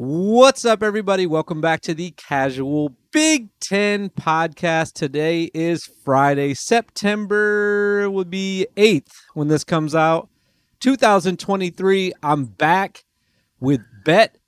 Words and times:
What's 0.00 0.64
up, 0.64 0.84
everybody? 0.84 1.26
Welcome 1.26 1.60
back 1.60 1.80
to 1.80 1.92
the 1.92 2.12
Casual 2.12 2.94
Big 3.10 3.48
Ten 3.58 4.10
podcast. 4.10 4.92
Today 4.92 5.50
is 5.52 5.90
Friday, 6.04 6.54
September 6.54 8.08
would 8.08 8.30
be 8.30 8.68
8th 8.76 9.10
when 9.34 9.48
this 9.48 9.64
comes 9.64 9.96
out. 9.96 10.28
2023. 10.78 12.12
I'm 12.22 12.44
back 12.44 13.02
with 13.58 13.80
Bet, 14.04 14.38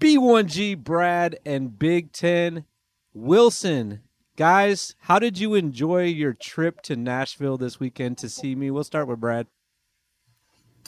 B1G, 0.00 0.78
Brad, 0.78 1.38
and 1.44 1.78
Big 1.78 2.12
Ten 2.12 2.64
Wilson. 3.12 4.00
Guys, 4.38 4.94
how 5.00 5.18
did 5.18 5.38
you 5.38 5.54
enjoy 5.54 6.04
your 6.04 6.32
trip 6.32 6.80
to 6.84 6.96
Nashville 6.96 7.58
this 7.58 7.78
weekend 7.78 8.16
to 8.16 8.30
see 8.30 8.54
me? 8.54 8.70
We'll 8.70 8.82
start 8.82 9.08
with 9.08 9.20
Brad. 9.20 9.46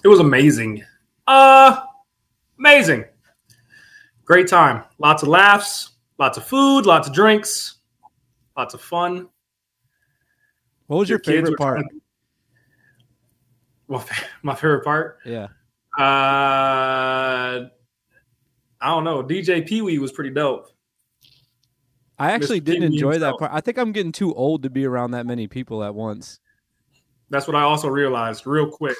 It 0.03 0.09
was 0.09 0.19
amazing. 0.19 0.83
Uh, 1.27 1.83
amazing. 2.59 3.05
Great 4.29 4.47
time. 4.47 4.85
Lots 4.99 5.23
of 5.23 5.31
laughs, 5.31 5.93
lots 6.19 6.37
of 6.37 6.45
food, 6.45 6.85
lots 6.85 7.09
of 7.09 7.15
drinks, 7.15 7.77
lots 8.59 8.75
of 8.75 8.83
fun. 8.83 9.27
What 10.87 10.99
was 10.99 11.09
your, 11.09 11.19
your 11.25 11.35
favorite 11.35 11.57
part? 11.57 11.87
Well, 13.87 14.05
my 14.43 14.55
favorite 14.55 14.85
part? 14.85 15.21
Yeah. 15.25 15.47
Uh, 15.99 17.69
I 18.83 18.83
don't 18.83 19.05
know. 19.05 19.23
DJ 19.23 19.67
Pee 19.67 19.81
Wee 19.81 19.99
was 19.99 20.13
pretty 20.13 20.31
dope. 20.31 20.69
I 22.19 22.33
actually 22.33 22.61
Mr. 22.61 22.65
didn't 22.65 22.83
Pee-wee 22.83 22.97
enjoy 22.97 23.13
himself. 23.13 23.39
that 23.39 23.49
part. 23.49 23.57
I 23.57 23.63
think 23.63 23.79
I'm 23.79 23.93
getting 23.93 24.13
too 24.13 24.35
old 24.35 24.63
to 24.65 24.69
be 24.69 24.85
around 24.85 25.13
that 25.13 25.25
many 25.25 25.47
people 25.47 25.83
at 25.83 25.95
once. 25.95 26.39
That's 27.31 27.47
what 27.47 27.57
I 27.57 27.63
also 27.63 27.89
realized 27.89 28.47
real 28.47 28.71
quick. 28.71 28.99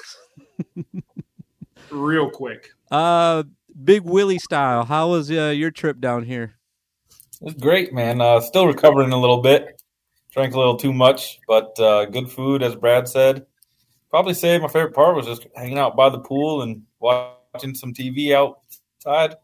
real 1.91 2.31
quick. 2.31 2.71
Uh, 2.89 3.43
Big 3.83 4.03
Willie 4.03 4.39
style. 4.39 4.85
How 4.85 5.09
was 5.09 5.31
uh, 5.31 5.53
your 5.55 5.71
trip 5.71 5.99
down 5.99 6.23
here? 6.23 6.55
It 7.41 7.45
was 7.45 7.53
great, 7.53 7.93
man. 7.93 8.19
Uh, 8.19 8.41
still 8.41 8.67
recovering 8.67 9.11
a 9.11 9.19
little 9.19 9.41
bit. 9.41 9.81
Drank 10.31 10.53
a 10.53 10.57
little 10.57 10.77
too 10.77 10.93
much, 10.93 11.39
but 11.47 11.79
uh, 11.79 12.05
good 12.05 12.29
food, 12.29 12.61
as 12.61 12.75
Brad 12.75 13.07
said. 13.07 13.45
Probably 14.09 14.33
say 14.33 14.59
my 14.59 14.67
favorite 14.67 14.93
part 14.93 15.15
was 15.15 15.25
just 15.25 15.47
hanging 15.55 15.77
out 15.77 15.95
by 15.95 16.09
the 16.09 16.19
pool 16.19 16.61
and 16.63 16.83
watching 16.99 17.73
some 17.73 17.93
TV 17.93 18.33
outside. 18.33 19.35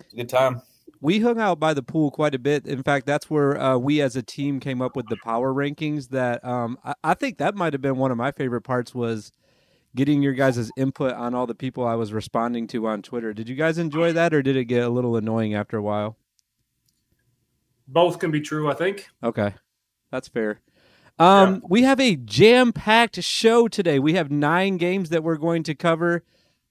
a 0.00 0.16
good 0.16 0.28
time. 0.28 0.62
We 1.02 1.20
hung 1.20 1.38
out 1.38 1.58
by 1.58 1.74
the 1.74 1.82
pool 1.82 2.10
quite 2.10 2.34
a 2.34 2.38
bit. 2.38 2.66
In 2.66 2.82
fact, 2.82 3.06
that's 3.06 3.30
where 3.30 3.58
uh, 3.58 3.78
we 3.78 4.00
as 4.00 4.16
a 4.16 4.22
team 4.22 4.60
came 4.60 4.82
up 4.82 4.96
with 4.96 5.06
the 5.08 5.16
power 5.24 5.52
rankings. 5.52 6.08
That 6.08 6.44
um, 6.44 6.78
I, 6.84 6.94
I 7.02 7.14
think 7.14 7.38
that 7.38 7.54
might 7.54 7.72
have 7.72 7.82
been 7.82 7.96
one 7.96 8.10
of 8.10 8.16
my 8.16 8.32
favorite 8.32 8.62
parts 8.62 8.94
was 8.94 9.32
getting 9.94 10.22
your 10.22 10.32
guys' 10.34 10.70
input 10.76 11.12
on 11.14 11.34
all 11.34 11.46
the 11.46 11.54
people 11.54 11.86
I 11.86 11.94
was 11.94 12.12
responding 12.12 12.66
to 12.68 12.86
on 12.86 13.02
Twitter. 13.02 13.32
Did 13.32 13.48
you 13.48 13.56
guys 13.56 13.78
enjoy 13.78 14.12
that, 14.12 14.32
or 14.32 14.42
did 14.42 14.56
it 14.56 14.66
get 14.66 14.84
a 14.84 14.88
little 14.88 15.16
annoying 15.16 15.54
after 15.54 15.76
a 15.76 15.82
while? 15.82 16.16
Both 17.88 18.18
can 18.18 18.30
be 18.30 18.40
true, 18.40 18.70
I 18.70 18.74
think. 18.74 19.08
Okay, 19.22 19.54
that's 20.10 20.28
fair. 20.28 20.60
Um, 21.18 21.54
yeah. 21.54 21.60
We 21.68 21.82
have 21.82 22.00
a 22.00 22.16
jam-packed 22.16 23.22
show 23.22 23.68
today. 23.68 23.98
We 23.98 24.14
have 24.14 24.30
nine 24.30 24.76
games 24.76 25.10
that 25.10 25.22
we're 25.22 25.36
going 25.36 25.64
to 25.64 25.74
cover. 25.74 26.24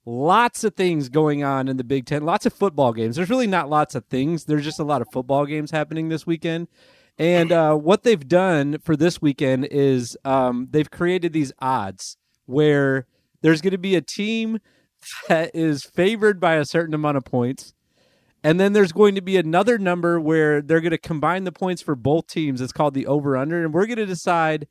Lots 0.06 0.64
of 0.64 0.74
things 0.74 1.08
going 1.08 1.44
on 1.44 1.68
in 1.68 1.76
the 1.76 1.84
Big 1.84 2.06
Ten. 2.06 2.24
Lots 2.24 2.46
of 2.46 2.52
football 2.54 2.92
games. 2.92 3.16
There's 3.16 3.30
really 3.30 3.46
not 3.46 3.68
lots 3.68 3.94
of 3.94 4.06
things. 4.06 4.46
There's 4.46 4.64
just 4.64 4.80
a 4.80 4.84
lot 4.84 5.02
of 5.02 5.08
football 5.12 5.44
games 5.44 5.70
happening 5.70 6.08
this 6.08 6.26
weekend. 6.26 6.68
And 7.18 7.52
uh, 7.52 7.74
what 7.74 8.02
they've 8.02 8.26
done 8.26 8.78
for 8.78 8.96
this 8.96 9.20
weekend 9.20 9.66
is 9.66 10.16
um, 10.24 10.68
they've 10.70 10.90
created 10.90 11.34
these 11.34 11.52
odds 11.58 12.16
where 12.50 13.06
there's 13.42 13.60
going 13.60 13.72
to 13.72 13.78
be 13.78 13.94
a 13.94 14.02
team 14.02 14.58
that 15.28 15.50
is 15.54 15.84
favored 15.84 16.40
by 16.40 16.56
a 16.56 16.64
certain 16.64 16.94
amount 16.94 17.16
of 17.16 17.24
points. 17.24 17.74
And 18.42 18.58
then 18.58 18.72
there's 18.72 18.92
going 18.92 19.14
to 19.14 19.20
be 19.20 19.36
another 19.36 19.78
number 19.78 20.20
where 20.20 20.62
they're 20.62 20.80
going 20.80 20.90
to 20.92 20.98
combine 20.98 21.44
the 21.44 21.52
points 21.52 21.82
for 21.82 21.94
both 21.94 22.26
teams. 22.26 22.60
It's 22.60 22.72
called 22.72 22.94
the 22.94 23.06
over 23.06 23.36
under. 23.36 23.62
And 23.62 23.72
we're 23.72 23.86
going 23.86 23.98
to 23.98 24.06
decide 24.06 24.66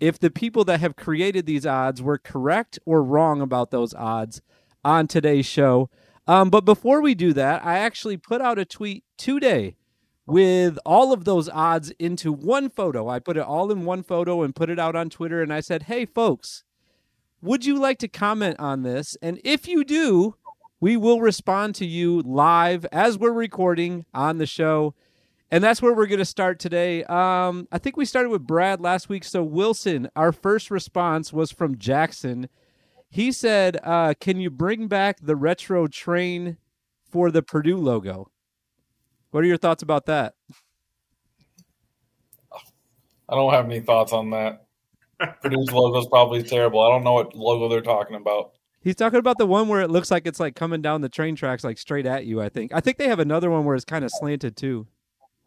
if 0.00 0.18
the 0.18 0.30
people 0.30 0.64
that 0.64 0.80
have 0.80 0.96
created 0.96 1.44
these 1.46 1.66
odds 1.66 2.00
were 2.00 2.18
correct 2.18 2.78
or 2.86 3.02
wrong 3.02 3.40
about 3.40 3.70
those 3.70 3.94
odds 3.94 4.40
on 4.84 5.08
today's 5.08 5.46
show. 5.46 5.90
Um, 6.28 6.50
but 6.50 6.64
before 6.64 7.00
we 7.00 7.14
do 7.14 7.32
that, 7.32 7.64
I 7.64 7.78
actually 7.78 8.16
put 8.16 8.40
out 8.40 8.58
a 8.58 8.64
tweet 8.64 9.02
today 9.16 9.76
with 10.26 10.78
all 10.84 11.12
of 11.12 11.24
those 11.24 11.48
odds 11.48 11.90
into 11.98 12.32
one 12.32 12.68
photo. 12.68 13.08
I 13.08 13.18
put 13.18 13.36
it 13.36 13.42
all 13.42 13.72
in 13.72 13.84
one 13.84 14.02
photo 14.02 14.42
and 14.42 14.54
put 14.54 14.70
it 14.70 14.78
out 14.78 14.94
on 14.94 15.10
Twitter. 15.10 15.42
And 15.42 15.52
I 15.52 15.60
said, 15.60 15.84
hey, 15.84 16.04
folks, 16.04 16.64
would 17.40 17.64
you 17.64 17.78
like 17.78 17.98
to 17.98 18.08
comment 18.08 18.58
on 18.58 18.82
this? 18.82 19.16
And 19.22 19.40
if 19.44 19.68
you 19.68 19.84
do, 19.84 20.34
we 20.80 20.96
will 20.96 21.20
respond 21.20 21.74
to 21.76 21.86
you 21.86 22.22
live 22.22 22.86
as 22.92 23.18
we're 23.18 23.32
recording 23.32 24.06
on 24.14 24.38
the 24.38 24.46
show. 24.46 24.94
And 25.50 25.64
that's 25.64 25.80
where 25.80 25.94
we're 25.94 26.06
going 26.06 26.18
to 26.18 26.24
start 26.24 26.58
today. 26.58 27.04
Um, 27.04 27.68
I 27.72 27.78
think 27.78 27.96
we 27.96 28.04
started 28.04 28.28
with 28.28 28.46
Brad 28.46 28.80
last 28.80 29.08
week. 29.08 29.24
So, 29.24 29.42
Wilson, 29.42 30.10
our 30.14 30.30
first 30.30 30.70
response 30.70 31.32
was 31.32 31.50
from 31.50 31.78
Jackson. 31.78 32.48
He 33.08 33.32
said, 33.32 33.78
uh, 33.82 34.14
Can 34.20 34.40
you 34.40 34.50
bring 34.50 34.88
back 34.88 35.18
the 35.22 35.36
retro 35.36 35.86
train 35.86 36.58
for 37.10 37.30
the 37.30 37.42
Purdue 37.42 37.78
logo? 37.78 38.30
What 39.30 39.42
are 39.42 39.46
your 39.46 39.56
thoughts 39.56 39.82
about 39.82 40.06
that? 40.06 40.34
I 43.28 43.34
don't 43.34 43.52
have 43.52 43.64
any 43.64 43.80
thoughts 43.80 44.12
on 44.12 44.30
that. 44.30 44.67
Purdue's 45.42 45.72
logo 45.72 45.98
is 45.98 46.06
probably 46.06 46.42
terrible. 46.42 46.80
I 46.80 46.90
don't 46.90 47.04
know 47.04 47.14
what 47.14 47.34
logo 47.34 47.68
they're 47.68 47.80
talking 47.80 48.16
about. 48.16 48.52
He's 48.80 48.94
talking 48.94 49.18
about 49.18 49.38
the 49.38 49.46
one 49.46 49.68
where 49.68 49.80
it 49.80 49.90
looks 49.90 50.10
like 50.10 50.26
it's 50.26 50.38
like 50.38 50.54
coming 50.54 50.80
down 50.80 51.00
the 51.00 51.08
train 51.08 51.34
tracks, 51.34 51.64
like 51.64 51.78
straight 51.78 52.06
at 52.06 52.24
you. 52.26 52.40
I 52.40 52.48
think. 52.48 52.72
I 52.72 52.80
think 52.80 52.96
they 52.96 53.08
have 53.08 53.18
another 53.18 53.50
one 53.50 53.64
where 53.64 53.74
it's 53.74 53.84
kind 53.84 54.04
of 54.04 54.10
slanted 54.12 54.56
too. 54.56 54.86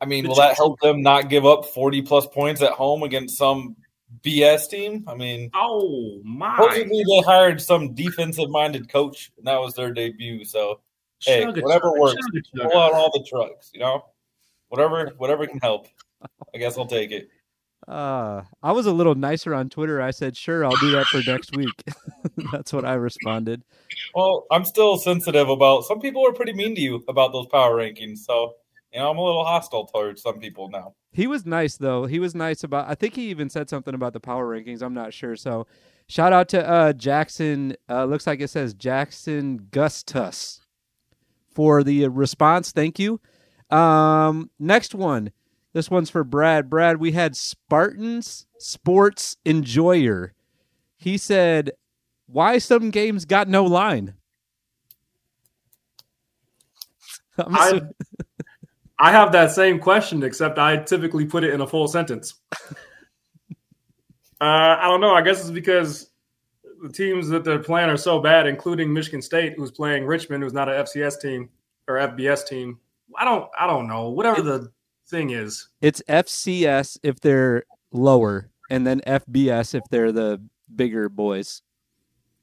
I 0.02 0.06
mean, 0.06 0.28
will 0.28 0.36
that 0.36 0.58
help 0.58 0.80
them 0.82 1.02
not 1.02 1.30
give 1.30 1.46
up 1.46 1.66
forty 1.66 2.02
plus 2.02 2.28
points 2.28 2.62
at 2.62 2.72
home 2.72 3.04
against 3.04 3.38
some 3.38 3.76
BS 4.24 4.70
team? 4.70 5.06
I 5.08 5.16
mean, 5.16 5.50
oh 5.54 6.20
my! 6.24 6.58
Supposedly 6.58 7.04
they 7.08 7.22
hired 7.22 7.62
some 7.62 7.94
defensive-minded 7.94 8.90
coach, 8.90 9.32
and 9.38 9.48
that 9.48 9.60
was 9.60 9.76
their 9.76 9.94
debut. 9.94 10.44
So, 10.44 10.82
hey, 11.22 11.46
whatever 11.46 11.98
works, 11.98 12.22
pull 12.56 12.78
out 12.78 12.94
all 12.94 13.12
the 13.12 13.26
trucks. 13.30 13.72
You 13.74 13.80
know, 13.80 14.06
whatever, 14.68 15.14
whatever 15.18 15.48
can 15.48 15.60
help. 15.60 15.88
I 16.54 16.58
guess 16.58 16.78
I'll 16.78 16.86
take 16.86 17.12
it. 17.12 17.30
Uh, 17.88 18.44
I 18.62 18.72
was 18.72 18.86
a 18.86 18.92
little 18.92 19.16
nicer 19.16 19.54
on 19.54 19.70
Twitter. 19.70 20.02
I 20.02 20.12
said, 20.12 20.38
"Sure, 20.38 20.64
I'll 20.64 20.78
do 20.78 20.92
that 20.92 21.08
for 21.08 21.22
next 21.26 21.56
week." 21.56 21.84
That's 22.52 22.72
what 22.72 22.86
I 22.86 22.94
responded. 22.94 23.64
Well, 24.14 24.46
I'm 24.52 24.66
still 24.66 24.98
sensitive 24.98 25.50
about. 25.50 25.86
Some 25.86 26.00
people 26.00 26.22
were 26.22 26.34
pretty 26.34 26.54
mean 26.54 26.76
to 26.76 26.82
you 26.82 27.04
about 27.08 27.32
those 27.32 27.48
power 27.48 27.78
rankings, 27.78 28.20
so 28.20 28.54
you 28.94 29.00
know 29.00 29.10
I'm 29.10 29.18
a 29.18 29.24
little 29.24 29.44
hostile 29.44 29.88
towards 29.88 30.22
some 30.22 30.40
people 30.40 30.70
now. 30.70 30.94
He 31.12 31.28
was 31.28 31.46
nice 31.46 31.78
though. 31.78 32.06
He 32.06 32.20
was 32.20 32.36
nice 32.36 32.64
about. 32.64 32.88
I 32.90 32.96
think 32.96 33.16
he 33.16 33.30
even 33.30 33.50
said 33.50 33.70
something 33.70 33.94
about 33.94 34.14
the 34.14 34.20
power 34.20 34.48
rankings. 34.48 34.82
I'm 34.82 34.94
not 34.94 35.14
sure. 35.14 35.36
So, 35.36 35.66
shout 36.08 36.34
out 36.34 36.50
to 36.50 36.68
uh, 36.68 36.94
Jackson. 36.94 37.76
Uh, 37.90 38.06
looks 38.06 38.28
like 38.28 38.42
it 38.42 38.50
says 38.50 38.74
Jackson 38.74 39.68
Gustus 39.72 40.62
for 41.54 41.84
the 41.84 42.08
response. 42.08 42.72
Thank 42.72 43.00
you. 43.00 43.20
Um, 43.72 44.50
next 44.60 44.94
one. 44.94 45.32
This 45.74 45.90
one's 45.90 46.10
for 46.10 46.24
Brad. 46.24 46.70
Brad, 46.70 46.98
we 46.98 47.14
had 47.14 47.36
Spartans 47.36 48.46
Sports 48.58 49.38
Enjoyer. 49.46 50.34
He 50.98 51.18
said, 51.18 51.72
"Why 52.28 52.58
some 52.58 52.92
games 52.92 53.26
got 53.26 53.48
no 53.48 53.64
line?" 53.64 54.16
I, 57.38 57.82
I 59.00 59.12
have 59.12 59.32
that 59.32 59.52
same 59.52 59.80
question, 59.80 60.24
except 60.24 60.60
I 60.60 60.78
typically 60.78 61.26
put 61.26 61.44
it 61.44 61.54
in 61.54 61.62
a 61.62 61.68
full 61.68 61.88
sentence. 61.88 62.36
uh, 62.72 63.56
I 64.42 64.84
don't 64.84 65.02
know. 65.02 65.16
I 65.16 65.22
guess 65.22 65.40
it's 65.40 65.52
because 65.52 66.10
the 66.84 66.92
teams 66.92 67.30
that 67.30 67.46
they're 67.46 67.60
playing 67.60 67.90
are 67.90 67.98
so 67.98 68.20
bad, 68.20 68.46
including 68.46 68.92
Michigan 68.92 69.22
State, 69.22 69.54
who's 69.56 69.72
playing 69.72 70.06
Richmond, 70.06 70.44
who's 70.44 70.54
not 70.54 70.68
an 70.68 70.84
FCS 70.84 71.22
team 71.22 71.50
or 71.88 71.96
FBS 71.96 72.46
team. 72.46 72.78
I 73.18 73.24
don't. 73.24 73.50
I 73.58 73.68
don't 73.68 73.88
know. 73.88 74.10
Whatever 74.10 74.42
the 74.42 74.72
thing 75.12 75.30
is. 75.30 75.68
It's 75.82 76.02
FCS 76.10 76.98
if 77.04 77.20
they're 77.20 77.66
lower, 77.92 78.50
and 78.70 78.88
then 78.88 79.02
FBS 79.02 79.76
if 79.76 79.84
they're 79.92 80.12
the 80.12 80.42
bigger 80.76 81.10
boys. 81.10 81.62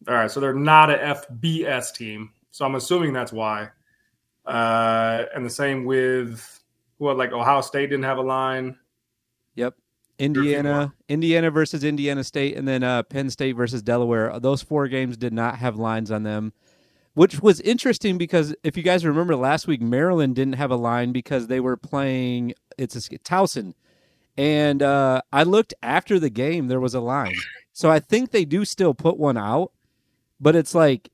All 0.06 0.14
right, 0.14 0.30
so 0.30 0.38
they're 0.38 0.54
not 0.54 0.90
a 0.90 1.20
FBS 1.32 1.92
team, 1.92 2.30
so 2.52 2.64
I'm 2.64 2.76
assuming 2.76 3.12
that's 3.12 3.32
why. 3.32 3.70
Uh, 4.46 5.24
and 5.34 5.44
the 5.44 5.50
same 5.50 5.84
with 5.84 6.62
what, 6.98 7.16
like 7.16 7.32
Ohio 7.32 7.60
State 7.60 7.90
didn't 7.90 8.04
have 8.04 8.18
a 8.18 8.22
line. 8.22 8.76
Yep. 9.56 9.74
Indiana, 10.20 10.92
Indiana 11.08 11.50
versus 11.50 11.84
Indiana 11.84 12.24
State, 12.24 12.56
and 12.56 12.66
then 12.66 12.82
uh, 12.82 13.02
Penn 13.04 13.30
State 13.30 13.52
versus 13.52 13.82
Delaware. 13.82 14.38
Those 14.40 14.62
four 14.62 14.88
games 14.88 15.16
did 15.16 15.32
not 15.32 15.58
have 15.58 15.76
lines 15.76 16.10
on 16.10 16.22
them 16.22 16.52
which 17.14 17.40
was 17.40 17.60
interesting 17.60 18.18
because 18.18 18.54
if 18.62 18.76
you 18.76 18.82
guys 18.82 19.04
remember 19.04 19.36
last 19.36 19.66
week, 19.66 19.80
Maryland 19.80 20.36
didn't 20.36 20.54
have 20.54 20.70
a 20.70 20.76
line 20.76 21.12
because 21.12 21.46
they 21.46 21.60
were 21.60 21.76
playing 21.76 22.54
it's 22.76 22.96
a 22.96 23.00
Towson, 23.18 23.74
and 24.36 24.82
uh, 24.82 25.22
I 25.32 25.42
looked 25.42 25.74
after 25.82 26.18
the 26.18 26.30
game. 26.30 26.68
There 26.68 26.80
was 26.80 26.94
a 26.94 27.00
line, 27.00 27.36
so 27.72 27.90
I 27.90 27.98
think 28.00 28.30
they 28.30 28.44
do 28.44 28.64
still 28.64 28.94
put 28.94 29.18
one 29.18 29.36
out, 29.36 29.72
but 30.40 30.54
it's 30.54 30.74
like 30.74 31.10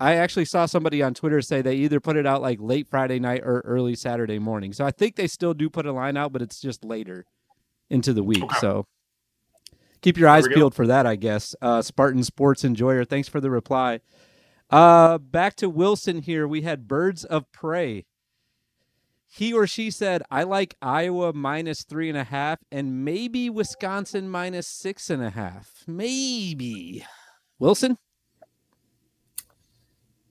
I 0.00 0.14
actually 0.14 0.46
saw 0.46 0.64
somebody 0.64 1.02
on 1.02 1.12
Twitter 1.12 1.42
say 1.42 1.60
they 1.60 1.74
either 1.76 2.00
put 2.00 2.16
it 2.16 2.26
out 2.26 2.40
like 2.40 2.58
late 2.58 2.88
Friday 2.88 3.18
night 3.18 3.42
or 3.44 3.60
early 3.60 3.94
Saturday 3.94 4.38
morning. 4.38 4.72
So 4.72 4.86
I 4.86 4.90
think 4.90 5.16
they 5.16 5.26
still 5.26 5.52
do 5.52 5.68
put 5.68 5.84
a 5.84 5.92
line 5.92 6.16
out, 6.16 6.32
but 6.32 6.40
it's 6.40 6.58
just 6.58 6.84
later 6.84 7.26
into 7.90 8.14
the 8.14 8.22
week. 8.22 8.50
So 8.60 8.86
keep 10.00 10.16
your 10.16 10.30
eyes 10.30 10.48
peeled 10.48 10.74
for 10.74 10.86
that, 10.86 11.04
I 11.04 11.16
guess. 11.16 11.54
Uh, 11.60 11.82
Spartan 11.82 12.24
Sports 12.24 12.64
Enjoyer, 12.64 13.04
thanks 13.04 13.28
for 13.28 13.40
the 13.40 13.50
reply. 13.50 14.00
Uh, 14.70 15.18
back 15.18 15.56
to 15.56 15.68
Wilson 15.68 16.22
here. 16.22 16.46
We 16.46 16.62
had 16.62 16.86
Birds 16.86 17.24
of 17.24 17.50
Prey. 17.52 18.06
He 19.26 19.52
or 19.52 19.66
she 19.66 19.90
said, 19.90 20.22
I 20.30 20.42
like 20.42 20.76
Iowa 20.82 21.32
minus 21.32 21.84
three 21.84 22.08
and 22.08 22.18
a 22.18 22.24
half 22.24 22.58
and 22.70 23.04
maybe 23.04 23.48
Wisconsin 23.48 24.28
minus 24.28 24.66
six 24.66 25.08
and 25.10 25.22
a 25.22 25.30
half. 25.30 25.84
Maybe. 25.86 27.04
Wilson? 27.58 27.96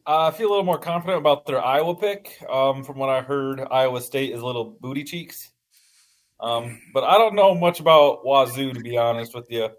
Uh, 0.06 0.27
I 0.27 0.31
feel 0.31 0.47
a 0.47 0.51
little 0.51 0.65
more 0.65 0.80
confident 0.80 1.18
about 1.18 1.45
their 1.45 1.63
Iowa 1.63 1.95
pick. 1.95 2.44
Um, 2.50 2.83
from 2.83 2.97
what 2.97 3.09
I 3.09 3.21
heard, 3.21 3.62
Iowa 3.71 4.01
State 4.01 4.33
is 4.33 4.42
a 4.42 4.45
little 4.45 4.77
booty 4.81 5.03
cheeks. 5.03 5.51
Um, 6.39 6.81
but 6.94 7.03
I 7.03 7.18
don't 7.18 7.35
know 7.35 7.53
much 7.56 7.80
about 7.80 8.25
Wazoo, 8.25 8.74
to 8.74 8.80
be 8.80 8.97
honest 8.97 9.35
with 9.35 9.50
you. 9.50 9.69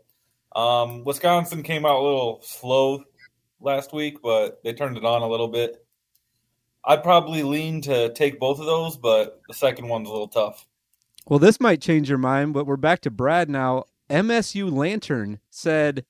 Um, 0.55 1.05
Wisconsin 1.05 1.63
came 1.63 1.85
out 1.85 1.99
a 1.99 2.03
little 2.03 2.41
slow 2.43 3.05
last 3.61 3.93
week, 3.93 4.23
but 4.23 4.61
they 4.65 4.73
turned 4.73 4.97
it 4.97 5.05
on 5.05 5.23
a 5.23 5.29
little 5.29 5.49
bit. 5.49 5.85
I'd 6.85 7.03
probably 7.03 7.43
lean 7.43 7.83
to 7.83 8.13
take 8.15 8.41
both 8.41 8.59
of 8.59 8.67
those, 8.67 8.97
but 8.97 9.41
the 9.49 9.55
second 9.55 9.89
one's 9.89 10.09
a 10.09 10.13
little 10.13 10.29
tough. 10.29 10.67
Well, 11.29 11.39
this 11.39 11.61
might 11.61 11.83
change 11.83 12.09
your 12.09 12.19
mind, 12.19 12.55
but 12.55 12.67
we're 12.67 12.77
back 12.77 13.01
to 13.03 13.11
Brad 13.11 13.51
now. 13.51 13.85
MSU 14.09 14.73
Lantern 14.73 15.39
said 15.51 16.05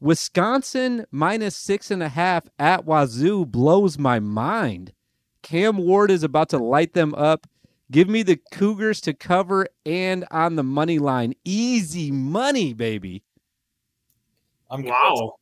Wisconsin 0.00 1.06
minus 1.10 1.56
six 1.56 1.90
and 1.90 2.02
a 2.02 2.08
half 2.08 2.44
at 2.58 2.84
Wazoo 2.84 3.44
blows 3.46 3.98
my 3.98 4.18
mind. 4.18 4.92
Cam 5.42 5.76
Ward 5.76 6.10
is 6.10 6.22
about 6.22 6.48
to 6.48 6.58
light 6.58 6.94
them 6.94 7.14
up. 7.14 7.46
Give 7.90 8.08
me 8.08 8.24
the 8.24 8.40
Cougars 8.50 9.00
to 9.02 9.14
cover 9.14 9.68
and 9.84 10.24
on 10.30 10.56
the 10.56 10.64
money 10.64 10.98
line. 10.98 11.34
Easy 11.44 12.10
money, 12.10 12.72
baby. 12.72 13.22
I'm 14.68 14.82
Wow. 14.82 15.36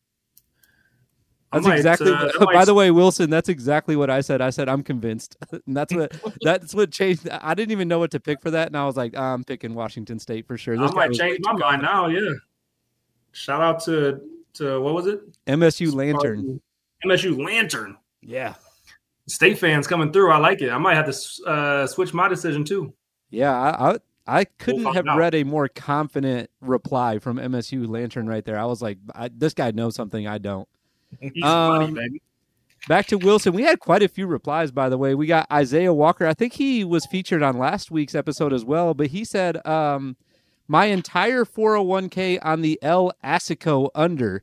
I 1.55 1.59
That's 1.59 1.67
might, 1.69 1.77
exactly. 1.77 2.11
uh, 2.11 2.31
I 2.41 2.45
by 2.53 2.65
the 2.65 2.75
way, 2.75 2.91
Wilson, 2.91 3.31
that's 3.31 3.49
exactly 3.49 3.95
what 3.95 4.11
I 4.11 4.23
said. 4.23 4.41
I 4.41 4.51
said 4.51 4.69
I'm 4.69 4.83
convinced, 4.83 5.37
and 5.53 5.77
that's 5.77 5.95
what 5.95 6.13
that's 6.41 6.75
what 6.75 6.91
changed. 6.91 7.29
I 7.31 7.55
didn't 7.55 7.71
even 7.71 7.87
know 7.87 8.01
what 8.01 8.11
to 8.11 8.19
pick 8.19 8.43
for 8.43 8.51
that, 8.51 8.67
and 8.67 8.77
I 8.77 8.85
was 8.85 8.97
like, 8.97 9.17
I'm 9.17 9.45
picking 9.45 9.73
Washington 9.73 10.19
State 10.19 10.49
for 10.49 10.59
sure. 10.59 10.75
I 10.77 10.83
This 10.83 10.91
guy 10.91 11.07
might 11.07 11.13
change 11.13 11.39
my 11.43 11.53
mind 11.53 11.83
now. 11.83 12.09
Yeah. 12.09 12.29
Shout 13.31 13.61
out 13.61 13.85
to 13.85 14.21
to 14.55 14.81
what 14.81 14.95
was 14.95 15.07
it? 15.07 15.21
MSU 15.47 15.95
Lantern. 15.95 16.61
MSU 17.05 17.41
Lantern. 17.41 17.99
Yeah, 18.21 18.55
State 19.29 19.59
fans 19.59 19.87
coming 19.87 20.13
through. 20.13 20.33
I 20.33 20.39
like 20.39 20.61
it. 20.61 20.71
I 20.71 20.79
might 20.79 20.95
have 20.97 21.07
to 21.07 21.45
uh, 21.49 21.87
switch 21.87 22.13
my 22.13 22.27
decision 22.27 22.65
too. 22.65 22.93
yeah. 23.31 23.53
I 23.55 23.93
I, 23.93 23.99
I 24.27 24.45
couldn't 24.45 24.83
find 24.83 24.97
have 24.97 25.07
out. 25.07 25.19
read 25.19 25.35
a 25.37 25.45
more 25.45 25.69
confident 25.69 26.51
reply 26.61 27.21
from 27.21 27.37
MSU 27.37 27.87
Lantern 27.89 28.27
right 28.27 28.45
there. 28.45 28.59
I 28.59 28.65
was 28.65 28.83
like, 28.83 28.99
I, 29.15 29.29
this 29.33 29.55
guy 29.55 29.71
knows 29.71 29.95
something 29.95 30.27
I 30.27 30.39
don't. 30.39 30.69
Um, 31.43 31.95
money. 31.95 32.21
Back 32.87 33.07
to 33.07 33.17
Wilson. 33.17 33.55
We 33.55 33.63
had 33.63 33.81
quite 33.81 34.03
a 34.03 34.09
few 34.09 34.27
replies, 34.27 34.71
by 34.71 34.89
the 34.89 34.99
way. 34.99 35.15
We 35.15 35.27
got 35.27 35.51
Isaiah 35.51 35.95
Walker. 35.95 36.27
I 36.27 36.35
think 36.35 36.53
he 36.55 36.85
was 36.85 37.07
featured 37.07 37.43
on 37.43 37.59
last 37.59 37.91
week's 37.91 38.15
episode 38.15 38.53
as 38.53 38.65
well, 38.65 38.93
but 38.93 39.07
he 39.09 39.25
said, 39.25 39.65
um, 39.67 40.17
My 40.69 40.87
entire 40.87 41.45
401k 41.45 42.39
on 42.43 42.61
the 42.61 42.79
El 42.83 43.13
Assico 43.25 43.89
under. 43.95 44.43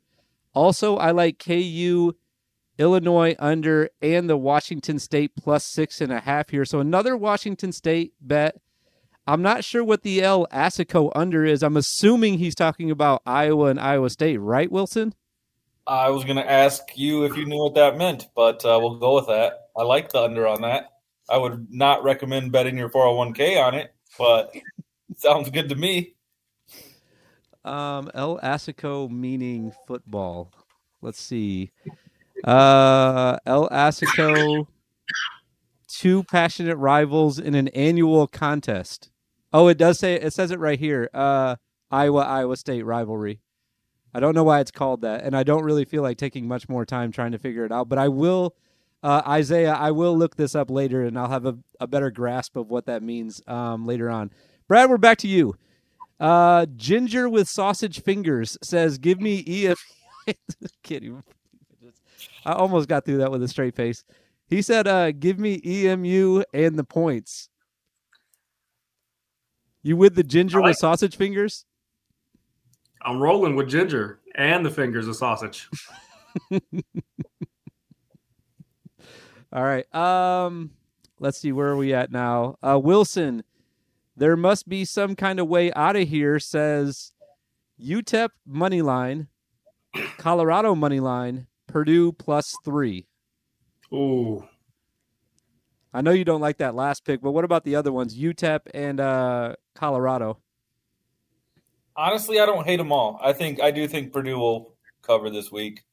Also, 0.53 0.97
I 0.97 1.11
like 1.11 1.39
KU, 1.39 2.13
Illinois 2.77 3.35
under, 3.37 3.89
and 4.01 4.27
the 4.29 4.37
Washington 4.37 4.97
State 4.99 5.31
plus 5.35 5.63
six 5.63 6.01
and 6.01 6.11
a 6.11 6.19
half 6.19 6.49
here. 6.49 6.65
So 6.65 6.79
another 6.79 7.15
Washington 7.15 7.71
State 7.71 8.13
bet. 8.19 8.55
I'm 9.27 9.43
not 9.43 9.63
sure 9.63 9.83
what 9.83 10.01
the 10.01 10.21
El 10.23 10.47
Assico 10.47 11.11
under 11.15 11.45
is. 11.45 11.61
I'm 11.61 11.77
assuming 11.77 12.39
he's 12.39 12.55
talking 12.55 12.89
about 12.89 13.21
Iowa 13.23 13.67
and 13.67 13.79
Iowa 13.79 14.09
State, 14.09 14.37
right, 14.37 14.69
Wilson? 14.71 15.13
I 15.91 16.09
was 16.09 16.23
going 16.23 16.37
to 16.37 16.49
ask 16.49 16.83
you 16.95 17.25
if 17.25 17.35
you 17.35 17.45
knew 17.45 17.57
what 17.57 17.75
that 17.75 17.97
meant, 17.97 18.29
but 18.33 18.63
uh, 18.63 18.79
we'll 18.81 18.95
go 18.95 19.15
with 19.15 19.27
that. 19.27 19.67
I 19.75 19.83
like 19.83 20.09
the 20.09 20.21
under 20.21 20.47
on 20.47 20.61
that. 20.61 20.85
I 21.29 21.37
would 21.37 21.67
not 21.69 22.01
recommend 22.05 22.53
betting 22.53 22.77
your 22.77 22.89
401k 22.89 23.61
on 23.61 23.75
it, 23.75 23.93
but 24.17 24.55
it 24.55 24.63
sounds 25.19 25.49
good 25.49 25.67
to 25.67 25.75
me. 25.75 26.15
Um, 27.65 28.09
El 28.13 28.39
Assico 28.39 29.11
meaning 29.11 29.73
football. 29.85 30.53
Let's 31.01 31.19
see. 31.19 31.73
Uh, 32.45 33.35
El 33.45 33.67
Assico, 33.67 34.67
two 35.89 36.23
passionate 36.23 36.77
rivals 36.77 37.37
in 37.37 37.53
an 37.53 37.67
annual 37.69 38.27
contest. 38.27 39.09
Oh, 39.51 39.67
it 39.67 39.77
does 39.77 39.99
say 39.99 40.15
it 40.15 40.31
says 40.31 40.51
it 40.51 40.59
right 40.59 40.79
here. 40.79 41.09
Uh, 41.13 41.57
Iowa 41.91 42.21
Iowa 42.21 42.55
State 42.55 42.85
rivalry. 42.85 43.41
I 44.13 44.19
don't 44.19 44.35
know 44.35 44.43
why 44.43 44.59
it's 44.59 44.71
called 44.71 45.01
that, 45.01 45.23
and 45.23 45.35
I 45.35 45.43
don't 45.43 45.63
really 45.63 45.85
feel 45.85 46.03
like 46.03 46.17
taking 46.17 46.47
much 46.47 46.67
more 46.67 46.85
time 46.85 47.11
trying 47.11 47.31
to 47.31 47.37
figure 47.39 47.65
it 47.65 47.71
out. 47.71 47.87
But 47.87 47.97
I 47.97 48.09
will, 48.09 48.55
uh, 49.03 49.21
Isaiah. 49.27 49.73
I 49.73 49.91
will 49.91 50.17
look 50.17 50.35
this 50.35 50.53
up 50.55 50.69
later, 50.69 51.03
and 51.03 51.17
I'll 51.17 51.29
have 51.29 51.45
a, 51.45 51.57
a 51.79 51.87
better 51.87 52.11
grasp 52.11 52.55
of 52.57 52.69
what 52.69 52.85
that 52.87 53.01
means 53.03 53.41
um, 53.47 53.85
later 53.85 54.09
on. 54.09 54.31
Brad, 54.67 54.89
we're 54.89 54.97
back 54.97 55.17
to 55.19 55.27
you. 55.27 55.55
Uh, 56.19 56.65
Ginger 56.75 57.27
with 57.29 57.47
sausage 57.47 58.01
fingers 58.01 58.57
says, 58.61 58.97
"Give 58.97 59.19
me 59.21 59.43
EF." 59.47 59.79
Even. 60.89 61.23
I 62.45 62.53
almost 62.53 62.87
got 62.89 63.05
through 63.05 63.17
that 63.19 63.31
with 63.31 63.41
a 63.43 63.47
straight 63.47 63.75
face. 63.75 64.03
He 64.47 64.61
said, 64.61 64.87
uh, 64.87 65.11
"Give 65.13 65.39
me 65.39 65.61
EMU 65.65 66.43
and 66.53 66.77
the 66.77 66.83
points." 66.83 67.49
You 69.83 69.97
with 69.97 70.15
the 70.15 70.23
ginger 70.23 70.59
like- 70.59 70.71
with 70.71 70.77
sausage 70.77 71.15
fingers? 71.15 71.65
I'm 73.03 73.19
rolling 73.19 73.55
with 73.55 73.69
ginger 73.69 74.19
and 74.35 74.65
the 74.65 74.69
fingers 74.69 75.07
of 75.07 75.15
sausage. 75.15 75.69
All 79.53 79.63
right. 79.63 79.93
Um, 79.93 80.71
let's 81.19 81.37
see 81.37 81.51
where 81.51 81.69
are 81.69 81.77
we 81.77 81.93
at 81.93 82.11
now. 82.11 82.57
Uh, 82.61 82.79
Wilson, 82.79 83.43
there 84.15 84.37
must 84.37 84.69
be 84.69 84.85
some 84.85 85.15
kind 85.15 85.39
of 85.39 85.47
way 85.47 85.73
out 85.73 85.95
of 85.95 86.07
here. 86.07 86.39
Says 86.39 87.11
UTEP 87.81 88.29
money 88.45 88.81
line, 88.81 89.27
Colorado 90.17 90.75
money 90.75 90.99
line, 90.99 91.47
Purdue 91.67 92.11
plus 92.11 92.55
three. 92.63 93.07
Ooh. 93.93 94.47
I 95.93 96.01
know 96.01 96.11
you 96.11 96.23
don't 96.23 96.39
like 96.39 96.57
that 96.57 96.75
last 96.75 97.03
pick, 97.03 97.21
but 97.21 97.31
what 97.31 97.43
about 97.43 97.65
the 97.65 97.75
other 97.75 97.91
ones? 97.91 98.17
UTEP 98.17 98.61
and 98.73 99.01
uh, 99.01 99.55
Colorado. 99.75 100.37
Honestly, 101.95 102.39
I 102.39 102.45
don't 102.45 102.65
hate 102.65 102.77
them 102.77 102.91
all. 102.91 103.19
I 103.21 103.33
think 103.33 103.61
I 103.61 103.71
do 103.71 103.87
think 103.87 104.13
Purdue 104.13 104.37
will 104.37 104.75
cover 105.01 105.29
this 105.29 105.51
week. 105.51 105.83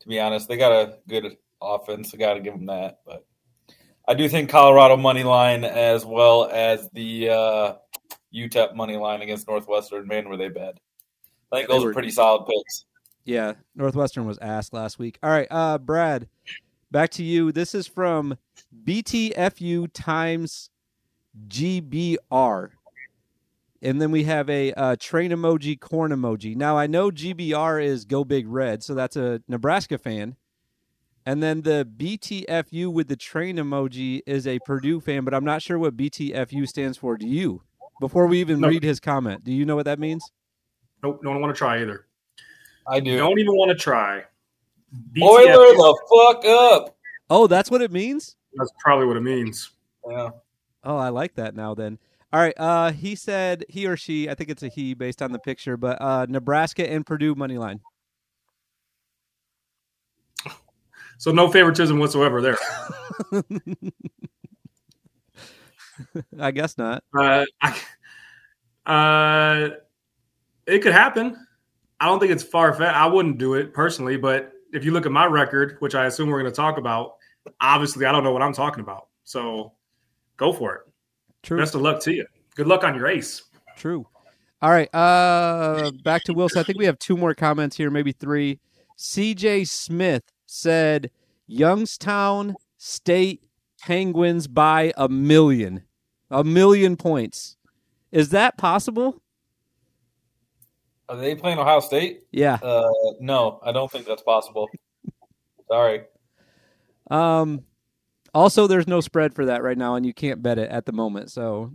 To 0.00 0.08
be 0.08 0.20
honest, 0.20 0.48
they 0.48 0.56
got 0.56 0.72
a 0.72 0.98
good 1.08 1.36
offense. 1.60 2.12
I 2.12 2.16
got 2.18 2.34
to 2.34 2.40
give 2.40 2.54
them 2.54 2.66
that. 2.66 3.00
But 3.06 3.24
I 4.06 4.14
do 4.14 4.28
think 4.28 4.50
Colorado 4.50 4.96
money 4.96 5.22
line 5.22 5.64
as 5.64 6.04
well 6.04 6.48
as 6.50 6.88
the 6.92 7.30
uh, 7.30 7.74
UTEP 8.34 8.74
money 8.74 8.96
line 8.96 9.22
against 9.22 9.46
Northwestern. 9.48 10.06
Man, 10.08 10.28
were 10.28 10.36
they 10.36 10.48
bad? 10.48 10.80
I 11.52 11.56
think 11.58 11.68
those 11.68 11.84
were- 11.84 11.90
are 11.90 11.94
pretty 11.94 12.10
solid 12.10 12.46
picks. 12.46 12.84
Yeah, 13.24 13.52
Northwestern 13.76 14.26
was 14.26 14.38
asked 14.38 14.72
last 14.72 14.98
week. 14.98 15.16
All 15.22 15.30
right, 15.30 15.46
uh, 15.48 15.78
Brad, 15.78 16.28
back 16.90 17.10
to 17.10 17.22
you. 17.22 17.52
This 17.52 17.72
is 17.72 17.86
from 17.86 18.36
BTFU 18.84 19.86
times 19.92 20.70
GBR. 21.46 22.70
And 23.82 24.00
then 24.00 24.12
we 24.12 24.24
have 24.24 24.48
a 24.48 24.72
uh, 24.74 24.96
train 24.98 25.32
emoji, 25.32 25.78
corn 25.78 26.12
emoji. 26.12 26.54
Now, 26.54 26.78
I 26.78 26.86
know 26.86 27.10
GBR 27.10 27.82
is 27.84 28.04
Go 28.04 28.24
Big 28.24 28.46
Red, 28.46 28.82
so 28.84 28.94
that's 28.94 29.16
a 29.16 29.42
Nebraska 29.48 29.98
fan. 29.98 30.36
And 31.26 31.42
then 31.42 31.62
the 31.62 31.88
BTFU 31.96 32.92
with 32.92 33.08
the 33.08 33.16
train 33.16 33.56
emoji 33.56 34.20
is 34.26 34.46
a 34.46 34.58
Purdue 34.60 35.00
fan, 35.00 35.24
but 35.24 35.34
I'm 35.34 35.44
not 35.44 35.62
sure 35.62 35.78
what 35.78 35.96
BTFU 35.96 36.66
stands 36.68 36.96
for. 36.96 37.16
Do 37.16 37.26
you? 37.26 37.62
Before 38.00 38.26
we 38.26 38.40
even 38.40 38.60
No. 38.60 38.68
read 38.68 38.82
his 38.82 39.00
comment, 39.00 39.44
do 39.44 39.52
you 39.52 39.64
know 39.64 39.76
what 39.76 39.84
that 39.84 39.98
means? 39.98 40.24
Nope. 41.02 41.20
Don't 41.22 41.40
want 41.40 41.54
to 41.54 41.58
try 41.58 41.80
either. 41.80 42.06
I 42.88 43.00
do. 43.00 43.16
Don't 43.16 43.38
even 43.38 43.54
want 43.54 43.70
to 43.70 43.76
try. 43.76 44.24
Boiler 44.92 45.52
the 45.52 46.00
fuck 46.10 46.44
up. 46.44 46.96
Oh, 47.30 47.46
that's 47.46 47.70
what 47.70 47.82
it 47.82 47.92
means? 47.92 48.36
That's 48.54 48.72
probably 48.80 49.06
what 49.06 49.16
it 49.16 49.22
means. 49.22 49.70
Yeah. 50.08 50.30
Oh, 50.84 50.96
I 50.96 51.10
like 51.10 51.34
that 51.36 51.54
now 51.54 51.74
then. 51.74 51.98
All 52.32 52.40
right. 52.40 52.54
Uh 52.56 52.92
he 52.92 53.14
said 53.14 53.64
he 53.68 53.86
or 53.86 53.96
she, 53.96 54.28
I 54.28 54.34
think 54.34 54.50
it's 54.50 54.62
a 54.62 54.68
he 54.68 54.94
based 54.94 55.22
on 55.22 55.32
the 55.32 55.38
picture, 55.38 55.76
but 55.76 56.00
uh 56.00 56.26
Nebraska 56.28 56.88
and 56.88 57.04
Purdue 57.04 57.34
money 57.34 57.58
line. 57.58 57.80
So 61.22 61.30
no 61.30 61.48
favoritism 61.48 62.00
whatsoever 62.00 62.40
there. 62.40 62.58
I 66.40 66.50
guess 66.50 66.76
not. 66.76 67.04
Uh, 67.16 67.44
I, 67.60 67.80
uh, 68.86 69.70
it 70.66 70.80
could 70.80 70.92
happen. 70.92 71.46
I 72.00 72.06
don't 72.06 72.18
think 72.18 72.32
it's 72.32 72.42
far 72.42 72.74
fetched. 72.74 72.96
I 72.96 73.06
wouldn't 73.06 73.38
do 73.38 73.54
it 73.54 73.72
personally, 73.72 74.16
but 74.16 74.52
if 74.72 74.84
you 74.84 74.90
look 74.90 75.06
at 75.06 75.12
my 75.12 75.26
record, 75.26 75.76
which 75.78 75.94
I 75.94 76.06
assume 76.06 76.28
we're 76.28 76.40
going 76.40 76.50
to 76.50 76.56
talk 76.56 76.76
about, 76.76 77.14
obviously 77.60 78.04
I 78.04 78.10
don't 78.10 78.24
know 78.24 78.32
what 78.32 78.42
I'm 78.42 78.52
talking 78.52 78.82
about. 78.82 79.06
So 79.22 79.74
go 80.36 80.52
for 80.52 80.74
it. 80.74 80.91
True. 81.42 81.58
Best 81.58 81.74
of 81.74 81.80
luck 81.80 82.00
to 82.02 82.12
you. 82.12 82.26
Good 82.54 82.66
luck 82.66 82.84
on 82.84 82.94
your 82.94 83.08
ace. 83.08 83.42
True. 83.76 84.06
All 84.60 84.70
right. 84.70 84.92
Uh, 84.94 85.90
back 86.04 86.22
to 86.24 86.32
Wilson. 86.32 86.60
I 86.60 86.62
think 86.62 86.78
we 86.78 86.86
have 86.86 86.98
two 86.98 87.16
more 87.16 87.34
comments 87.34 87.76
here, 87.76 87.90
maybe 87.90 88.12
three. 88.12 88.60
CJ 88.96 89.68
Smith 89.68 90.22
said 90.46 91.10
Youngstown 91.46 92.54
State 92.76 93.42
Penguins 93.80 94.46
by 94.46 94.92
a 94.96 95.08
million, 95.08 95.82
a 96.30 96.44
million 96.44 96.96
points. 96.96 97.56
Is 98.12 98.28
that 98.28 98.56
possible? 98.56 99.20
Are 101.08 101.16
they 101.16 101.34
playing 101.34 101.58
Ohio 101.58 101.80
State? 101.80 102.22
Yeah. 102.30 102.58
Uh, 102.62 102.88
no, 103.20 103.58
I 103.64 103.72
don't 103.72 103.90
think 103.90 104.06
that's 104.06 104.22
possible. 104.22 104.68
Sorry. 105.68 106.02
Um. 107.10 107.64
Also, 108.34 108.66
there's 108.66 108.88
no 108.88 109.00
spread 109.00 109.34
for 109.34 109.44
that 109.46 109.62
right 109.62 109.76
now, 109.76 109.94
and 109.94 110.06
you 110.06 110.14
can't 110.14 110.42
bet 110.42 110.58
it 110.58 110.70
at 110.70 110.86
the 110.86 110.92
moment. 110.92 111.30
So, 111.30 111.72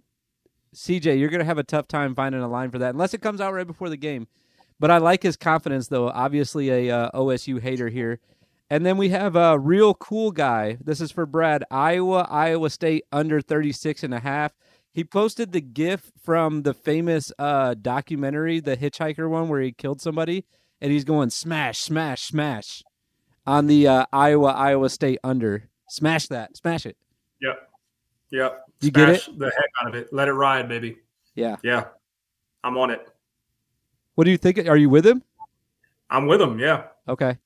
CJ, 0.73 1.19
you're 1.19 1.29
gonna 1.29 1.43
have 1.43 1.57
a 1.57 1.63
tough 1.63 1.87
time 1.87 2.15
finding 2.15 2.41
a 2.41 2.47
line 2.47 2.71
for 2.71 2.79
that, 2.79 2.93
unless 2.93 3.13
it 3.13 3.21
comes 3.21 3.41
out 3.41 3.53
right 3.53 3.67
before 3.67 3.89
the 3.89 3.97
game. 3.97 4.27
But 4.79 4.91
I 4.91 4.97
like 4.97 5.23
his 5.23 5.37
confidence, 5.37 5.87
though. 5.87 6.09
Obviously, 6.09 6.69
a 6.69 6.95
uh, 6.95 7.11
OSU 7.11 7.59
hater 7.61 7.89
here. 7.89 8.19
And 8.69 8.85
then 8.85 8.97
we 8.97 9.09
have 9.09 9.35
a 9.35 9.57
real 9.57 9.93
cool 9.93 10.31
guy. 10.31 10.77
This 10.83 10.99
is 10.99 11.11
for 11.11 11.25
Brad. 11.25 11.63
Iowa, 11.71 12.27
Iowa 12.29 12.69
State 12.69 13.05
under 13.11 13.39
36 13.39 14.03
and 14.03 14.13
a 14.13 14.19
half. 14.19 14.53
He 14.91 15.03
posted 15.03 15.51
the 15.51 15.61
GIF 15.61 16.11
from 16.21 16.63
the 16.63 16.73
famous 16.73 17.31
uh, 17.39 17.75
documentary, 17.75 18.59
the 18.59 18.75
Hitchhiker 18.75 19.29
one, 19.29 19.47
where 19.47 19.61
he 19.61 19.71
killed 19.71 20.01
somebody, 20.01 20.43
and 20.81 20.91
he's 20.91 21.05
going 21.05 21.29
smash, 21.29 21.79
smash, 21.79 22.23
smash 22.23 22.83
on 23.45 23.67
the 23.67 23.87
uh, 23.87 24.05
Iowa, 24.11 24.49
Iowa 24.49 24.89
State 24.89 25.19
under. 25.23 25.69
Smash 25.89 26.27
that, 26.27 26.57
smash 26.57 26.85
it. 26.85 26.97
Yep. 27.41 27.69
Yep. 28.31 28.63
You 28.81 28.91
get 28.91 29.09
it? 29.09 29.29
the 29.37 29.45
heck 29.45 29.69
out 29.81 29.87
of 29.87 29.95
it. 29.95 30.11
Let 30.11 30.27
it 30.27 30.33
ride, 30.33 30.67
baby. 30.67 30.97
Yeah. 31.35 31.55
Yeah. 31.63 31.85
I'm 32.63 32.77
on 32.77 32.91
it. 32.91 33.07
What 34.15 34.25
do 34.25 34.31
you 34.31 34.37
think? 34.37 34.67
Are 34.67 34.77
you 34.77 34.89
with 34.89 35.05
him? 35.05 35.23
I'm 36.09 36.27
with 36.27 36.41
him. 36.41 36.59
Yeah. 36.59 36.85
Okay. 37.07 37.37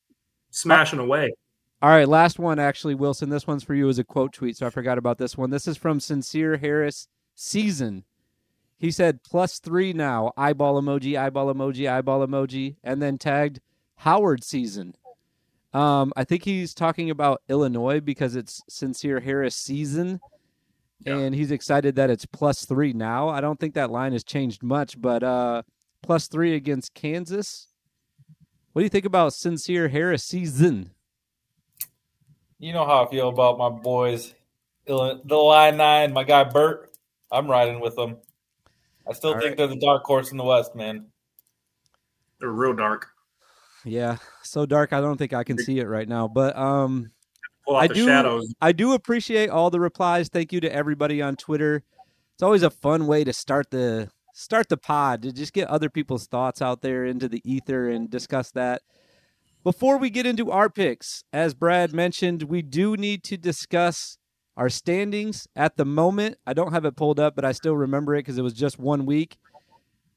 Smashing 0.51 0.99
away. 0.99 1.33
All 1.81 1.89
right, 1.89 2.07
last 2.07 2.37
one 2.37 2.59
actually, 2.59 2.93
Wilson. 2.93 3.29
This 3.29 3.47
one's 3.47 3.63
for 3.63 3.73
you 3.73 3.89
as 3.89 3.97
a 3.97 4.03
quote 4.03 4.33
tweet, 4.33 4.55
so 4.55 4.67
I 4.67 4.69
forgot 4.69 4.99
about 4.99 5.17
this 5.17 5.35
one. 5.35 5.49
This 5.49 5.67
is 5.67 5.77
from 5.77 5.99
Sincere 5.99 6.57
Harris 6.57 7.07
Season. 7.33 8.03
He 8.77 8.91
said 8.91 9.23
plus 9.23 9.59
three 9.59 9.91
now, 9.91 10.31
eyeball 10.37 10.79
emoji, 10.81 11.19
eyeball 11.19 11.53
emoji, 11.53 11.91
eyeball 11.91 12.25
emoji, 12.25 12.75
and 12.83 13.01
then 13.01 13.17
tagged 13.17 13.61
Howard 13.95 14.43
season. 14.43 14.95
Um, 15.73 16.11
I 16.17 16.23
think 16.23 16.43
he's 16.43 16.73
talking 16.73 17.09
about 17.09 17.41
Illinois 17.49 17.99
because 18.01 18.35
it's 18.35 18.61
Sincere 18.67 19.19
Harris 19.21 19.55
season, 19.55 20.19
Yeah. 21.05 21.17
and 21.17 21.33
he's 21.33 21.51
excited 21.51 21.95
that 21.95 22.09
it's 22.09 22.25
plus 22.25 22.65
three 22.65 22.91
now. 22.93 23.29
I 23.29 23.39
don't 23.41 23.59
think 23.59 23.73
that 23.75 23.89
line 23.91 24.11
has 24.11 24.23
changed 24.23 24.63
much, 24.63 24.99
but 24.99 25.23
uh, 25.23 25.61
plus 26.03 26.27
three 26.27 26.55
against 26.55 26.93
Kansas. 26.93 27.67
What 28.73 28.81
do 28.81 28.83
you 28.83 28.89
think 28.89 29.05
about 29.05 29.33
Sincere 29.33 29.87
Harris 29.87 30.23
season? 30.23 30.91
You 32.59 32.73
know 32.73 32.85
how 32.85 33.05
I 33.05 33.09
feel 33.09 33.29
about 33.29 33.57
my 33.57 33.69
boys, 33.69 34.33
Ill- 34.87 35.21
the 35.25 35.35
line 35.35 35.77
nine, 35.77 36.13
my 36.13 36.23
guy 36.23 36.43
Bert. 36.43 36.91
I'm 37.31 37.49
riding 37.49 37.79
with 37.79 37.95
them. 37.95 38.17
I 39.09 39.13
still 39.13 39.33
All 39.33 39.39
think 39.39 39.51
right. 39.51 39.57
they're 39.57 39.67
the 39.67 39.79
dark 39.79 40.03
horse 40.03 40.31
in 40.31 40.37
the 40.37 40.43
West, 40.43 40.75
man. 40.75 41.05
They're 42.39 42.49
real 42.49 42.73
dark. 42.73 43.07
Yeah, 43.83 44.17
so 44.43 44.65
dark. 44.65 44.93
I 44.93 45.01
don't 45.01 45.17
think 45.17 45.33
I 45.33 45.43
can 45.43 45.57
see 45.57 45.79
it 45.79 45.87
right 45.87 46.07
now, 46.07 46.27
but 46.27 46.55
um, 46.55 47.11
I 47.69 47.87
do- 47.87 48.05
shadows. 48.05 48.53
I 48.61 48.71
do 48.71 48.93
appreciate 48.93 49.49
all 49.49 49.69
the 49.69 49.79
replies. 49.79 50.29
Thank 50.29 50.53
you 50.53 50.59
to 50.61 50.73
everybody 50.73 51.21
on 51.21 51.35
Twitter. 51.35 51.83
It's 52.33 52.43
always 52.43 52.63
a 52.63 52.69
fun 52.69 53.07
way 53.07 53.23
to 53.23 53.33
start 53.33 53.71
the 53.71 54.09
start 54.33 54.69
the 54.69 54.77
pod 54.77 55.21
to 55.23 55.31
just 55.31 55.53
get 55.53 55.67
other 55.67 55.89
people's 55.89 56.27
thoughts 56.27 56.61
out 56.61 56.81
there 56.81 57.05
into 57.05 57.27
the 57.27 57.41
ether 57.43 57.89
and 57.89 58.09
discuss 58.09 58.51
that. 58.51 58.81
Before 59.63 59.97
we 59.97 60.09
get 60.09 60.25
into 60.25 60.49
our 60.49 60.69
picks, 60.69 61.23
as 61.31 61.53
Brad 61.53 61.93
mentioned, 61.93 62.43
we 62.43 62.61
do 62.61 62.97
need 62.97 63.23
to 63.25 63.37
discuss 63.37 64.17
our 64.57 64.69
standings 64.69 65.47
at 65.55 65.77
the 65.77 65.85
moment. 65.85 66.37
I 66.47 66.53
don't 66.53 66.73
have 66.73 66.85
it 66.85 66.95
pulled 66.95 67.19
up, 67.19 67.35
but 67.35 67.45
I 67.45 67.51
still 67.51 67.75
remember 67.75 68.15
it 68.15 68.19
because 68.19 68.37
it 68.37 68.43
was 68.43 68.53
just 68.53 68.79
one 68.79 69.05
week. 69.05 69.37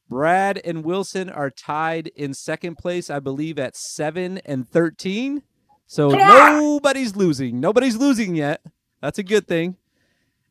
Brad 0.08 0.60
and 0.64 0.84
Wilson 0.84 1.30
are 1.30 1.50
tied 1.50 2.08
in 2.08 2.34
second 2.34 2.76
place, 2.76 3.10
I 3.10 3.20
believe, 3.20 3.58
at 3.58 3.76
seven 3.76 4.38
and 4.44 4.68
thirteen. 4.68 5.42
So 5.86 6.08
nobody's 6.10 7.16
losing. 7.16 7.60
Nobody's 7.60 7.96
losing 7.96 8.34
yet. 8.34 8.62
That's 9.00 9.18
a 9.18 9.22
good 9.22 9.46
thing. 9.46 9.76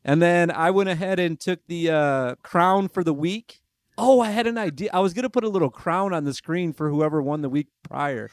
And 0.04 0.20
then 0.20 0.50
I 0.50 0.70
went 0.70 0.90
ahead 0.90 1.18
and 1.18 1.40
took 1.40 1.60
the 1.66 1.90
uh, 1.90 2.34
crown 2.42 2.88
for 2.88 3.02
the 3.02 3.14
week. 3.14 3.60
Oh, 3.96 4.20
I 4.20 4.30
had 4.30 4.46
an 4.46 4.58
idea. 4.58 4.90
I 4.92 5.00
was 5.00 5.14
going 5.14 5.22
to 5.22 5.30
put 5.30 5.44
a 5.44 5.48
little 5.48 5.70
crown 5.70 6.12
on 6.12 6.24
the 6.24 6.34
screen 6.34 6.72
for 6.72 6.90
whoever 6.90 7.22
won 7.22 7.42
the 7.42 7.48
week 7.48 7.68
prior. 7.82 8.30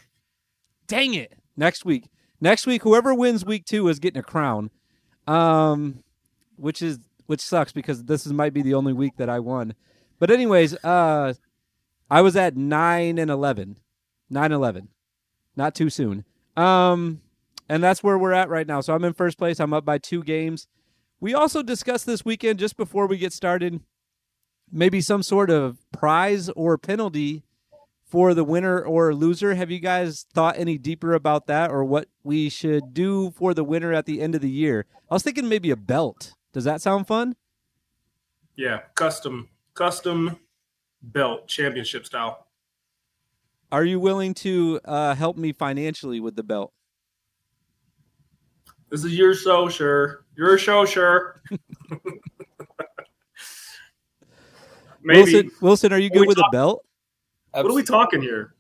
Dang 0.88 1.13
it. 1.13 1.34
Next 1.56 1.86
week. 1.86 2.10
Next 2.42 2.66
week, 2.66 2.84
whoever 2.84 3.13
wins 3.13 3.46
week 3.46 3.66
two 3.66 3.88
is 3.88 4.00
getting 4.00 4.20
a 4.20 4.24
crown. 4.24 4.72
Um, 5.28 6.04
which 6.56 6.82
is 6.82 7.00
which 7.28 7.42
sucks 7.42 7.72
because 7.72 8.04
this 8.04 8.25
is, 8.25 8.34
might 8.34 8.54
be 8.54 8.62
the 8.62 8.74
only 8.74 8.92
week 8.92 9.13
that 9.18 9.30
I 9.30 9.40
won. 9.40 9.75
But 10.22 10.30
anyways, 10.30 10.75
uh, 10.86 11.34
I 12.08 12.22
was 12.22 12.36
at 12.36 12.56
nine 12.56 13.18
and 13.18 13.32
eleven. 13.32 13.78
Nine 14.30 14.51
eleven. 14.51 14.90
Not 15.56 15.74
too 15.74 15.90
soon. 15.90 16.25
Um, 16.56 17.22
and 17.68 17.84
that's 17.84 18.04
where 18.04 18.20
we're 18.20 18.32
at 18.32 18.48
right 18.48 18.68
now. 18.68 18.82
So 18.82 18.94
I'm 18.94 19.04
in 19.04 19.13
first 19.13 19.40
place. 19.40 19.60
I'm 19.60 19.74
up 19.74 19.84
by 19.84 19.98
two 19.98 20.24
games. 20.24 20.68
We 21.20 21.34
also 21.34 21.63
discussed 21.63 22.06
this 22.06 22.24
weekend 22.24 22.60
just 22.60 22.78
before 22.78 23.08
we 23.08 23.18
get 23.18 23.34
started, 23.34 23.82
maybe 24.72 25.01
some 25.01 25.24
sort 25.24 25.50
of 25.50 25.80
prize 25.92 26.50
or 26.50 26.78
penalty 26.78 27.44
for 28.06 28.36
the 28.36 28.44
winner 28.44 28.80
or 28.80 29.16
loser. 29.16 29.56
Have 29.56 29.72
you 29.72 29.80
guys 29.80 30.28
thought 30.36 30.56
any 30.56 30.78
deeper 30.78 31.16
about 31.16 31.48
that 31.48 31.72
or 31.72 31.84
what 31.84 32.10
we 32.24 32.48
should 32.48 32.94
do 32.94 33.32
for 33.32 33.56
the 33.56 33.63
winner 33.63 33.92
at 33.92 34.06
the 34.06 34.22
end 34.22 34.36
of 34.36 34.42
the 34.42 34.51
year? 34.51 34.86
I 35.10 35.16
was 35.16 35.24
thinking 35.24 35.50
maybe 35.50 35.72
a 35.72 35.75
belt. 35.75 36.36
Does 36.54 36.66
that 36.66 36.80
sound 36.80 37.08
fun? 37.08 37.36
Yeah. 38.56 38.82
Custom, 38.94 39.50
custom 39.82 40.38
belt 41.02 41.48
championship 41.48 42.06
style. 42.06 42.46
Are 43.72 43.84
you 43.84 44.00
willing 44.00 44.36
to 44.36 44.80
uh, 44.86 45.16
help 45.16 45.38
me 45.38 45.54
financially 45.54 46.20
with 46.20 46.36
the 46.36 46.44
belt? 46.44 46.72
This 48.90 49.04
is 49.04 49.18
your 49.18 49.34
show, 49.34 49.70
sure. 49.70 50.26
Your 50.38 50.60
show, 50.60 50.86
sure. 50.86 51.42
Maybe. 55.02 55.34
Wilson, 55.34 55.52
Wilson, 55.62 55.94
are 55.94 55.98
you 55.98 56.12
good 56.12 56.28
with 56.28 56.38
a 56.38 56.42
talk- 56.42 56.52
belt? 56.52 56.86
What 57.54 57.66
are 57.66 57.74
we 57.74 57.82
talking 57.82 58.22
here? 58.22 58.54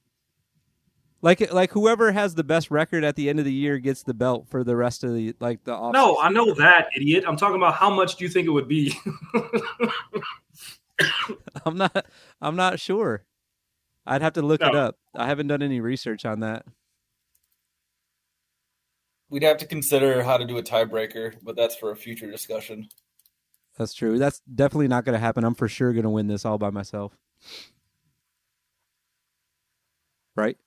Like 1.21 1.53
like 1.53 1.71
whoever 1.71 2.11
has 2.11 2.33
the 2.33 2.43
best 2.43 2.71
record 2.71 3.03
at 3.03 3.15
the 3.15 3.29
end 3.29 3.37
of 3.37 3.45
the 3.45 3.53
year 3.53 3.77
gets 3.77 4.01
the 4.01 4.15
belt 4.15 4.47
for 4.49 4.63
the 4.63 4.75
rest 4.75 5.03
of 5.03 5.13
the 5.13 5.35
like 5.39 5.63
the 5.65 5.71
off. 5.71 5.93
No, 5.93 6.17
I 6.19 6.29
know 6.29 6.51
that, 6.55 6.87
idiot. 6.95 7.25
I'm 7.27 7.37
talking 7.37 7.57
about 7.57 7.75
how 7.75 7.91
much 7.91 8.15
do 8.15 8.25
you 8.25 8.29
think 8.29 8.47
it 8.47 8.49
would 8.49 8.67
be? 8.67 8.97
I'm 11.65 11.77
not 11.77 12.05
I'm 12.41 12.55
not 12.55 12.79
sure. 12.79 13.23
I'd 14.05 14.21
have 14.21 14.33
to 14.33 14.41
look 14.41 14.61
it 14.61 14.75
up. 14.75 14.97
I 15.15 15.27
haven't 15.27 15.47
done 15.47 15.61
any 15.61 15.79
research 15.79 16.25
on 16.25 16.39
that. 16.39 16.65
We'd 19.29 19.43
have 19.43 19.57
to 19.57 19.67
consider 19.67 20.23
how 20.23 20.37
to 20.37 20.45
do 20.45 20.57
a 20.57 20.63
tiebreaker, 20.63 21.35
but 21.41 21.55
that's 21.55 21.75
for 21.75 21.91
a 21.91 21.95
future 21.95 22.29
discussion. 22.29 22.89
That's 23.77 23.93
true. 23.93 24.17
That's 24.17 24.41
definitely 24.53 24.89
not 24.89 25.05
going 25.05 25.13
to 25.13 25.19
happen. 25.19 25.43
I'm 25.43 25.55
for 25.55 25.69
sure 25.69 25.93
going 25.93 26.03
to 26.03 26.09
win 26.09 26.27
this 26.27 26.45
all 26.45 26.57
by 26.57 26.69
myself. 26.69 27.17
Right? 30.35 30.57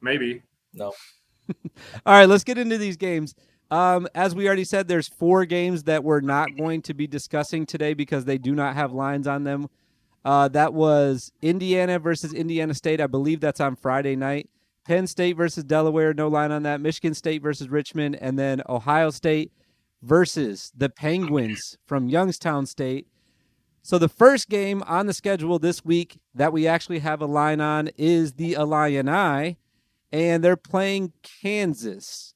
Maybe. 0.00 0.42
No. 0.72 0.92
All 2.06 2.14
right, 2.14 2.28
let's 2.28 2.44
get 2.44 2.58
into 2.58 2.78
these 2.78 2.96
games. 2.96 3.34
Um, 3.70 4.06
as 4.14 4.34
we 4.34 4.46
already 4.46 4.64
said, 4.64 4.86
there's 4.86 5.08
four 5.08 5.44
games 5.44 5.84
that 5.84 6.04
we're 6.04 6.20
not 6.20 6.56
going 6.56 6.82
to 6.82 6.94
be 6.94 7.06
discussing 7.06 7.66
today 7.66 7.94
because 7.94 8.24
they 8.24 8.38
do 8.38 8.54
not 8.54 8.74
have 8.74 8.92
lines 8.92 9.26
on 9.26 9.44
them. 9.44 9.68
Uh, 10.24 10.48
that 10.48 10.74
was 10.74 11.32
Indiana 11.42 11.98
versus 11.98 12.32
Indiana 12.32 12.74
State. 12.74 13.00
I 13.00 13.06
believe 13.06 13.40
that's 13.40 13.60
on 13.60 13.76
Friday 13.76 14.16
night. 14.16 14.48
Penn 14.84 15.08
State 15.08 15.36
versus 15.36 15.64
Delaware, 15.64 16.14
no 16.14 16.28
line 16.28 16.52
on 16.52 16.62
that. 16.62 16.80
Michigan 16.80 17.14
State 17.14 17.42
versus 17.42 17.68
Richmond, 17.68 18.16
and 18.20 18.38
then 18.38 18.62
Ohio 18.68 19.10
State 19.10 19.52
versus 20.00 20.72
the 20.76 20.88
Penguins 20.88 21.76
from 21.86 22.08
Youngstown 22.08 22.66
State. 22.66 23.08
So 23.82 23.98
the 23.98 24.08
first 24.08 24.48
game 24.48 24.82
on 24.86 25.06
the 25.06 25.12
schedule 25.12 25.58
this 25.58 25.84
week 25.84 26.18
that 26.34 26.52
we 26.52 26.66
actually 26.68 27.00
have 27.00 27.20
a 27.20 27.26
line 27.26 27.60
on 27.60 27.90
is 27.96 28.34
the 28.34 28.54
Illini, 28.54 29.58
and 30.12 30.42
they're 30.42 30.56
playing 30.56 31.12
Kansas. 31.22 32.34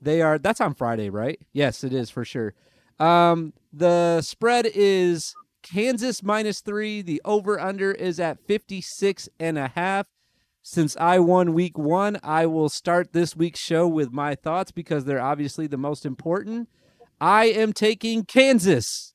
They 0.00 0.22
are 0.22 0.38
that's 0.38 0.60
on 0.60 0.74
Friday, 0.74 1.10
right? 1.10 1.38
Yes, 1.52 1.84
it 1.84 1.92
is 1.92 2.10
for 2.10 2.24
sure. 2.24 2.54
Um, 2.98 3.52
the 3.72 4.20
spread 4.22 4.66
is 4.74 5.34
Kansas 5.62 6.22
minus 6.22 6.60
three. 6.60 7.02
The 7.02 7.20
over 7.24 7.60
under 7.60 7.92
is 7.92 8.18
at 8.20 8.38
56 8.46 9.28
and 9.38 9.58
a 9.58 9.68
half. 9.68 10.06
Since 10.62 10.96
I 10.98 11.18
won 11.18 11.54
week 11.54 11.78
one, 11.78 12.18
I 12.22 12.46
will 12.46 12.68
start 12.68 13.12
this 13.12 13.34
week's 13.34 13.60
show 13.60 13.88
with 13.88 14.12
my 14.12 14.34
thoughts 14.34 14.70
because 14.70 15.04
they're 15.04 15.20
obviously 15.20 15.66
the 15.66 15.78
most 15.78 16.04
important. 16.04 16.68
I 17.20 17.46
am 17.46 17.72
taking 17.72 18.24
Kansas. 18.24 19.14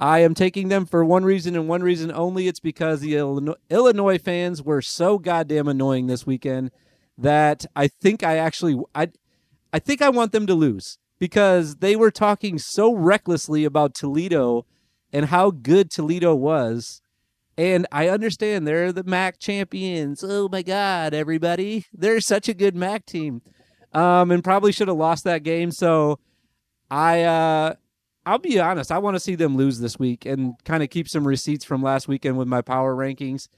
I 0.00 0.20
am 0.20 0.34
taking 0.34 0.68
them 0.68 0.86
for 0.86 1.04
one 1.04 1.24
reason 1.24 1.54
and 1.54 1.68
one 1.68 1.82
reason 1.82 2.10
only. 2.10 2.48
It's 2.48 2.58
because 2.58 3.00
the 3.00 3.14
Illinois 3.14 4.18
fans 4.18 4.62
were 4.62 4.82
so 4.82 5.18
goddamn 5.18 5.68
annoying 5.68 6.06
this 6.06 6.26
weekend 6.26 6.70
that 7.18 7.66
I 7.76 7.86
think 7.86 8.24
I 8.24 8.38
actually 8.38 8.80
I 8.94 9.08
I 9.72 9.78
think 9.78 10.02
I 10.02 10.08
want 10.08 10.32
them 10.32 10.46
to 10.46 10.54
lose 10.54 10.98
because 11.18 11.76
they 11.76 11.96
were 11.96 12.10
talking 12.10 12.58
so 12.58 12.94
recklessly 12.94 13.64
about 13.64 13.94
Toledo 13.94 14.66
and 15.12 15.26
how 15.26 15.50
good 15.50 15.90
Toledo 15.90 16.34
was. 16.34 17.00
And 17.56 17.86
I 17.92 18.08
understand 18.08 18.66
they're 18.66 18.92
the 18.92 19.04
MAC 19.04 19.38
champions. 19.38 20.24
Oh 20.26 20.48
my 20.48 20.62
God, 20.62 21.12
everybody. 21.12 21.86
They're 21.92 22.20
such 22.20 22.48
a 22.48 22.54
good 22.54 22.74
MAC 22.74 23.04
team. 23.06 23.42
Um, 23.92 24.30
and 24.30 24.42
probably 24.42 24.72
should 24.72 24.88
have 24.88 24.96
lost 24.96 25.24
that 25.24 25.42
game. 25.42 25.70
So 25.70 26.18
I 26.90 27.22
uh 27.22 27.74
I'll 28.26 28.38
be 28.38 28.60
honest, 28.60 28.92
I 28.92 28.98
want 28.98 29.16
to 29.16 29.20
see 29.20 29.34
them 29.34 29.56
lose 29.56 29.80
this 29.80 29.98
week 29.98 30.26
and 30.26 30.54
kind 30.64 30.82
of 30.82 30.90
keep 30.90 31.08
some 31.08 31.26
receipts 31.26 31.64
from 31.64 31.82
last 31.82 32.06
weekend 32.06 32.36
with 32.36 32.48
my 32.48 32.60
power 32.60 32.94
rankings. 32.94 33.48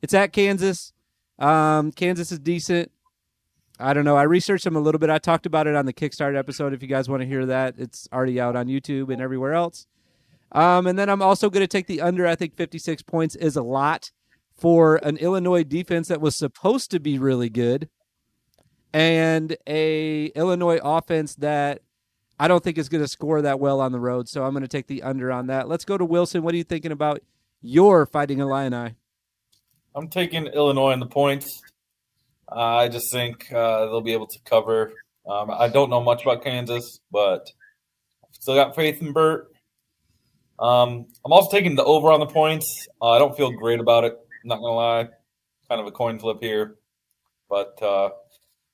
It's 0.00 0.14
at 0.14 0.32
Kansas. 0.32 0.92
Um, 1.38 1.92
Kansas 1.92 2.30
is 2.30 2.38
decent. 2.38 2.90
I 3.82 3.92
don't 3.94 4.04
know. 4.04 4.16
I 4.16 4.22
researched 4.22 4.64
them 4.64 4.76
a 4.76 4.80
little 4.80 4.98
bit. 4.98 5.10
I 5.10 5.18
talked 5.18 5.44
about 5.44 5.66
it 5.66 5.74
on 5.74 5.86
the 5.86 5.92
Kickstarter 5.92 6.38
episode. 6.38 6.72
If 6.72 6.82
you 6.82 6.88
guys 6.88 7.08
want 7.08 7.22
to 7.22 7.26
hear 7.26 7.46
that, 7.46 7.74
it's 7.78 8.08
already 8.12 8.40
out 8.40 8.54
on 8.54 8.68
YouTube 8.68 9.12
and 9.12 9.20
everywhere 9.20 9.54
else. 9.54 9.86
Um, 10.52 10.86
and 10.86 10.98
then 10.98 11.08
I'm 11.08 11.20
also 11.20 11.50
going 11.50 11.62
to 11.62 11.66
take 11.66 11.88
the 11.88 12.00
under. 12.00 12.26
I 12.26 12.36
think 12.36 12.54
56 12.54 13.02
points 13.02 13.34
is 13.34 13.56
a 13.56 13.62
lot 13.62 14.12
for 14.54 14.96
an 14.96 15.16
Illinois 15.16 15.64
defense 15.64 16.08
that 16.08 16.20
was 16.20 16.36
supposed 16.36 16.90
to 16.92 17.00
be 17.00 17.18
really 17.18 17.48
good, 17.48 17.88
and 18.92 19.56
a 19.66 20.26
Illinois 20.26 20.78
offense 20.84 21.34
that 21.36 21.80
I 22.38 22.48
don't 22.48 22.62
think 22.62 22.78
is 22.78 22.88
going 22.88 23.02
to 23.02 23.08
score 23.08 23.42
that 23.42 23.58
well 23.58 23.80
on 23.80 23.92
the 23.92 23.98
road. 23.98 24.28
So 24.28 24.44
I'm 24.44 24.52
going 24.52 24.62
to 24.62 24.68
take 24.68 24.86
the 24.86 25.02
under 25.02 25.32
on 25.32 25.46
that. 25.48 25.68
Let's 25.68 25.84
go 25.84 25.98
to 25.98 26.04
Wilson. 26.04 26.42
What 26.42 26.54
are 26.54 26.58
you 26.58 26.64
thinking 26.64 26.92
about 26.92 27.22
your 27.62 28.06
Fighting 28.06 28.38
Illini? 28.38 28.94
I'm 29.94 30.08
taking 30.08 30.46
Illinois 30.46 30.92
in 30.92 31.00
the 31.00 31.06
points. 31.06 31.62
Uh, 32.54 32.76
I 32.76 32.88
just 32.88 33.10
think 33.10 33.50
uh, 33.52 33.86
they'll 33.86 34.00
be 34.00 34.12
able 34.12 34.26
to 34.26 34.38
cover. 34.44 34.92
Um, 35.28 35.50
I 35.50 35.68
don't 35.68 35.90
know 35.90 36.02
much 36.02 36.22
about 36.22 36.42
Kansas, 36.42 37.00
but 37.10 37.50
still 38.32 38.54
got 38.54 38.74
faith 38.74 39.00
in 39.00 39.12
Burt. 39.12 39.52
Um, 40.58 41.06
I'm 41.24 41.32
also 41.32 41.50
taking 41.50 41.74
the 41.76 41.84
over 41.84 42.10
on 42.12 42.20
the 42.20 42.26
points. 42.26 42.88
Uh, 43.00 43.10
I 43.10 43.18
don't 43.18 43.36
feel 43.36 43.50
great 43.50 43.80
about 43.80 44.04
it. 44.04 44.16
Not 44.44 44.56
gonna 44.56 44.74
lie, 44.74 45.08
kind 45.68 45.80
of 45.80 45.86
a 45.86 45.92
coin 45.92 46.18
flip 46.18 46.38
here, 46.40 46.76
but 47.48 47.78
uh, 47.80 48.06
I 48.06 48.10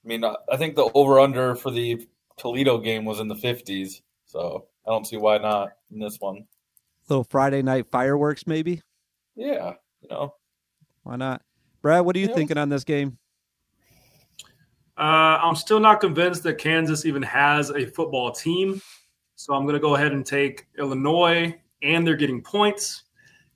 mean, 0.05 0.25
I 0.25 0.57
think 0.57 0.75
the 0.75 0.91
over 0.95 1.21
under 1.21 1.55
for 1.55 1.71
the 1.71 2.07
Toledo 2.39 2.79
game 2.79 3.05
was 3.05 3.21
in 3.21 3.29
the 3.29 3.35
50s, 3.35 4.01
so 4.25 4.67
I 4.87 4.91
don't 4.91 5.07
see 5.07 5.17
why 5.17 5.39
not 5.39 5.71
in 5.93 5.99
this 5.99 6.19
one. 6.19 6.47
Little 7.09 7.25
Friday 7.25 7.63
night 7.63 7.87
fireworks, 7.91 8.47
maybe. 8.47 8.83
Yeah, 9.37 9.75
you 10.01 10.09
know, 10.11 10.35
why 11.03 11.17
not? 11.17 11.43
Brad, 11.83 12.05
what 12.05 12.17
are 12.17 12.19
you 12.19 12.29
yeah. 12.29 12.35
thinking 12.35 12.59
on 12.59 12.71
this 12.71 12.85
game? 12.85 13.19
Uh, 14.99 15.39
I'm 15.41 15.55
still 15.55 15.79
not 15.79 16.01
convinced 16.01 16.43
that 16.43 16.59
Kansas 16.59 17.07
even 17.07 17.23
has 17.23 17.71
a 17.71 17.87
football 17.87 18.33
team. 18.33 18.83
So 19.37 19.55
I'm 19.55 19.63
going 19.63 19.75
to 19.75 19.81
go 19.81 19.95
ahead 19.95 20.11
and 20.11 20.27
take 20.27 20.67
Illinois, 20.77 21.57
and 21.83 22.05
they're 22.05 22.17
getting 22.17 22.43
points. 22.43 23.05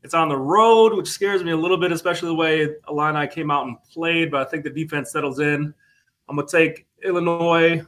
It's 0.04 0.14
on 0.14 0.28
the 0.28 0.36
road, 0.36 0.94
which 0.94 1.08
scares 1.08 1.42
me 1.42 1.50
a 1.50 1.56
little 1.56 1.76
bit, 1.76 1.90
especially 1.90 2.28
the 2.28 2.34
way 2.34 2.68
Illini 2.88 3.26
came 3.26 3.50
out 3.50 3.66
and 3.66 3.76
played. 3.92 4.30
But 4.30 4.46
I 4.46 4.50
think 4.50 4.62
the 4.62 4.70
defense 4.70 5.10
settles 5.10 5.40
in. 5.40 5.74
I'm 6.28 6.36
going 6.36 6.46
to 6.46 6.56
take 6.56 6.86
Illinois, 7.02 7.84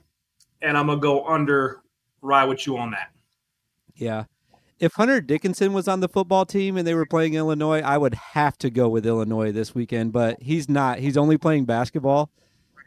and 0.61 0.77
I'm 0.77 0.87
going 0.87 0.99
to 0.99 1.03
go 1.03 1.25
under, 1.25 1.83
ride 2.21 2.47
with 2.47 2.67
you 2.67 2.77
on 2.77 2.91
that. 2.91 3.13
Yeah. 3.95 4.25
If 4.81 4.95
Hunter 4.95 5.21
Dickinson 5.21 5.73
was 5.73 5.87
on 5.87 6.01
the 6.01 6.09
football 6.09 6.45
team 6.45 6.77
and 6.77 6.85
they 6.87 6.95
were 6.95 7.07
playing 7.07 7.35
Illinois, 7.35 7.81
I 7.81 7.97
would 7.97 8.15
have 8.15 8.59
to 8.59 8.71
go 8.71 8.89
with 8.89 9.07
Illinois 9.07 9.53
this 9.53 9.73
weekend. 9.73 10.13
But 10.13 10.43
he's 10.43 10.69
not. 10.69 10.99
He's 10.99 11.17
only 11.17 11.39
playing 11.39 11.65
basketball. 11.65 12.31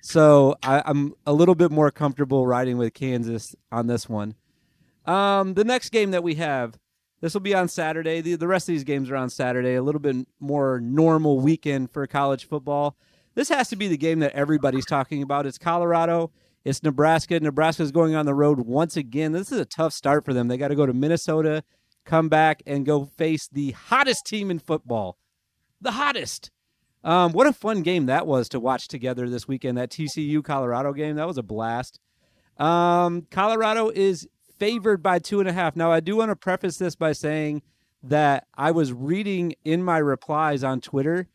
So 0.02 0.56
I, 0.64 0.84
am 0.86 1.14
a 1.26 1.34
little 1.34 1.56
bit 1.56 1.72
more 1.72 1.92
comfortable 1.92 2.48
riding 2.48 2.78
with 2.78 2.94
Kansas 2.94 3.56
on 3.72 3.88
this 3.88 4.08
one. 4.08 4.36
Um, 5.06 5.54
the 5.54 5.64
next 5.64 5.90
game 5.90 6.12
that 6.12 6.24
we 6.24 6.36
have, 6.36 6.78
this 7.22 7.34
will 7.34 7.42
be 7.42 7.56
on 7.56 7.68
Saturday. 7.68 8.22
The, 8.22 8.36
the 8.36 8.48
rest 8.48 8.70
of 8.70 8.74
these 8.74 8.84
games 8.84 9.10
are 9.10 9.16
on 9.16 9.30
Saturday. 9.30 9.76
A 9.76 9.82
little 9.82 10.02
bit 10.02 10.16
more 10.40 10.80
normal 10.80 11.40
weekend 11.40 11.92
for 11.92 12.06
college 12.08 12.46
football. 12.46 12.96
This 13.36 13.50
has 13.50 13.70
to 13.70 13.76
be 13.76 13.88
the 13.88 13.98
game 13.98 14.20
that 14.20 14.34
everybody's 14.34 14.86
talking 14.86 15.22
about. 15.22 15.46
It's 15.46 15.58
Colorado. 15.58 16.32
It's 16.64 16.84
Nebraska. 16.84 17.40
Nebraska's 17.40 17.92
going 17.92 18.16
on 18.16 18.26
the 18.26 18.34
road 18.34 18.60
once 18.60 18.98
again. 18.98 19.32
This 19.32 19.52
is 19.52 19.60
a 19.60 19.66
tough 19.66 19.94
start 19.94 20.26
for 20.26 20.34
them. 20.34 20.48
They 20.48 20.58
got 20.58 20.68
to 20.68 20.76
go 20.76 20.86
to 20.86 20.94
Minnesota, 20.94 21.64
come 22.04 22.30
back, 22.30 22.62
and 22.66 22.86
go 22.86 23.06
face 23.06 23.48
the 23.48 23.72
hottest 23.72 24.26
team 24.26 24.52
in 24.52 24.60
football. 24.60 25.18
The 25.80 25.92
hottest. 25.92 26.52
Um, 27.08 27.32
what 27.32 27.48
a 27.48 27.54
fun 27.54 27.84
game 27.84 28.08
that 28.08 28.28
was 28.28 28.50
to 28.50 28.60
watch 28.60 28.90
together 28.90 29.30
this 29.30 29.48
weekend. 29.48 29.78
That 29.78 29.90
TCU 29.90 30.44
Colorado 30.44 30.92
game 30.92 31.16
that 31.16 31.26
was 31.26 31.38
a 31.38 31.44
blast. 31.44 32.02
Um, 32.58 33.28
Colorado 33.32 33.90
is 33.90 34.28
favored 34.60 35.02
by 35.02 35.20
two 35.20 35.40
and 35.40 35.48
a 35.48 35.54
half. 35.54 35.78
Now 35.78 35.90
I 35.90 36.02
do 36.02 36.18
want 36.18 36.32
to 36.32 36.36
preface 36.36 36.76
this 36.76 36.98
by 36.98 37.14
saying 37.14 37.62
that 38.04 38.46
I 38.56 38.72
was 38.72 38.92
reading 38.92 39.56
in 39.64 39.84
my 39.84 40.00
replies 40.00 40.66
on 40.66 40.82
Twitter 40.82 41.30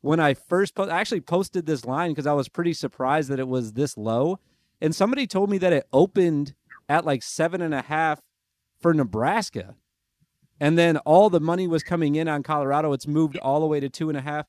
when 0.00 0.20
I 0.20 0.34
first 0.34 0.76
po- 0.76 0.88
actually 0.88 1.22
posted 1.22 1.66
this 1.66 1.84
line 1.84 2.12
because 2.12 2.28
I 2.28 2.32
was 2.32 2.48
pretty 2.48 2.72
surprised 2.72 3.28
that 3.28 3.40
it 3.40 3.48
was 3.48 3.72
this 3.72 3.96
low, 3.96 4.38
and 4.80 4.94
somebody 4.94 5.26
told 5.26 5.50
me 5.50 5.58
that 5.58 5.72
it 5.72 5.88
opened 5.92 6.54
at 6.88 7.04
like 7.04 7.24
seven 7.24 7.60
and 7.60 7.74
a 7.74 7.82
half 7.82 8.20
for 8.78 8.94
Nebraska. 8.94 9.74
And 10.60 10.78
then 10.78 10.98
all 10.98 11.30
the 11.30 11.40
money 11.40 11.66
was 11.66 11.82
coming 11.82 12.14
in 12.14 12.28
on 12.28 12.44
Colorado. 12.44 12.92
It's 12.92 13.08
moved 13.08 13.36
all 13.38 13.58
the 13.58 13.66
way 13.66 13.80
to 13.80 13.88
two 13.88 14.08
and 14.08 14.16
a 14.16 14.22
half 14.22 14.46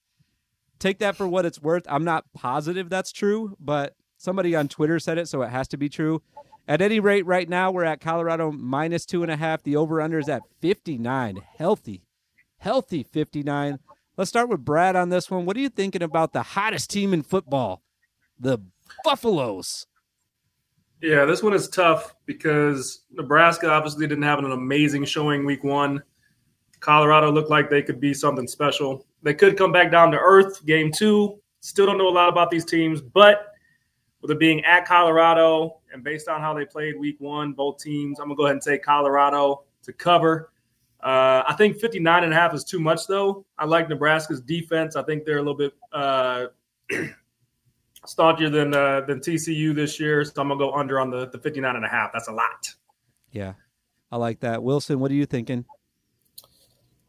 take 0.79 0.99
that 0.99 1.15
for 1.15 1.27
what 1.27 1.45
it's 1.45 1.61
worth. 1.61 1.83
I'm 1.87 2.03
not 2.03 2.25
positive 2.33 2.89
that's 2.89 3.11
true, 3.11 3.55
but 3.59 3.95
somebody 4.17 4.55
on 4.55 4.67
Twitter 4.67 4.99
said 4.99 5.17
it, 5.17 5.27
so 5.27 5.41
it 5.41 5.49
has 5.49 5.67
to 5.69 5.77
be 5.77 5.89
true. 5.89 6.21
At 6.67 6.81
any 6.81 6.99
rate, 6.99 7.25
right 7.25 7.47
now 7.47 7.71
we're 7.71 7.85
at 7.85 8.01
Colorado 8.01 8.51
minus 8.51 9.05
two 9.05 9.23
and 9.23 9.31
a 9.31 9.37
half. 9.37 9.63
The 9.63 9.77
over 9.77 10.01
under 10.01 10.19
is 10.19 10.27
at 10.27 10.41
59. 10.59 11.41
Healthy, 11.57 12.03
healthy 12.57 13.03
59. 13.03 13.79
Let's 14.17 14.29
start 14.29 14.49
with 14.49 14.65
Brad 14.65 14.95
on 14.95 15.09
this 15.09 15.31
one. 15.31 15.45
What 15.45 15.55
are 15.55 15.61
you 15.61 15.69
thinking 15.69 16.01
about 16.01 16.33
the 16.33 16.43
hottest 16.43 16.89
team 16.89 17.13
in 17.13 17.21
football, 17.21 17.83
the 18.39 18.59
Buffaloes? 19.03 19.85
Yeah, 21.01 21.25
this 21.25 21.43
one 21.43 21.53
is 21.53 21.67
tough 21.69 22.15
because 22.25 23.01
Nebraska 23.11 23.69
obviously 23.69 24.07
didn't 24.07 24.23
have 24.23 24.39
an 24.39 24.51
amazing 24.51 25.05
showing 25.05 25.45
week 25.45 25.63
one. 25.63 26.01
Colorado 26.79 27.31
looked 27.31 27.49
like 27.49 27.69
they 27.69 27.83
could 27.83 27.99
be 27.99 28.13
something 28.13 28.47
special. 28.47 29.05
They 29.27 29.33
could 29.33 29.57
come 29.57 29.73
back 29.73 29.91
down 29.91 30.11
to 30.11 30.17
earth 30.17 30.65
game 30.65 30.89
two. 30.89 31.37
Still 31.59 31.85
don't 31.85 31.97
know 31.97 32.07
a 32.07 32.09
lot 32.09 32.29
about 32.29 32.49
these 32.49 32.63
teams, 32.63 33.01
but 33.01 33.47
with 34.21 34.31
it 34.31 34.39
being 34.39 34.63
at 34.63 34.85
Colorado 34.85 35.81
and 35.91 36.01
based 36.01 36.29
on 36.29 36.39
how 36.39 36.53
they 36.53 36.63
played 36.63 36.97
week 36.97 37.17
one, 37.19 37.51
both 37.51 37.77
teams, 37.77 38.19
I'm 38.19 38.27
going 38.27 38.37
to 38.37 38.39
go 38.39 38.45
ahead 38.45 38.53
and 38.53 38.61
take 38.61 38.83
Colorado 38.83 39.63
to 39.83 39.91
cover. 39.91 40.53
Uh, 41.03 41.43
I 41.45 41.55
think 41.57 41.77
59 41.77 42.23
and 42.23 42.31
a 42.31 42.35
half 42.37 42.53
is 42.53 42.63
too 42.63 42.79
much, 42.79 43.05
though. 43.05 43.45
I 43.57 43.65
like 43.65 43.89
Nebraska's 43.89 44.39
defense. 44.39 44.95
I 44.95 45.03
think 45.03 45.25
they're 45.25 45.39
a 45.39 45.41
little 45.41 45.57
bit 45.57 45.73
uh, 45.91 46.45
staunchier 48.07 48.49
than 48.49 48.73
uh, 48.73 49.01
than 49.01 49.19
TCU 49.19 49.75
this 49.75 49.99
year. 49.99 50.23
So 50.23 50.31
I'm 50.37 50.47
going 50.47 50.57
to 50.57 50.65
go 50.67 50.71
under 50.71 51.01
on 51.01 51.09
the, 51.09 51.27
the 51.27 51.37
59 51.37 51.75
and 51.75 51.83
a 51.83 51.89
half. 51.89 52.11
That's 52.13 52.29
a 52.29 52.31
lot. 52.31 52.73
Yeah, 53.33 53.55
I 54.09 54.15
like 54.15 54.39
that. 54.39 54.63
Wilson, 54.63 55.01
what 55.01 55.11
are 55.11 55.15
you 55.15 55.25
thinking? 55.25 55.65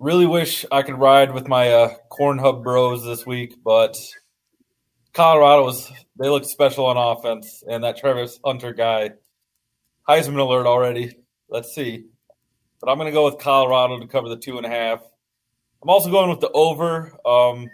Really 0.01 0.27
wish 0.27 0.65
I 0.71 0.83
could 0.83 0.97
ride 0.97 1.35
with 1.35 1.49
my 1.49 1.73
uh, 1.73 1.95
Corn 2.09 2.39
Hub 2.39 2.63
Bros 2.63 3.05
this 3.05 3.27
week, 3.27 3.57
but 3.65 3.97
Colorado 5.13 5.65
was 5.65 5.91
they 6.17 6.29
look 6.29 6.45
special 6.45 6.87
on 6.87 6.97
offense, 6.97 7.65
and 7.69 7.83
that 7.83 7.97
Travis 7.97 8.39
Hunter 8.45 8.73
guy, 8.73 9.11
Heisman 10.09 10.39
alert 10.39 10.69
already. 10.69 11.19
Let's 11.49 11.75
see, 11.75 12.05
but 12.81 12.89
I'm 12.89 12.97
going 12.97 13.11
to 13.11 13.13
go 13.13 13.25
with 13.25 13.41
Colorado 13.41 13.99
to 13.99 14.07
cover 14.07 14.29
the 14.29 14.37
two 14.37 14.57
and 14.57 14.65
a 14.65 14.71
half. 14.71 15.01
I'm 15.83 15.91
also 15.91 16.13
going 16.13 16.31
with 16.31 16.39
the 16.39 16.51
over. 16.53 17.19
Um, 17.27 17.69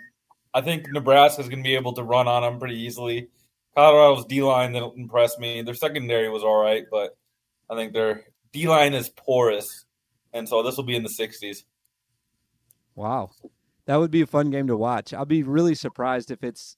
I 0.55 0.63
think 0.63 0.87
Nebraska 0.91 1.43
is 1.43 1.49
going 1.51 1.63
to 1.63 1.69
be 1.69 1.75
able 1.75 1.93
to 1.93 2.05
run 2.05 2.27
on 2.27 2.41
them 2.41 2.59
pretty 2.59 2.81
easily. 2.81 3.29
Colorado's 3.77 4.25
D 4.25 4.43
line 4.43 4.73
didn't 4.73 4.97
impress 4.97 5.39
me. 5.39 5.61
Their 5.61 5.75
secondary 5.75 6.31
was 6.31 6.43
all 6.43 6.63
right, 6.63 6.85
but 6.91 7.19
I 7.69 7.75
think 7.75 7.93
their 7.93 8.25
D 8.51 8.67
line 8.67 8.95
is 8.95 9.11
porous, 9.11 9.85
and 10.33 10.49
so 10.49 10.63
this 10.63 10.79
will 10.79 10.85
be 10.85 10.97
in 10.97 11.03
the 11.03 11.11
60s. 11.11 11.65
Wow. 12.95 13.31
That 13.87 13.97
would 13.97 14.11
be 14.11 14.23
a 14.23 14.27
fun 14.27 14.51
game 14.51 14.67
to 14.69 14.77
watch. 14.77 15.13
I'll 15.13 15.25
be 15.25 15.43
really 15.43 15.75
surprised 15.75 16.31
if 16.31 16.43
it's 16.43 16.77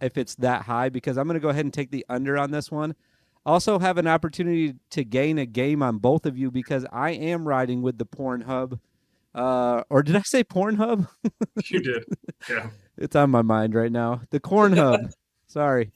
if 0.00 0.16
it's 0.16 0.34
that 0.36 0.62
high 0.62 0.88
because 0.88 1.16
I'm 1.16 1.26
going 1.26 1.34
to 1.34 1.40
go 1.40 1.48
ahead 1.48 1.64
and 1.64 1.74
take 1.74 1.90
the 1.90 2.06
under 2.08 2.38
on 2.38 2.50
this 2.50 2.70
one. 2.70 2.94
Also 3.44 3.78
have 3.78 3.98
an 3.98 4.06
opportunity 4.06 4.74
to 4.90 5.04
gain 5.04 5.38
a 5.38 5.46
game 5.46 5.82
on 5.82 5.98
both 5.98 6.26
of 6.26 6.36
you 6.36 6.50
because 6.50 6.84
I 6.92 7.10
am 7.10 7.48
riding 7.48 7.82
with 7.82 7.98
the 7.98 8.06
Pornhub. 8.06 8.78
Uh, 9.34 9.82
or 9.88 10.02
did 10.02 10.16
I 10.16 10.22
say 10.22 10.44
Pornhub? 10.44 11.08
you 11.70 11.80
did. 11.80 12.04
Yeah. 12.48 12.70
It's 13.00 13.14
on 13.14 13.30
my 13.30 13.42
mind 13.42 13.76
right 13.76 13.92
now. 13.92 14.22
The 14.30 14.40
Corn 14.40 14.76
Hub. 14.76 15.12
Sorry. 15.46 15.92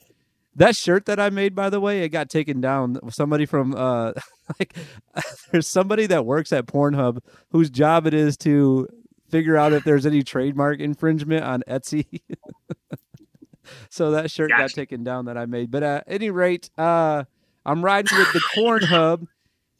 That 0.54 0.76
shirt 0.76 1.06
that 1.06 1.18
I 1.18 1.30
made, 1.30 1.52
by 1.52 1.68
the 1.68 1.80
way, 1.80 2.04
it 2.04 2.11
got 2.11 2.30
taken 2.30 2.61
down. 2.61 3.00
Somebody 3.11 3.44
from 3.44 3.74
uh, 3.74 4.12
like, 4.61 4.76
there's 5.50 5.66
somebody 5.66 6.06
that 6.06 6.24
works 6.24 6.52
at 6.52 6.66
Pornhub 6.66 7.18
whose 7.50 7.70
job 7.70 8.06
it 8.06 8.14
is 8.14 8.37
to 8.38 8.87
figure 9.33 9.57
out 9.57 9.73
if 9.73 9.83
there's 9.83 10.07
any 10.07 10.23
trademark 10.23 10.79
infringement 10.79 11.42
on 11.42 11.64
Etsy. 11.66 12.21
so 13.88 14.12
that 14.12 14.31
shirt 14.31 14.51
gotcha. 14.51 14.62
got 14.62 14.71
taken 14.71 15.03
down 15.03 15.25
that 15.25 15.37
I 15.37 15.47
made. 15.47 15.71
But 15.71 15.83
at 15.83 16.05
any 16.07 16.31
rate, 16.31 16.71
uh, 16.79 17.25
I'm 17.66 17.85
riding 17.85 18.16
with 18.16 18.33
the 18.33 18.42
Corn 18.55 18.83
Hub, 18.85 19.27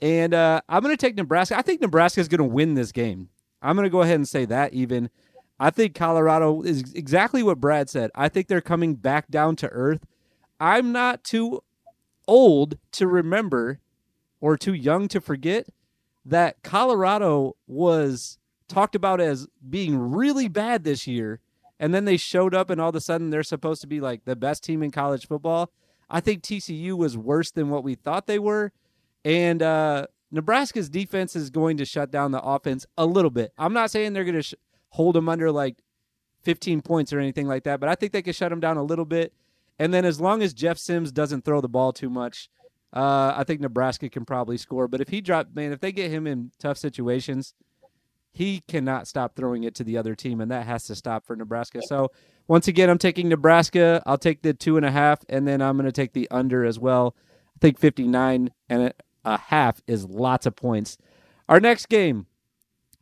and 0.01 0.35
uh, 0.35 0.63
I'm 0.69 0.83
going 0.83 0.97
to 0.97 1.01
take 1.01 1.17
Nebraska. 1.17 1.57
I 1.57 1.63
think 1.63 1.81
Nebraska 1.81 2.21
is 2.21 2.29
going 2.29 2.39
to 2.39 2.45
win 2.45 2.75
this 2.75 2.91
game. 2.91 3.29
I'm 3.61 3.77
going 3.77 3.87
to 3.87 3.91
go 3.91 4.03
ahead 4.03 4.17
and 4.17 4.29
say 4.29 4.47
that 4.47 4.73
even. 4.73 5.11
I 5.61 5.71
think 5.71 5.95
Colorado 5.95 6.63
is 6.63 6.93
exactly 6.95 7.43
what 7.43 7.61
Brad 7.61 7.89
said. 7.89 8.11
I 8.17 8.29
think 8.29 8.49
they're 8.49 8.61
coming 8.61 8.95
back 8.95 9.29
down 9.29 9.55
to 9.57 9.69
earth. 9.69 10.05
I'm 10.59 10.91
not 10.91 11.23
too 11.23 11.63
old 12.27 12.79
to 12.93 13.07
remember 13.07 13.79
or 14.41 14.57
too 14.57 14.75
young 14.75 15.07
to 15.09 15.21
forget 15.21 15.69
that 16.25 16.63
Colorado 16.63 17.57
was 17.67 18.39
talked 18.73 18.95
about 18.95 19.21
as 19.21 19.47
being 19.69 19.99
really 19.99 20.49
bad 20.49 20.85
this 20.85 21.07
year 21.07 21.41
and 21.83 21.93
then 21.93 22.05
they 22.05 22.17
showed 22.17 22.55
up 22.55 22.71
and 22.71 22.81
all 22.81 22.91
of 22.91 22.95
a 22.95 23.01
sudden 23.01 23.31
they're 23.31 23.43
supposed 23.43 23.81
to 23.81 23.89
be 23.89 24.01
like 24.01 24.25
the 24.25 24.37
best 24.37 24.63
team 24.63 24.85
in 24.85 24.93
college 24.93 25.27
football. 25.27 25.73
I 26.09 26.21
think 26.21 26.43
TCU 26.43 26.97
was 26.97 27.19
worse 27.19 27.51
than 27.51 27.71
what 27.71 27.83
we 27.83 27.97
thought 27.97 28.29
they 28.29 28.39
were. 28.39 28.71
And 29.25 29.61
uh, 29.63 30.07
Nebraska's 30.31 30.89
defense 30.89 31.35
is 31.35 31.51
going 31.51 31.79
to 31.79 31.85
shut 31.85 32.13
down 32.13 32.31
the 32.31 32.41
offense 32.41 32.87
a 32.97 33.05
little 33.05 33.33
bit. 33.33 33.53
I'm 33.59 33.73
not 33.73 33.91
saying 33.91 34.13
they're 34.13 34.23
going 34.23 34.37
to 34.37 34.43
sh- 34.43 34.55
hold 34.91 35.17
them 35.17 35.29
under 35.29 35.51
like 35.51 35.83
15 36.43 36.83
points 36.83 37.13
or 37.13 37.19
anything 37.19 37.49
like 37.49 37.65
that, 37.65 37.81
but 37.81 37.89
I 37.89 37.97
think 37.97 38.13
they 38.13 38.23
can 38.23 38.33
shut 38.33 38.51
them 38.51 38.61
down 38.61 38.77
a 38.77 38.85
little 38.85 39.05
bit. 39.05 39.33
And 39.77 39.93
then 39.93 40.05
as 40.05 40.21
long 40.21 40.41
as 40.41 40.55
Jeff 40.55 40.79
Sims 40.79 41.11
doesn't 41.11 41.45
throw 41.45 41.61
the 41.61 41.69
ball 41.69 41.93
too 41.93 42.11
much, 42.11 42.49
uh, 42.93 43.33
I 43.35 43.43
think 43.43 43.61
Nebraska 43.61 44.09
can 44.09 44.25
probably 44.25 44.57
score. 44.57 44.87
But 44.87 45.01
if 45.01 45.09
he 45.09 45.21
drop, 45.21 45.49
man, 45.53 45.73
if 45.73 45.81
they 45.81 45.91
get 45.91 46.13
him 46.13 46.29
in 46.29 46.53
tough 46.61 46.79
situations, 46.79 47.55
he 48.33 48.63
cannot 48.67 49.07
stop 49.07 49.37
throwing 49.37 49.65
it 49.65 49.75
to 49.77 49.85
the 49.85 49.97
other 49.97 50.15
team, 50.15 50.41
and 50.41 50.51
that 50.51 50.67
has 50.67 50.85
to 50.87 50.95
stop 50.95 51.25
for 51.27 51.37
Nebraska. 51.37 51.81
So 51.87 52.11
once 52.49 52.67
again, 52.67 52.91
I'm 52.91 52.99
taking 52.99 53.29
Nebraska. 53.29 54.03
I'll 54.07 54.19
take 54.19 54.43
the 54.43 54.55
two 54.55 54.77
and 54.77 54.87
a 54.87 54.91
half, 54.91 55.21
and 55.29 55.47
then 55.47 55.61
I'm 55.61 55.77
going 55.77 55.87
to 55.87 55.93
take 55.93 56.13
the 56.13 56.29
under 56.31 56.65
as 56.65 56.79
well. 56.79 57.15
I 57.57 57.59
think 57.61 57.79
59 57.79 58.51
and 58.69 58.93
a 59.25 59.39
half 59.39 59.83
is 59.87 60.07
lots 60.07 60.47
of 60.47 60.57
points. 60.57 60.97
Our 61.49 61.61
next 61.61 61.89
game, 61.89 62.27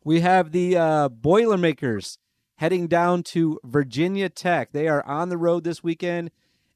we 0.03 0.19
have 0.19 0.51
the 0.51 0.77
uh, 0.77 1.09
Boilermakers 1.09 2.17
heading 2.57 2.87
down 2.87 3.23
to 3.23 3.59
Virginia 3.63 4.29
Tech. 4.29 4.71
They 4.71 4.87
are 4.87 5.05
on 5.05 5.29
the 5.29 5.37
road 5.37 5.63
this 5.63 5.83
weekend 5.83 6.31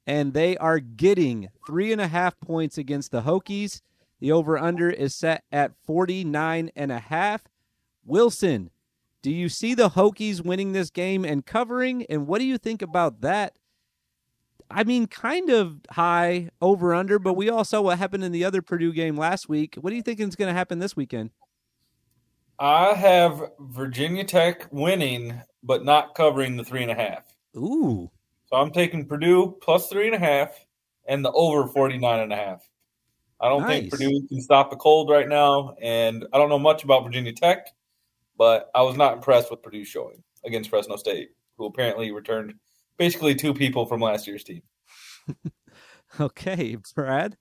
and 0.08 0.34
they 0.34 0.56
are 0.58 0.80
getting 0.80 1.50
three 1.66 1.92
and 1.92 2.02
a 2.02 2.08
half 2.08 2.40
points 2.40 2.78
against 2.78 3.12
the 3.12 3.22
Hokies. 3.22 3.82
The 4.20 4.32
over 4.32 4.58
under 4.58 4.90
is 4.90 5.16
set 5.16 5.44
at 5.52 5.74
49 5.86 6.72
and 6.76 6.92
a 6.92 7.00
half. 7.00 7.44
Wilson, 8.06 8.70
do 9.22 9.32
you 9.32 9.50
see 9.50 9.74
the 9.74 9.90
Hokies 9.90 10.44
winning 10.44 10.72
this 10.72 10.90
game 10.90 11.26
and 11.26 11.46
covering? 11.46 12.06
And 12.10 12.28
what 12.28 12.40
do 12.40 12.46
you 12.46 12.58
think 12.58 12.82
about 12.82 13.22
that? 13.22 13.54
I 14.70 14.84
mean, 14.84 15.08
kind 15.08 15.50
of 15.50 15.80
high 15.92 16.50
over 16.62 16.94
under, 16.94 17.20
but 17.20 17.34
we 17.34 17.50
all 17.50 17.64
saw 17.64 17.82
what 17.82 17.98
happened 17.98 18.24
in 18.24 18.32
the 18.32 18.46
other 18.46 18.62
Purdue 18.62 18.94
game 18.94 19.16
last 19.16 19.48
week. 19.48 19.76
What 19.76 19.92
do 19.92 19.96
you 19.96 20.02
think 20.02 20.20
is 20.20 20.36
going 20.36 20.50
to 20.50 20.58
happen 20.58 20.80
this 20.80 20.96
weekend? 20.96 21.32
I 22.58 22.94
have 22.94 23.52
Virginia 23.60 24.24
Tech 24.24 24.68
winning, 24.72 25.40
but 25.64 25.84
not 25.84 26.16
covering 26.16 26.56
the 26.56 26.64
three 26.64 26.84
and 26.84 26.92
a 26.92 26.96
half. 26.96 27.24
Ooh. 27.58 28.10
So 28.46 28.56
I'm 28.56 28.72
taking 28.72 29.06
Purdue 29.06 29.58
plus 29.62 29.88
three 29.88 30.08
and 30.08 30.16
a 30.16 30.20
half 30.20 30.66
and 31.08 31.24
the 31.24 31.32
over 31.32 31.68
49 31.68 32.20
and 32.20 32.34
a 32.34 32.36
half. 32.36 32.68
I 33.40 33.50
don't 33.50 33.64
nice. 33.64 33.82
think 33.82 33.92
Purdue 33.92 34.28
can 34.28 34.42
stop 34.42 34.70
the 34.70 34.78
cold 34.78 35.10
right 35.10 35.28
now. 35.28 35.76
And 35.82 36.26
I 36.32 36.38
don't 36.38 36.50
know 36.50 36.60
much 36.60 36.84
about 36.84 37.04
Virginia 37.04 37.34
Tech, 37.34 37.68
but 38.38 38.70
I 38.76 38.82
was 38.82 38.98
not 38.98 39.14
impressed 39.14 39.52
with 39.52 39.62
Purdue 39.62 39.86
showing 39.86 40.24
against 40.46 40.70
Fresno 40.70 40.96
State, 40.96 41.30
who 41.58 41.66
apparently 41.66 42.12
returned 42.12 42.54
basically 42.98 43.36
two 43.36 43.54
people 43.54 43.86
from 43.86 44.02
last 44.02 44.28
year's 44.28 44.44
team. 44.44 44.62
okay, 46.20 46.78
Brad. 46.96 47.38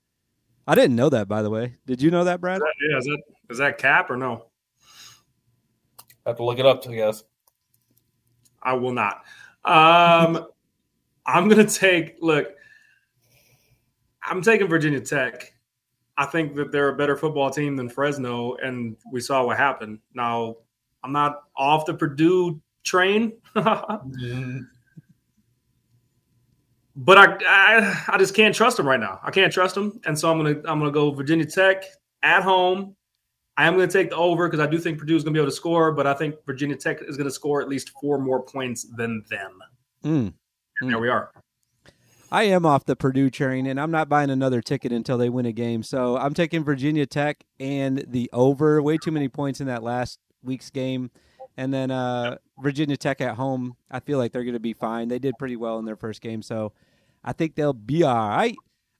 I 0.67 0.75
didn't 0.75 0.95
know 0.95 1.09
that, 1.09 1.27
by 1.27 1.41
the 1.41 1.49
way. 1.49 1.75
Did 1.85 2.01
you 2.01 2.09
know 2.09 2.23
that, 2.23 2.41
Brad? 2.41 2.61
Yeah, 2.89 2.97
is 2.97 3.05
that 3.05 3.21
is 3.49 3.57
that 3.59 3.77
cap 3.77 4.09
or 4.09 4.17
no? 4.17 4.47
I 6.25 6.29
have 6.29 6.37
to 6.37 6.43
look 6.43 6.57
it 6.57 6.65
up, 6.65 6.87
I 6.87 6.95
guess. 6.95 7.23
I 8.63 8.73
will 8.73 8.93
not. 8.93 9.23
Um, 9.63 10.47
I'm 11.27 11.47
going 11.47 11.65
to 11.65 11.79
take, 11.79 12.15
look, 12.21 12.47
I'm 14.23 14.41
taking 14.41 14.67
Virginia 14.67 14.99
Tech. 14.99 15.53
I 16.17 16.25
think 16.25 16.55
that 16.55 16.71
they're 16.71 16.89
a 16.89 16.95
better 16.95 17.15
football 17.17 17.51
team 17.51 17.75
than 17.75 17.89
Fresno, 17.89 18.55
and 18.55 18.95
we 19.11 19.19
saw 19.19 19.45
what 19.45 19.57
happened. 19.57 19.99
Now, 20.13 20.55
I'm 21.05 21.11
not 21.11 21.43
off 21.55 21.85
the 21.85 21.93
Purdue 21.93 22.59
train, 22.83 23.33
mm-hmm. 23.55 24.59
but 26.95 27.17
I, 27.17 27.37
I, 27.47 28.03
I 28.07 28.17
just 28.17 28.33
can't 28.33 28.55
trust 28.55 28.77
them 28.77 28.87
right 28.87 28.99
now. 28.99 29.19
I 29.23 29.29
can't 29.29 29.53
trust 29.53 29.75
them, 29.75 30.01
and 30.05 30.17
so 30.17 30.31
I'm 30.31 30.37
gonna 30.37 30.57
I'm 30.65 30.79
gonna 30.79 30.89
go 30.89 31.11
Virginia 31.11 31.45
Tech 31.45 31.83
at 32.23 32.41
home. 32.41 32.95
I 33.57 33.67
am 33.67 33.75
going 33.75 33.87
to 33.87 33.93
take 33.93 34.09
the 34.09 34.17
over 34.17 34.49
because 34.49 34.59
I 34.59 34.69
do 34.69 34.77
think 34.77 34.99
Purdue 34.99 35.15
is 35.15 35.23
going 35.23 35.33
to 35.33 35.37
be 35.37 35.41
able 35.41 35.49
to 35.49 35.55
score, 35.55 35.93
but 35.93 36.05
I 36.05 36.13
think 36.13 36.35
Virginia 36.45 36.75
Tech 36.75 37.01
is 37.01 37.15
going 37.15 37.29
to 37.29 37.31
score 37.31 37.61
at 37.61 37.69
least 37.69 37.91
four 38.01 38.19
more 38.19 38.43
points 38.43 38.85
than 38.97 39.23
them. 39.29 39.59
Mm. 40.03 40.33
And 40.81 40.89
there 40.89 40.99
we 40.99 41.07
are. 41.07 41.31
I 42.31 42.43
am 42.43 42.65
off 42.65 42.83
the 42.83 42.97
Purdue 42.97 43.29
train, 43.29 43.65
and 43.65 43.79
I'm 43.79 43.91
not 43.91 44.09
buying 44.09 44.29
another 44.29 44.61
ticket 44.61 44.91
until 44.91 45.17
they 45.17 45.29
win 45.29 45.45
a 45.45 45.53
game. 45.53 45.83
So 45.83 46.17
I'm 46.17 46.33
taking 46.33 46.65
Virginia 46.65 47.05
Tech 47.05 47.45
and 47.57 48.03
the 48.09 48.29
over. 48.33 48.81
Way 48.81 48.97
too 48.97 49.11
many 49.11 49.29
points 49.29 49.61
in 49.61 49.67
that 49.67 49.83
last 49.83 50.19
week's 50.45 50.69
game. 50.69 51.11
And 51.57 51.73
then 51.73 51.91
uh, 51.91 52.37
Virginia 52.59 52.97
Tech 52.97 53.21
at 53.21 53.35
home, 53.35 53.75
I 53.89 53.99
feel 53.99 54.17
like 54.17 54.31
they're 54.31 54.43
going 54.43 54.53
to 54.53 54.59
be 54.59 54.73
fine. 54.73 55.07
They 55.07 55.19
did 55.19 55.37
pretty 55.37 55.55
well 55.55 55.79
in 55.79 55.85
their 55.85 55.95
first 55.95 56.21
game, 56.21 56.41
so 56.41 56.73
I 57.23 57.33
think 57.33 57.55
they'll 57.55 57.73
be 57.73 58.03
all 58.03 58.29
right. 58.29 58.55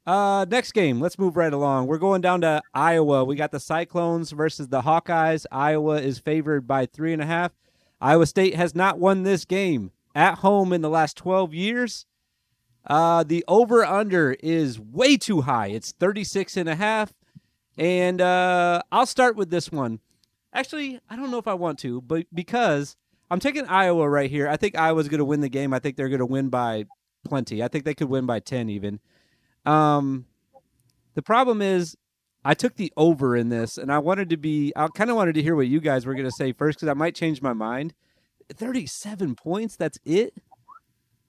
Uh, 0.07 0.45
next 0.49 0.73
game, 0.73 1.01
let's 1.01 1.17
move 1.17 1.35
right 1.35 1.51
along. 1.51 1.87
We're 1.87 1.97
going 1.97 2.21
down 2.21 2.41
to 2.41 2.61
Iowa. 2.73 3.25
We 3.25 3.35
got 3.35 3.51
the 3.51 3.59
Cyclones 3.59 4.31
versus 4.31 4.67
the 4.67 4.81
Hawkeyes. 4.81 5.45
Iowa 5.51 5.99
is 5.99 6.19
favored 6.19 6.67
by 6.67 6.85
three 6.85 7.11
and 7.11 7.21
a 7.21 7.25
half. 7.25 7.51
Iowa 7.99 8.27
State 8.27 8.55
has 8.55 8.75
not 8.75 8.99
won 8.99 9.23
this 9.23 9.45
game 9.45 9.91
at 10.13 10.39
home 10.39 10.71
in 10.73 10.81
the 10.81 10.89
last 10.89 11.17
12 11.17 11.53
years. 11.53 12.05
Uh, 12.85 13.23
the 13.23 13.43
over 13.47 13.83
under 13.83 14.33
is 14.41 14.79
way 14.79 15.17
too 15.17 15.41
high. 15.41 15.67
It's 15.67 15.91
36 15.91 16.55
and 16.55 16.69
a 16.69 16.75
half. 16.75 17.13
And 17.77 18.21
uh, 18.21 18.83
I'll 18.91 19.07
start 19.07 19.35
with 19.35 19.49
this 19.49 19.71
one. 19.71 19.99
Actually, 20.55 20.99
I 21.09 21.15
don't 21.15 21.29
know 21.29 21.37
if 21.37 21.47
I 21.47 21.53
want 21.53 21.77
to, 21.79 22.01
but 22.01 22.25
because 22.33 22.95
I'm 23.29 23.39
taking 23.39 23.65
Iowa 23.65 24.07
right 24.09 24.29
here. 24.29 24.47
I 24.47 24.57
think 24.57 24.77
Iowa's 24.77 25.09
going 25.09 25.19
to 25.19 25.25
win 25.25 25.41
the 25.41 25.49
game. 25.49 25.73
I 25.73 25.79
think 25.79 25.97
they're 25.97 26.09
going 26.09 26.19
to 26.19 26.25
win 26.25 26.49
by 26.49 26.85
plenty. 27.25 27.63
I 27.63 27.67
think 27.67 27.85
they 27.85 27.93
could 27.93 28.09
win 28.09 28.25
by 28.25 28.39
10 28.39 28.69
even. 28.69 28.99
Um, 29.65 30.25
the 31.15 31.21
problem 31.21 31.61
is 31.61 31.97
I 32.43 32.53
took 32.53 32.75
the 32.75 32.93
over 32.95 33.35
in 33.35 33.49
this, 33.49 33.77
and 33.77 33.91
I 33.91 33.99
wanted 33.99 34.29
to 34.29 34.37
be, 34.37 34.71
I 34.75 34.87
kind 34.87 35.09
of 35.09 35.15
wanted 35.15 35.35
to 35.35 35.41
hear 35.41 35.55
what 35.55 35.67
you 35.67 35.79
guys 35.79 36.05
were 36.05 36.13
going 36.13 36.25
to 36.25 36.31
say 36.31 36.53
first 36.53 36.77
because 36.77 36.89
I 36.89 36.93
might 36.93 37.15
change 37.15 37.41
my 37.41 37.53
mind. 37.53 37.93
37 38.53 39.35
points. 39.35 39.75
That's 39.75 39.97
it. 40.05 40.35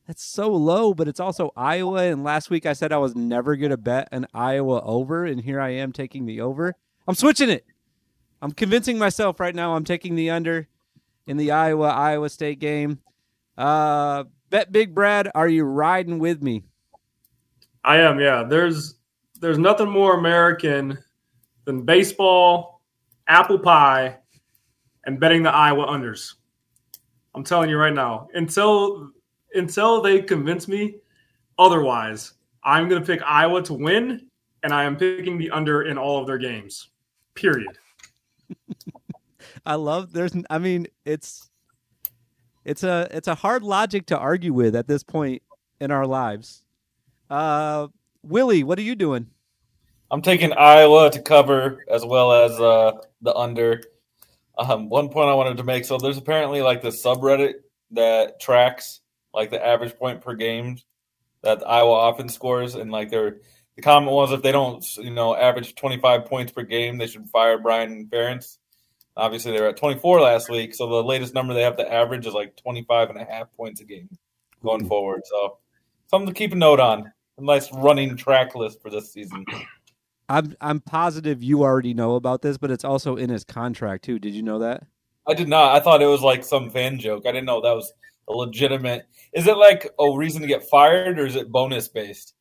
That's 0.06 0.22
so 0.22 0.52
low, 0.52 0.94
but 0.94 1.08
it's 1.08 1.18
also 1.18 1.50
Iowa. 1.56 2.04
And 2.04 2.22
last 2.22 2.50
week 2.50 2.66
I 2.66 2.74
said 2.74 2.92
I 2.92 2.98
was 2.98 3.16
never 3.16 3.56
going 3.56 3.70
to 3.70 3.76
bet 3.76 4.08
an 4.12 4.26
Iowa 4.34 4.82
over, 4.82 5.24
and 5.24 5.40
here 5.40 5.60
I 5.60 5.70
am 5.70 5.92
taking 5.92 6.26
the 6.26 6.42
over. 6.42 6.74
I'm 7.08 7.14
switching 7.14 7.48
it. 7.48 7.64
I'm 8.42 8.52
convincing 8.52 8.98
myself 8.98 9.40
right 9.40 9.54
now 9.54 9.74
I'm 9.74 9.84
taking 9.84 10.14
the 10.14 10.30
under 10.30 10.68
in 11.26 11.36
the 11.36 11.52
Iowa 11.52 11.88
Iowa 11.88 12.28
State 12.28 12.58
game. 12.58 13.00
Uh, 13.56 14.24
bet 14.50 14.72
Big 14.72 14.94
Brad, 14.94 15.30
are 15.34 15.48
you 15.48 15.64
riding 15.64 16.18
with 16.18 16.42
me? 16.42 16.62
I 17.84 17.98
am. 17.98 18.20
Yeah. 18.20 18.44
There's 18.44 18.96
there's 19.40 19.58
nothing 19.58 19.88
more 19.88 20.18
American 20.18 20.98
than 21.64 21.82
baseball, 21.82 22.82
apple 23.28 23.58
pie, 23.58 24.16
and 25.04 25.20
betting 25.20 25.42
the 25.42 25.50
Iowa 25.50 25.86
unders. 25.86 26.34
I'm 27.34 27.44
telling 27.44 27.70
you 27.70 27.76
right 27.76 27.92
now, 27.92 28.28
until 28.34 29.10
until 29.54 30.00
they 30.00 30.22
convince 30.22 30.68
me 30.68 30.96
otherwise, 31.58 32.34
I'm 32.64 32.88
going 32.88 33.00
to 33.00 33.06
pick 33.06 33.22
Iowa 33.24 33.62
to 33.62 33.74
win, 33.74 34.28
and 34.62 34.72
I 34.72 34.84
am 34.84 34.96
picking 34.96 35.38
the 35.38 35.50
under 35.50 35.82
in 35.82 35.98
all 35.98 36.20
of 36.20 36.26
their 36.26 36.38
games. 36.38 36.88
Period. 37.34 37.78
I 39.66 39.74
love. 39.74 40.12
There's. 40.12 40.32
I 40.50 40.58
mean, 40.58 40.86
it's 41.04 41.50
it's 42.64 42.82
a 42.82 43.08
it's 43.10 43.28
a 43.28 43.34
hard 43.34 43.62
logic 43.62 44.06
to 44.06 44.18
argue 44.18 44.52
with 44.52 44.74
at 44.76 44.88
this 44.88 45.02
point 45.02 45.42
in 45.80 45.90
our 45.90 46.06
lives. 46.06 46.62
Uh, 47.30 47.88
Willie, 48.22 48.64
what 48.64 48.78
are 48.78 48.82
you 48.82 48.94
doing? 48.94 49.28
I'm 50.10 50.22
taking 50.22 50.52
Iowa 50.52 51.10
to 51.10 51.20
cover 51.20 51.84
as 51.90 52.04
well 52.04 52.32
as 52.32 52.52
uh, 52.60 52.92
the 53.22 53.34
under. 53.34 53.82
Um, 54.58 54.88
one 54.88 55.08
point 55.08 55.28
I 55.28 55.34
wanted 55.34 55.56
to 55.58 55.64
make. 55.64 55.84
So 55.84 55.98
there's 55.98 56.16
apparently 56.16 56.62
like 56.62 56.80
the 56.82 56.88
subreddit 56.88 57.54
that 57.90 58.40
tracks 58.40 59.00
like 59.34 59.50
the 59.50 59.64
average 59.64 59.96
point 59.96 60.22
per 60.22 60.34
game 60.34 60.78
that 61.42 61.66
Iowa 61.68 61.92
often 61.92 62.28
scores, 62.28 62.74
and 62.74 62.90
like 62.90 63.10
they're 63.10 63.38
the 63.76 63.82
comment 63.82 64.12
was 64.12 64.32
if 64.32 64.42
they 64.42 64.52
don't, 64.52 64.84
you 64.96 65.10
know, 65.10 65.36
average 65.36 65.74
25 65.74 66.26
points 66.26 66.52
per 66.52 66.62
game, 66.62 66.98
they 66.98 67.06
should 67.06 67.28
fire 67.28 67.58
Brian 67.58 68.06
Ferentz. 68.06 68.56
Obviously, 69.16 69.52
they 69.52 69.60
were 69.60 69.68
at 69.68 69.76
24 69.76 70.20
last 70.20 70.50
week, 70.50 70.74
so 70.74 70.88
the 70.88 71.02
latest 71.02 71.34
number 71.34 71.54
they 71.54 71.62
have 71.62 71.76
to 71.76 71.92
average 71.92 72.26
is 72.26 72.34
like 72.34 72.56
25 72.56 73.10
and 73.10 73.18
a 73.20 73.24
half 73.24 73.52
points 73.54 73.80
a 73.80 73.84
game 73.84 74.08
going 74.62 74.86
forward. 74.86 75.22
So 75.24 75.58
something 76.08 76.28
to 76.28 76.34
keep 76.34 76.52
a 76.52 76.56
note 76.56 76.80
on. 76.80 77.12
A 77.38 77.42
nice 77.42 77.70
running 77.72 78.16
track 78.16 78.54
list 78.54 78.80
for 78.80 78.90
this 78.90 79.12
season. 79.12 79.44
I'm 80.28 80.56
I'm 80.60 80.80
positive 80.80 81.42
you 81.42 81.62
already 81.62 81.94
know 81.94 82.16
about 82.16 82.42
this, 82.42 82.58
but 82.58 82.70
it's 82.70 82.84
also 82.84 83.16
in 83.16 83.30
his 83.30 83.44
contract 83.44 84.04
too. 84.04 84.18
Did 84.18 84.34
you 84.34 84.42
know 84.42 84.58
that? 84.58 84.84
I 85.28 85.34
did 85.34 85.48
not. 85.48 85.76
I 85.76 85.80
thought 85.80 86.02
it 86.02 86.06
was 86.06 86.22
like 86.22 86.44
some 86.44 86.70
fan 86.70 86.98
joke. 86.98 87.24
I 87.26 87.32
didn't 87.32 87.46
know 87.46 87.60
that 87.60 87.74
was 87.74 87.92
a 88.28 88.32
legitimate. 88.32 89.06
Is 89.32 89.46
it 89.46 89.56
like 89.56 89.88
a 89.98 90.16
reason 90.16 90.40
to 90.42 90.48
get 90.48 90.68
fired, 90.68 91.18
or 91.18 91.26
is 91.26 91.36
it 91.36 91.52
bonus 91.52 91.88
based? 91.88 92.34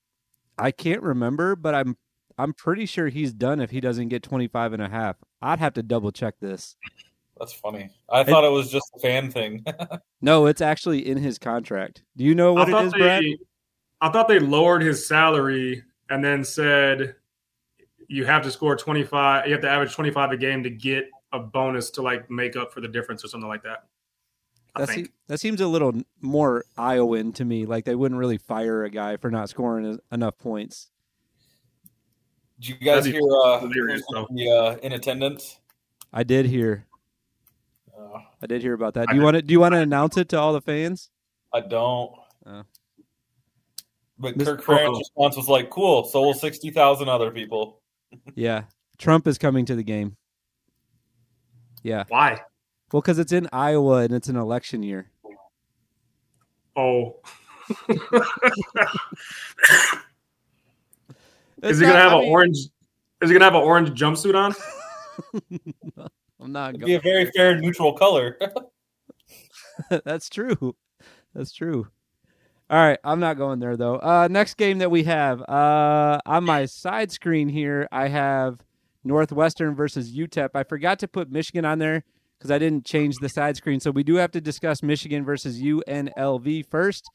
I 0.57 0.71
can't 0.71 1.01
remember, 1.01 1.55
but 1.55 1.75
I'm 1.75 1.97
I'm 2.37 2.53
pretty 2.53 2.85
sure 2.85 3.07
he's 3.07 3.33
done 3.33 3.61
if 3.61 3.71
he 3.71 3.79
doesn't 3.79 4.09
get 4.09 4.23
25 4.23 4.73
and 4.73 4.81
a 4.81 4.89
half. 4.89 5.17
I'd 5.41 5.59
have 5.59 5.73
to 5.75 5.83
double 5.83 6.11
check 6.11 6.35
this. 6.39 6.75
That's 7.37 7.53
funny. 7.53 7.89
I 8.09 8.23
thought 8.23 8.43
it, 8.43 8.47
it 8.47 8.51
was 8.51 8.71
just 8.71 8.91
a 8.95 8.99
fan 8.99 9.31
thing. 9.31 9.65
no, 10.21 10.45
it's 10.45 10.61
actually 10.61 11.07
in 11.07 11.17
his 11.17 11.37
contract. 11.37 12.03
Do 12.15 12.23
you 12.23 12.35
know 12.35 12.53
what 12.53 12.69
it 12.69 12.75
is, 12.75 12.91
they, 12.93 12.99
Brad? 12.99 13.23
I 14.01 14.09
thought 14.09 14.27
they 14.27 14.39
lowered 14.39 14.81
his 14.81 15.07
salary 15.07 15.83
and 16.09 16.23
then 16.23 16.43
said 16.43 17.15
you 18.07 18.25
have 18.25 18.43
to 18.43 18.51
score 18.51 18.75
25, 18.75 19.47
you 19.47 19.53
have 19.53 19.61
to 19.61 19.69
average 19.69 19.93
25 19.93 20.31
a 20.31 20.37
game 20.37 20.63
to 20.63 20.69
get 20.69 21.09
a 21.33 21.39
bonus 21.39 21.89
to 21.91 22.01
like 22.01 22.29
make 22.29 22.55
up 22.55 22.71
for 22.71 22.81
the 22.81 22.87
difference 22.87 23.23
or 23.23 23.27
something 23.27 23.49
like 23.49 23.63
that. 23.63 23.85
That, 24.77 24.89
se- 24.89 25.07
that 25.27 25.39
seems 25.39 25.61
a 25.61 25.67
little 25.67 25.93
more 26.21 26.65
Iowan 26.77 27.33
to 27.33 27.45
me. 27.45 27.65
Like 27.65 27.85
they 27.85 27.95
wouldn't 27.95 28.19
really 28.19 28.37
fire 28.37 28.83
a 28.83 28.89
guy 28.89 29.17
for 29.17 29.31
not 29.31 29.49
scoring 29.49 29.99
enough 30.11 30.37
points. 30.37 30.89
Did 32.59 32.69
you 32.69 32.75
guys 32.75 33.05
hear 33.05 33.19
uh, 33.19 33.59
the, 33.59 34.49
uh, 34.49 34.77
in 34.81 34.93
attendance? 34.93 35.59
I 36.13 36.23
did 36.23 36.45
hear. 36.45 36.85
Uh, 37.97 38.19
I 38.41 38.47
did 38.47 38.61
hear 38.61 38.73
about 38.73 38.93
that. 38.93 39.09
Do 39.09 39.15
you 39.15 39.21
want 39.21 39.35
to? 39.35 39.41
Do 39.41 39.51
you 39.51 39.59
want 39.59 39.73
to 39.73 39.79
announce 39.79 40.17
it 40.17 40.29
to 40.29 40.39
all 40.39 40.53
the 40.53 40.61
fans? 40.61 41.09
I 41.53 41.61
don't. 41.61 42.11
Oh. 42.45 42.63
But 44.17 44.39
Kirk 44.39 44.63
Ferentz' 44.63 44.99
response 44.99 45.35
was 45.35 45.49
like, 45.49 45.69
"Cool, 45.69 46.05
so 46.05 46.21
will 46.21 46.33
sixty 46.33 46.69
thousand 46.69 47.09
other 47.09 47.31
people." 47.31 47.81
yeah, 48.35 48.63
Trump 48.97 49.27
is 49.27 49.37
coming 49.37 49.65
to 49.65 49.75
the 49.75 49.83
game. 49.83 50.15
Yeah. 51.83 52.05
Why? 52.07 52.39
Well, 52.95 53.01
because 53.01 53.19
it's 53.19 53.33
in 53.33 53.49
Iowa 53.51 54.03
and 54.03 54.13
it's 54.13 54.29
an 54.29 54.37
election 54.37 54.81
year. 54.81 55.11
Oh. 56.77 57.17
is 61.61 61.77
he 61.77 61.85
gonna 61.85 61.99
have 61.99 62.13
I 62.13 62.15
an 62.15 62.21
mean... 62.21 62.31
orange? 62.31 62.57
Is 63.21 63.29
he 63.29 63.33
gonna 63.33 63.43
have 63.43 63.55
an 63.55 63.63
orange 63.63 63.89
jumpsuit 63.99 64.33
on? 64.33 64.55
I'm 66.39 66.53
not. 66.53 66.75
It'd 66.75 66.85
be 66.85 66.93
a 66.93 67.01
very 67.01 67.29
fair 67.35 67.59
neutral 67.59 67.91
color. 67.91 68.39
That's 70.05 70.29
true. 70.29 70.77
That's 71.33 71.51
true. 71.51 71.89
All 72.69 72.79
right, 72.79 72.99
I'm 73.03 73.19
not 73.19 73.37
going 73.37 73.59
there 73.59 73.75
though. 73.75 73.95
Uh, 73.97 74.29
next 74.31 74.53
game 74.53 74.77
that 74.77 74.89
we 74.89 75.03
have 75.03 75.41
uh, 75.41 76.21
on 76.25 76.45
my 76.45 76.63
side 76.63 77.11
screen 77.11 77.49
here, 77.49 77.89
I 77.91 78.07
have 78.07 78.63
Northwestern 79.03 79.75
versus 79.75 80.15
UTEP. 80.15 80.51
I 80.55 80.63
forgot 80.63 80.99
to 80.99 81.09
put 81.09 81.29
Michigan 81.29 81.65
on 81.65 81.79
there 81.79 82.05
because 82.37 82.51
I 82.51 82.59
didn't 82.59 82.85
change 82.85 83.15
the 83.17 83.29
side 83.29 83.57
screen. 83.57 83.79
So 83.79 83.91
we 83.91 84.03
do 84.03 84.15
have 84.15 84.31
to 84.31 84.41
discuss 84.41 84.83
Michigan 84.83 85.25
versus 85.25 85.61
UNLV 85.61 86.65
first. 86.69 87.09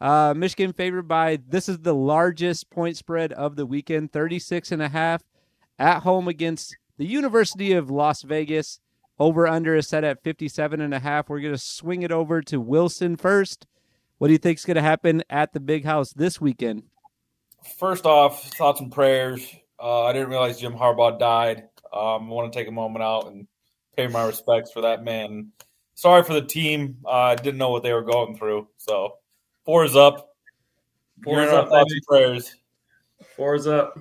Uh, 0.00 0.32
Michigan 0.36 0.72
favored 0.72 1.08
by 1.08 1.38
this 1.48 1.68
is 1.68 1.78
the 1.78 1.94
largest 1.94 2.70
point 2.70 2.96
spread 2.96 3.32
of 3.32 3.56
the 3.56 3.66
weekend, 3.66 4.12
36 4.12 4.70
and 4.70 4.82
a 4.82 4.88
half 4.88 5.22
at 5.78 6.00
home 6.00 6.28
against 6.28 6.76
the 6.98 7.06
University 7.06 7.72
of 7.72 7.90
Las 7.90 8.22
Vegas. 8.22 8.80
Over 9.18 9.48
under 9.48 9.74
is 9.74 9.88
set 9.88 10.04
at 10.04 10.22
57 10.22 10.80
and 10.80 10.94
a 10.94 11.00
half. 11.00 11.28
We're 11.28 11.40
going 11.40 11.54
to 11.54 11.58
swing 11.58 12.02
it 12.02 12.12
over 12.12 12.40
to 12.42 12.60
Wilson 12.60 13.16
first. 13.16 13.66
What 14.18 14.28
do 14.28 14.32
you 14.32 14.38
think 14.38 14.58
is 14.58 14.64
going 14.64 14.76
to 14.76 14.82
happen 14.82 15.22
at 15.28 15.52
the 15.52 15.60
big 15.60 15.84
house 15.84 16.12
this 16.12 16.40
weekend? 16.40 16.84
First 17.78 18.06
off, 18.06 18.52
thoughts 18.54 18.80
and 18.80 18.92
prayers. 18.92 19.44
Uh, 19.80 20.04
I 20.04 20.12
didn't 20.12 20.28
realize 20.28 20.60
Jim 20.60 20.74
Harbaugh 20.74 21.18
died. 21.18 21.68
Um, 21.92 22.24
I 22.24 22.28
want 22.28 22.52
to 22.52 22.58
take 22.58 22.68
a 22.68 22.72
moment 22.72 23.02
out 23.02 23.26
and 23.26 23.48
pay 23.98 24.06
my 24.06 24.24
respects 24.24 24.70
for 24.70 24.80
that 24.82 25.02
man. 25.02 25.50
Sorry 25.94 26.22
for 26.22 26.32
the 26.32 26.42
team. 26.42 26.98
Uh, 27.04 27.10
I 27.10 27.34
didn't 27.34 27.58
know 27.58 27.70
what 27.70 27.82
they 27.82 27.92
were 27.92 28.04
going 28.04 28.36
through. 28.36 28.68
So, 28.76 29.14
four 29.64 29.84
is 29.84 29.96
up. 29.96 30.36
Four 31.24 31.42
is 31.42 31.50
up. 31.50 31.68
Thoughts 31.68 31.92
and 31.92 32.02
prayers. 32.02 32.54
Four 33.36 33.56
is 33.56 33.66
up. 33.66 33.98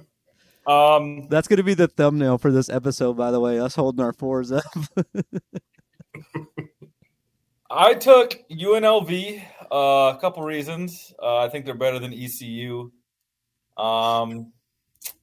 Um, 0.68 1.28
That's 1.30 1.48
going 1.48 1.58
to 1.58 1.64
be 1.64 1.74
the 1.74 1.88
thumbnail 1.88 2.38
for 2.38 2.52
this 2.52 2.70
episode, 2.70 3.18
by 3.18 3.32
the 3.32 3.40
way. 3.40 3.60
Us 3.60 3.74
holding 3.74 4.06
our 4.06 4.14
fours 4.14 4.52
up. 4.52 4.64
I 7.70 7.96
took 7.96 8.36
UNLV 8.52 9.44
uh, 9.72 10.14
a 10.16 10.20
couple 10.22 10.44
reasons. 10.44 11.12
Uh, 11.22 11.38
I 11.38 11.50
think 11.50 11.66
they're 11.66 11.74
better 11.74 11.98
than 11.98 12.14
ECU, 12.14 12.92
um, 13.78 14.54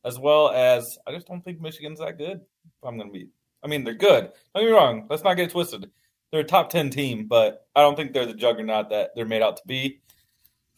as 0.04 0.18
well 0.18 0.50
as 0.50 0.98
I 1.06 1.12
just 1.12 1.28
don't 1.28 1.42
think 1.42 1.60
Michigan's 1.60 2.00
that 2.00 2.18
good. 2.18 2.40
I'm 2.82 2.98
going 2.98 3.08
to 3.08 3.12
be. 3.12 3.28
I 3.64 3.66
mean, 3.66 3.82
they're 3.82 3.94
good. 3.94 4.30
Don't 4.54 4.62
get 4.62 4.70
me 4.70 4.72
wrong. 4.72 5.06
Let's 5.08 5.24
not 5.24 5.34
get 5.34 5.50
twisted. 5.50 5.90
They're 6.30 6.42
a 6.42 6.44
top 6.44 6.68
ten 6.68 6.90
team, 6.90 7.26
but 7.26 7.66
I 7.74 7.80
don't 7.80 7.96
think 7.96 8.12
they're 8.12 8.26
the 8.26 8.34
juggernaut 8.34 8.90
that 8.90 9.10
they're 9.16 9.24
made 9.24 9.42
out 9.42 9.56
to 9.56 9.62
be. 9.66 10.00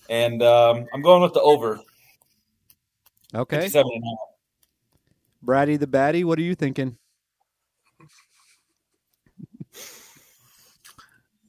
And 0.08 0.42
um, 0.42 0.86
I'm 0.94 1.02
going 1.02 1.22
with 1.22 1.32
the 1.32 1.40
over. 1.40 1.80
Okay. 3.34 3.68
Braddy 5.42 5.76
the 5.76 5.86
Batty, 5.86 6.24
what 6.24 6.38
are 6.38 6.42
you 6.42 6.54
thinking? 6.54 6.96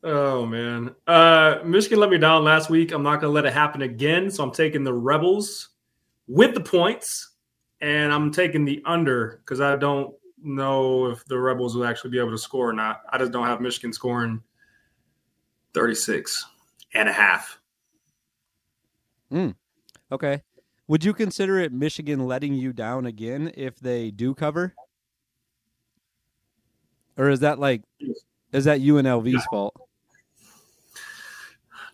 Oh 0.04 0.46
man, 0.46 0.96
uh, 1.08 1.58
Michigan 1.66 2.00
let 2.00 2.10
me 2.10 2.18
down 2.18 2.44
last 2.44 2.70
week. 2.70 2.92
I'm 2.92 3.04
not 3.04 3.20
going 3.20 3.30
to 3.30 3.36
let 3.36 3.46
it 3.46 3.54
happen 3.54 3.82
again. 3.82 4.32
So 4.32 4.44
I'm 4.44 4.52
taking 4.52 4.84
the 4.84 4.94
Rebels 4.94 5.70
with 6.28 6.54
the 6.54 6.62
points, 6.62 7.32
and 7.82 8.14
I'm 8.14 8.32
taking 8.32 8.64
the 8.64 8.82
under 8.86 9.42
because 9.44 9.60
I 9.60 9.76
don't 9.76 10.14
know 10.42 11.08
if 11.08 11.26
the 11.26 11.40
Rebels 11.40 11.76
will 11.76 11.86
actually 11.86 12.12
be 12.12 12.20
able 12.20 12.32
to 12.32 12.38
score 12.38 12.70
or 12.70 12.74
not. 12.74 13.02
I 13.10 13.18
just 13.18 13.32
don't 13.32 13.48
have 13.48 13.62
Michigan 13.62 13.94
scoring 13.94 14.42
36 15.74 16.46
and 16.94 17.10
a 17.10 17.14
half. 17.14 17.60
Hmm. 19.32 19.52
Okay. 20.12 20.42
Would 20.88 21.04
you 21.04 21.14
consider 21.14 21.60
it 21.60 21.74
Michigan 21.74 22.26
letting 22.26 22.54
you 22.54 22.72
down 22.72 23.06
again 23.06 23.52
if 23.56 23.80
they 23.80 24.10
do 24.10 24.34
cover? 24.34 24.74
Or 27.18 27.30
is 27.30 27.42
that 27.42 27.60
like 27.60 27.82
is 28.54 28.66
that 28.66 28.80
UNLV's 28.80 29.46
fault? 29.46 29.74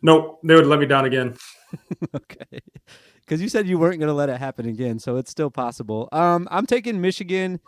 Nope, 0.02 0.40
they 0.44 0.54
would 0.54 0.68
let 0.68 0.80
me 0.80 0.86
down 0.86 1.06
again. 1.06 1.36
okay. 2.16 2.60
Because 3.22 3.42
you 3.42 3.48
said 3.48 3.68
you 3.68 3.80
weren't 3.80 4.00
going 4.00 4.10
to 4.10 4.14
let 4.14 4.30
it 4.30 4.38
happen 4.38 4.68
again, 4.68 5.00
so 5.00 5.16
it's 5.16 5.32
still 5.32 5.50
possible. 5.50 6.10
Um, 6.12 6.48
I'm 6.52 6.66
taking 6.66 7.00
Michigan. 7.00 7.60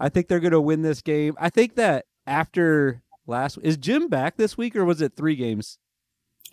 I 0.00 0.08
think 0.08 0.28
they're 0.28 0.40
going 0.40 0.52
to 0.52 0.60
win 0.60 0.82
this 0.82 1.02
game. 1.02 1.34
I 1.38 1.50
think 1.50 1.76
that 1.76 2.06
after 2.26 3.02
last, 3.26 3.58
is 3.62 3.76
Jim 3.76 4.08
back 4.08 4.36
this 4.36 4.56
week 4.56 4.76
or 4.76 4.84
was 4.84 5.00
it 5.00 5.14
three 5.16 5.36
games? 5.36 5.78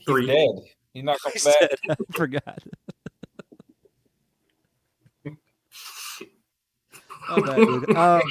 Three. 0.05 0.27
He's 0.27 0.35
dead. 0.35 0.49
He's 0.93 1.03
not 1.03 1.17
coming 1.23 1.39
back. 1.43 1.79
I 1.89 1.95
forgot. 2.13 2.59
oh. 7.29 7.95
Um, 7.95 8.21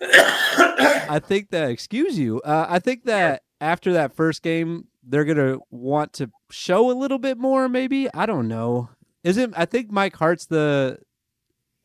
I 0.00 1.20
think 1.22 1.50
that. 1.50 1.70
Excuse 1.70 2.18
you. 2.18 2.40
Uh, 2.42 2.66
I 2.68 2.78
think 2.78 3.04
that 3.04 3.42
after 3.60 3.92
that 3.94 4.14
first 4.14 4.42
game, 4.42 4.88
they're 5.02 5.24
gonna 5.24 5.58
want 5.70 6.12
to 6.14 6.30
show 6.50 6.90
a 6.90 6.96
little 6.96 7.18
bit 7.18 7.38
more. 7.38 7.68
Maybe 7.68 8.12
I 8.12 8.26
don't 8.26 8.48
know. 8.48 8.90
Isn't 9.22 9.54
I 9.56 9.64
think 9.64 9.90
Mike 9.90 10.16
Hart's 10.16 10.46
the 10.46 10.98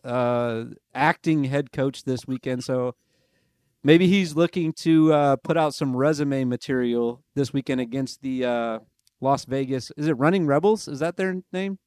uh, 0.04 0.66
acting 0.94 1.46
head 1.46 1.72
coach 1.72 2.04
this 2.04 2.26
weekend, 2.28 2.64
so 2.64 2.96
maybe 3.84 4.08
he's 4.08 4.36
looking 4.36 4.74
to 4.74 5.14
uh, 5.14 5.36
put 5.38 5.58
out 5.58 5.74
some 5.74 5.96
resume 5.96 6.44
material 6.44 7.24
this 7.36 7.54
weekend 7.54 7.82
against 7.82 8.22
the 8.22 8.46
uh, 8.46 8.80
Las 9.22 9.46
Vegas. 9.46 9.92
Is 9.98 10.08
it 10.08 10.14
Running 10.14 10.46
Rebels? 10.46 10.88
Is 10.88 11.00
that 11.00 11.18
their 11.18 11.42
name? 11.52 11.80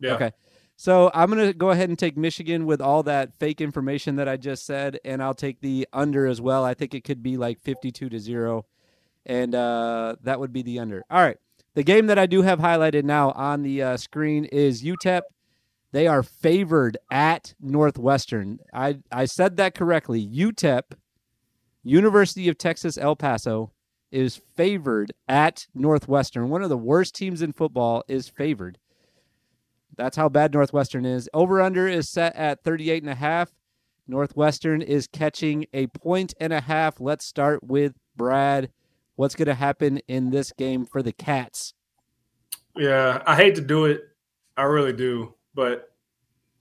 Yeah. 0.00 0.14
Okay. 0.14 0.32
So 0.76 1.10
I'm 1.14 1.28
gonna 1.28 1.52
go 1.52 1.70
ahead 1.70 1.88
and 1.88 1.98
take 1.98 2.16
Michigan 2.16 2.66
with 2.66 2.80
all 2.80 3.02
that 3.04 3.38
fake 3.38 3.60
information 3.60 4.16
that 4.16 4.28
I 4.28 4.36
just 4.36 4.66
said, 4.66 4.98
and 5.04 5.22
I'll 5.22 5.34
take 5.34 5.60
the 5.60 5.86
under 5.92 6.26
as 6.26 6.40
well. 6.40 6.64
I 6.64 6.74
think 6.74 6.94
it 6.94 7.04
could 7.04 7.22
be 7.22 7.36
like 7.36 7.60
52 7.60 8.08
to 8.08 8.18
zero 8.18 8.66
and 9.26 9.54
uh, 9.54 10.16
that 10.22 10.40
would 10.40 10.52
be 10.52 10.62
the 10.62 10.78
under. 10.78 11.04
All 11.10 11.20
right. 11.20 11.36
The 11.74 11.82
game 11.82 12.06
that 12.08 12.18
I 12.18 12.26
do 12.26 12.42
have 12.42 12.58
highlighted 12.58 13.04
now 13.04 13.30
on 13.32 13.62
the 13.62 13.82
uh, 13.82 13.96
screen 13.96 14.44
is 14.46 14.82
UTEP. 14.82 15.22
They 15.92 16.06
are 16.06 16.22
favored 16.22 16.96
at 17.10 17.54
Northwestern. 17.60 18.58
I, 18.72 18.98
I 19.10 19.26
said 19.26 19.56
that 19.58 19.74
correctly. 19.74 20.26
UTEP, 20.26 20.82
University 21.82 22.48
of 22.48 22.56
Texas 22.58 22.96
El 22.96 23.14
Paso, 23.14 23.72
is 24.10 24.36
favored 24.36 25.12
at 25.28 25.66
Northwestern. 25.74 26.48
One 26.48 26.62
of 26.62 26.70
the 26.70 26.78
worst 26.78 27.14
teams 27.14 27.42
in 27.42 27.52
football 27.52 28.04
is 28.08 28.28
favored. 28.28 28.78
That's 29.96 30.16
how 30.16 30.28
bad 30.28 30.54
Northwestern 30.54 31.04
is. 31.04 31.28
Over 31.34 31.60
under 31.60 31.86
is 31.86 32.10
set 32.10 32.34
at 32.36 32.64
38 32.64 33.02
and 33.02 33.10
a 33.10 33.14
half. 33.14 33.52
Northwestern 34.06 34.82
is 34.82 35.06
catching 35.06 35.66
a 35.72 35.86
point 35.88 36.34
and 36.40 36.52
a 36.52 36.60
half. 36.60 37.00
Let's 37.00 37.26
start 37.26 37.62
with 37.62 37.94
Brad. 38.16 38.70
What's 39.16 39.34
going 39.34 39.46
to 39.46 39.54
happen 39.54 39.98
in 40.08 40.30
this 40.30 40.52
game 40.52 40.86
for 40.86 41.02
the 41.02 41.12
Cats? 41.12 41.74
Yeah, 42.76 43.22
I 43.26 43.36
hate 43.36 43.54
to 43.56 43.60
do 43.60 43.84
it. 43.84 44.00
I 44.56 44.62
really 44.62 44.92
do, 44.92 45.34
but 45.54 45.92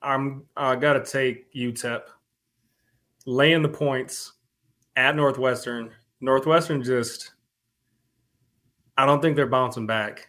I'm 0.01 0.43
I 0.55 0.75
got 0.75 0.93
to 0.93 1.03
take 1.03 1.53
UTEP 1.53 2.01
laying 3.25 3.61
the 3.61 3.69
points 3.69 4.33
at 4.95 5.15
Northwestern. 5.15 5.91
Northwestern 6.21 6.83
just 6.83 7.31
I 8.97 9.05
don't 9.05 9.21
think 9.21 9.35
they're 9.35 9.47
bouncing 9.47 9.87
back 9.87 10.27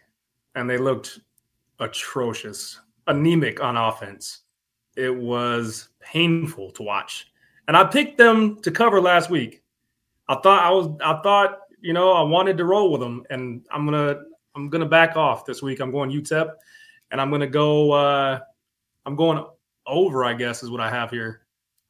and 0.55 0.69
they 0.69 0.77
looked 0.77 1.19
atrocious, 1.79 2.79
anemic 3.07 3.61
on 3.61 3.77
offense. 3.77 4.41
It 4.95 5.15
was 5.15 5.89
painful 5.99 6.71
to 6.71 6.83
watch. 6.83 7.31
And 7.67 7.75
I 7.75 7.83
picked 7.83 8.17
them 8.17 8.61
to 8.61 8.71
cover 8.71 9.01
last 9.01 9.29
week. 9.29 9.63
I 10.29 10.35
thought 10.35 10.63
I 10.63 10.69
was 10.69 10.87
I 11.03 11.19
thought, 11.21 11.59
you 11.81 11.93
know, 11.93 12.13
I 12.13 12.21
wanted 12.21 12.57
to 12.57 12.65
roll 12.65 12.91
with 12.91 13.01
them 13.01 13.23
and 13.29 13.65
I'm 13.71 13.85
to 14.15 14.21
I'm 14.55 14.69
to 14.69 14.85
back 14.85 15.17
off 15.17 15.45
this 15.45 15.61
week. 15.61 15.79
I'm 15.79 15.91
going 15.91 16.11
UTEP 16.11 16.51
and 17.11 17.19
I'm 17.19 17.29
to 17.41 17.47
go 17.47 17.91
uh 17.91 18.39
I'm 19.05 19.15
going 19.15 19.43
over, 19.85 20.23
I 20.23 20.33
guess 20.33 20.63
is 20.63 20.69
what 20.69 20.81
I 20.81 20.89
have 20.89 21.09
here. 21.09 21.41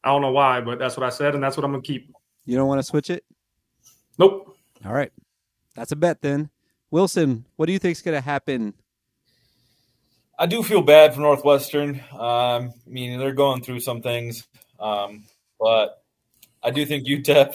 I 0.02 0.08
don't 0.08 0.22
know 0.22 0.32
why, 0.32 0.60
but 0.60 0.78
that's 0.78 0.96
what 0.96 1.06
I 1.06 1.10
said 1.10 1.34
and 1.34 1.42
that's 1.42 1.56
what 1.56 1.64
I'm 1.64 1.72
going 1.72 1.82
to 1.82 1.86
keep. 1.86 2.12
You 2.44 2.56
don't 2.56 2.68
want 2.68 2.78
to 2.78 2.82
switch 2.82 3.10
it? 3.10 3.24
Nope. 4.18 4.56
All 4.84 4.92
right. 4.92 5.12
That's 5.74 5.92
a 5.92 5.96
bet 5.96 6.20
then. 6.20 6.50
Wilson, 6.90 7.46
what 7.56 7.66
do 7.66 7.72
you 7.72 7.78
think 7.78 7.96
is 7.96 8.02
going 8.02 8.16
to 8.16 8.20
happen 8.20 8.74
I 10.38 10.46
do 10.46 10.62
feel 10.62 10.82
bad 10.82 11.14
for 11.14 11.20
Northwestern. 11.20 12.00
Um, 12.12 12.18
I 12.18 12.88
mean, 12.88 13.18
they're 13.18 13.32
going 13.32 13.62
through 13.62 13.80
some 13.80 14.02
things, 14.02 14.46
um, 14.80 15.24
but 15.60 16.02
I 16.62 16.70
do 16.70 16.84
think 16.84 17.06
UTEP 17.06 17.54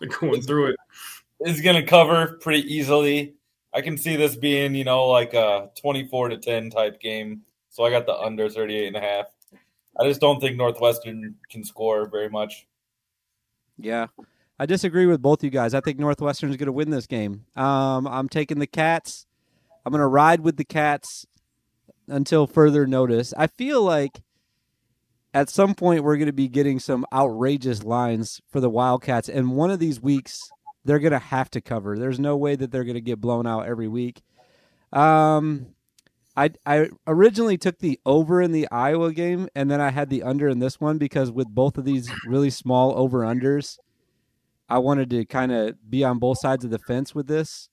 they're 0.00 0.08
going 0.08 0.42
through 0.42 0.70
it 0.70 0.76
is 1.40 1.60
going 1.60 1.76
to 1.76 1.86
cover 1.86 2.38
pretty 2.40 2.62
easily. 2.74 3.34
I 3.72 3.80
can 3.80 3.96
see 3.96 4.16
this 4.16 4.34
being, 4.34 4.74
you 4.74 4.84
know, 4.84 5.06
like 5.06 5.34
a 5.34 5.70
24 5.80 6.30
to 6.30 6.38
10 6.38 6.70
type 6.70 7.00
game. 7.00 7.42
So 7.80 7.86
I 7.86 7.90
got 7.90 8.04
the 8.04 8.14
under 8.14 8.50
38 8.50 8.88
and 8.88 8.96
a 8.96 9.00
half. 9.00 9.24
I 9.98 10.06
just 10.06 10.20
don't 10.20 10.38
think 10.38 10.58
Northwestern 10.58 11.36
can 11.48 11.64
score 11.64 12.06
very 12.10 12.28
much. 12.28 12.66
Yeah. 13.78 14.08
I 14.58 14.66
disagree 14.66 15.06
with 15.06 15.22
both 15.22 15.42
you 15.42 15.48
guys. 15.48 15.72
I 15.72 15.80
think 15.80 15.98
Northwestern 15.98 16.50
is 16.50 16.58
going 16.58 16.66
to 16.66 16.72
win 16.72 16.90
this 16.90 17.06
game. 17.06 17.46
Um, 17.56 18.06
I'm 18.06 18.28
taking 18.28 18.58
the 18.58 18.66
Cats. 18.66 19.26
I'm 19.86 19.92
going 19.92 20.02
to 20.02 20.06
ride 20.06 20.40
with 20.40 20.58
the 20.58 20.64
Cats 20.64 21.24
until 22.06 22.46
further 22.46 22.86
notice. 22.86 23.32
I 23.38 23.46
feel 23.46 23.82
like 23.82 24.20
at 25.32 25.48
some 25.48 25.74
point 25.74 26.04
we're 26.04 26.18
going 26.18 26.26
to 26.26 26.34
be 26.34 26.48
getting 26.48 26.80
some 26.80 27.06
outrageous 27.14 27.82
lines 27.82 28.42
for 28.50 28.60
the 28.60 28.68
Wildcats, 28.68 29.30
and 29.30 29.56
one 29.56 29.70
of 29.70 29.78
these 29.78 30.02
weeks 30.02 30.50
they're 30.84 30.98
going 30.98 31.12
to 31.12 31.18
have 31.18 31.48
to 31.52 31.62
cover. 31.62 31.96
There's 31.96 32.20
no 32.20 32.36
way 32.36 32.56
that 32.56 32.70
they're 32.72 32.84
going 32.84 32.92
to 32.92 33.00
get 33.00 33.22
blown 33.22 33.46
out 33.46 33.64
every 33.66 33.88
week. 33.88 34.20
Um, 34.92 35.68
I 36.40 36.50
I 36.64 36.88
originally 37.06 37.58
took 37.58 37.78
the 37.78 38.00
over 38.06 38.40
in 38.40 38.52
the 38.52 38.66
Iowa 38.70 39.12
game, 39.12 39.48
and 39.54 39.70
then 39.70 39.80
I 39.80 39.90
had 39.90 40.08
the 40.08 40.22
under 40.22 40.48
in 40.48 40.58
this 40.58 40.80
one 40.80 40.96
because 40.96 41.30
with 41.30 41.48
both 41.48 41.76
of 41.76 41.84
these 41.84 42.10
really 42.26 42.48
small 42.48 42.96
over 42.96 43.20
unders, 43.20 43.78
I 44.66 44.78
wanted 44.78 45.10
to 45.10 45.26
kind 45.26 45.52
of 45.52 45.90
be 45.90 46.02
on 46.02 46.18
both 46.18 46.38
sides 46.40 46.64
of 46.64 46.70
the 46.70 46.78
fence 46.78 47.14
with 47.14 47.26
this. 47.26 47.68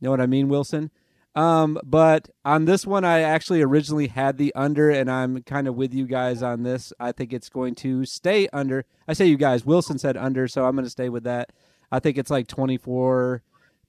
You 0.00 0.06
know 0.06 0.10
what 0.10 0.20
I 0.20 0.26
mean, 0.26 0.48
Wilson? 0.48 0.90
Um, 1.34 1.78
but 1.82 2.28
on 2.44 2.66
this 2.66 2.86
one, 2.86 3.04
I 3.04 3.20
actually 3.20 3.62
originally 3.62 4.08
had 4.08 4.36
the 4.36 4.54
under, 4.54 4.90
and 4.90 5.10
I'm 5.10 5.42
kind 5.42 5.66
of 5.66 5.76
with 5.76 5.94
you 5.94 6.06
guys 6.06 6.42
on 6.42 6.62
this. 6.62 6.92
I 7.00 7.12
think 7.12 7.32
it's 7.32 7.48
going 7.48 7.74
to 7.76 8.04
stay 8.04 8.48
under. 8.52 8.84
I 9.08 9.14
say 9.14 9.26
you 9.26 9.38
guys. 9.38 9.64
Wilson 9.64 9.98
said 9.98 10.18
under, 10.18 10.46
so 10.46 10.66
I'm 10.66 10.74
going 10.74 10.84
to 10.84 10.90
stay 10.90 11.08
with 11.08 11.24
that. 11.24 11.52
I 11.90 12.00
think 12.00 12.18
it's 12.18 12.30
like 12.30 12.48
24 12.48 13.42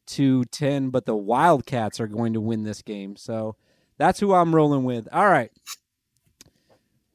to 0.07 0.45
10, 0.45 0.89
but 0.89 1.05
the 1.05 1.15
Wildcats 1.15 1.99
are 1.99 2.07
going 2.07 2.33
to 2.33 2.41
win 2.41 2.63
this 2.63 2.81
game. 2.81 3.15
So 3.15 3.55
that's 3.97 4.19
who 4.19 4.33
I'm 4.33 4.55
rolling 4.55 4.83
with. 4.83 5.07
All 5.11 5.29
right. 5.29 5.51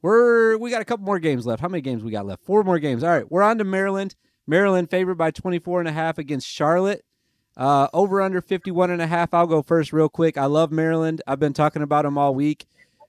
We're 0.01 0.57
we 0.57 0.69
got 0.69 0.81
a 0.81 0.85
couple 0.85 1.05
more 1.05 1.19
games 1.19 1.45
left. 1.45 1.61
How 1.61 1.69
many 1.69 1.81
games 1.81 2.03
we 2.03 2.11
got 2.11 2.25
left? 2.25 2.43
Four 2.43 2.63
more 2.63 2.77
games. 2.77 3.03
All 3.03 3.09
right, 3.09 3.29
we're 3.31 3.41
on 3.41 3.57
to 3.59 3.63
Maryland. 3.63 4.15
Maryland 4.45 4.89
favored 4.89 5.15
by 5.15 5.31
24 5.31 5.79
and 5.79 5.87
a 5.87 5.93
half 5.93 6.17
against 6.17 6.45
Charlotte. 6.45 7.05
Uh, 7.55 7.87
over 7.93 8.21
under 8.21 8.41
51 8.41 8.91
and 8.91 9.01
a 9.01 9.07
half. 9.07 9.33
I'll 9.33 9.47
go 9.47 9.61
first 9.61 9.93
real 9.93 10.09
quick. 10.09 10.37
I 10.37 10.45
love 10.45 10.71
Maryland. 10.71 11.21
I've 11.25 11.39
been 11.39 11.53
talking 11.53 11.81
about 11.81 12.03
them 12.03 12.17
all 12.17 12.35
week. 12.35 12.65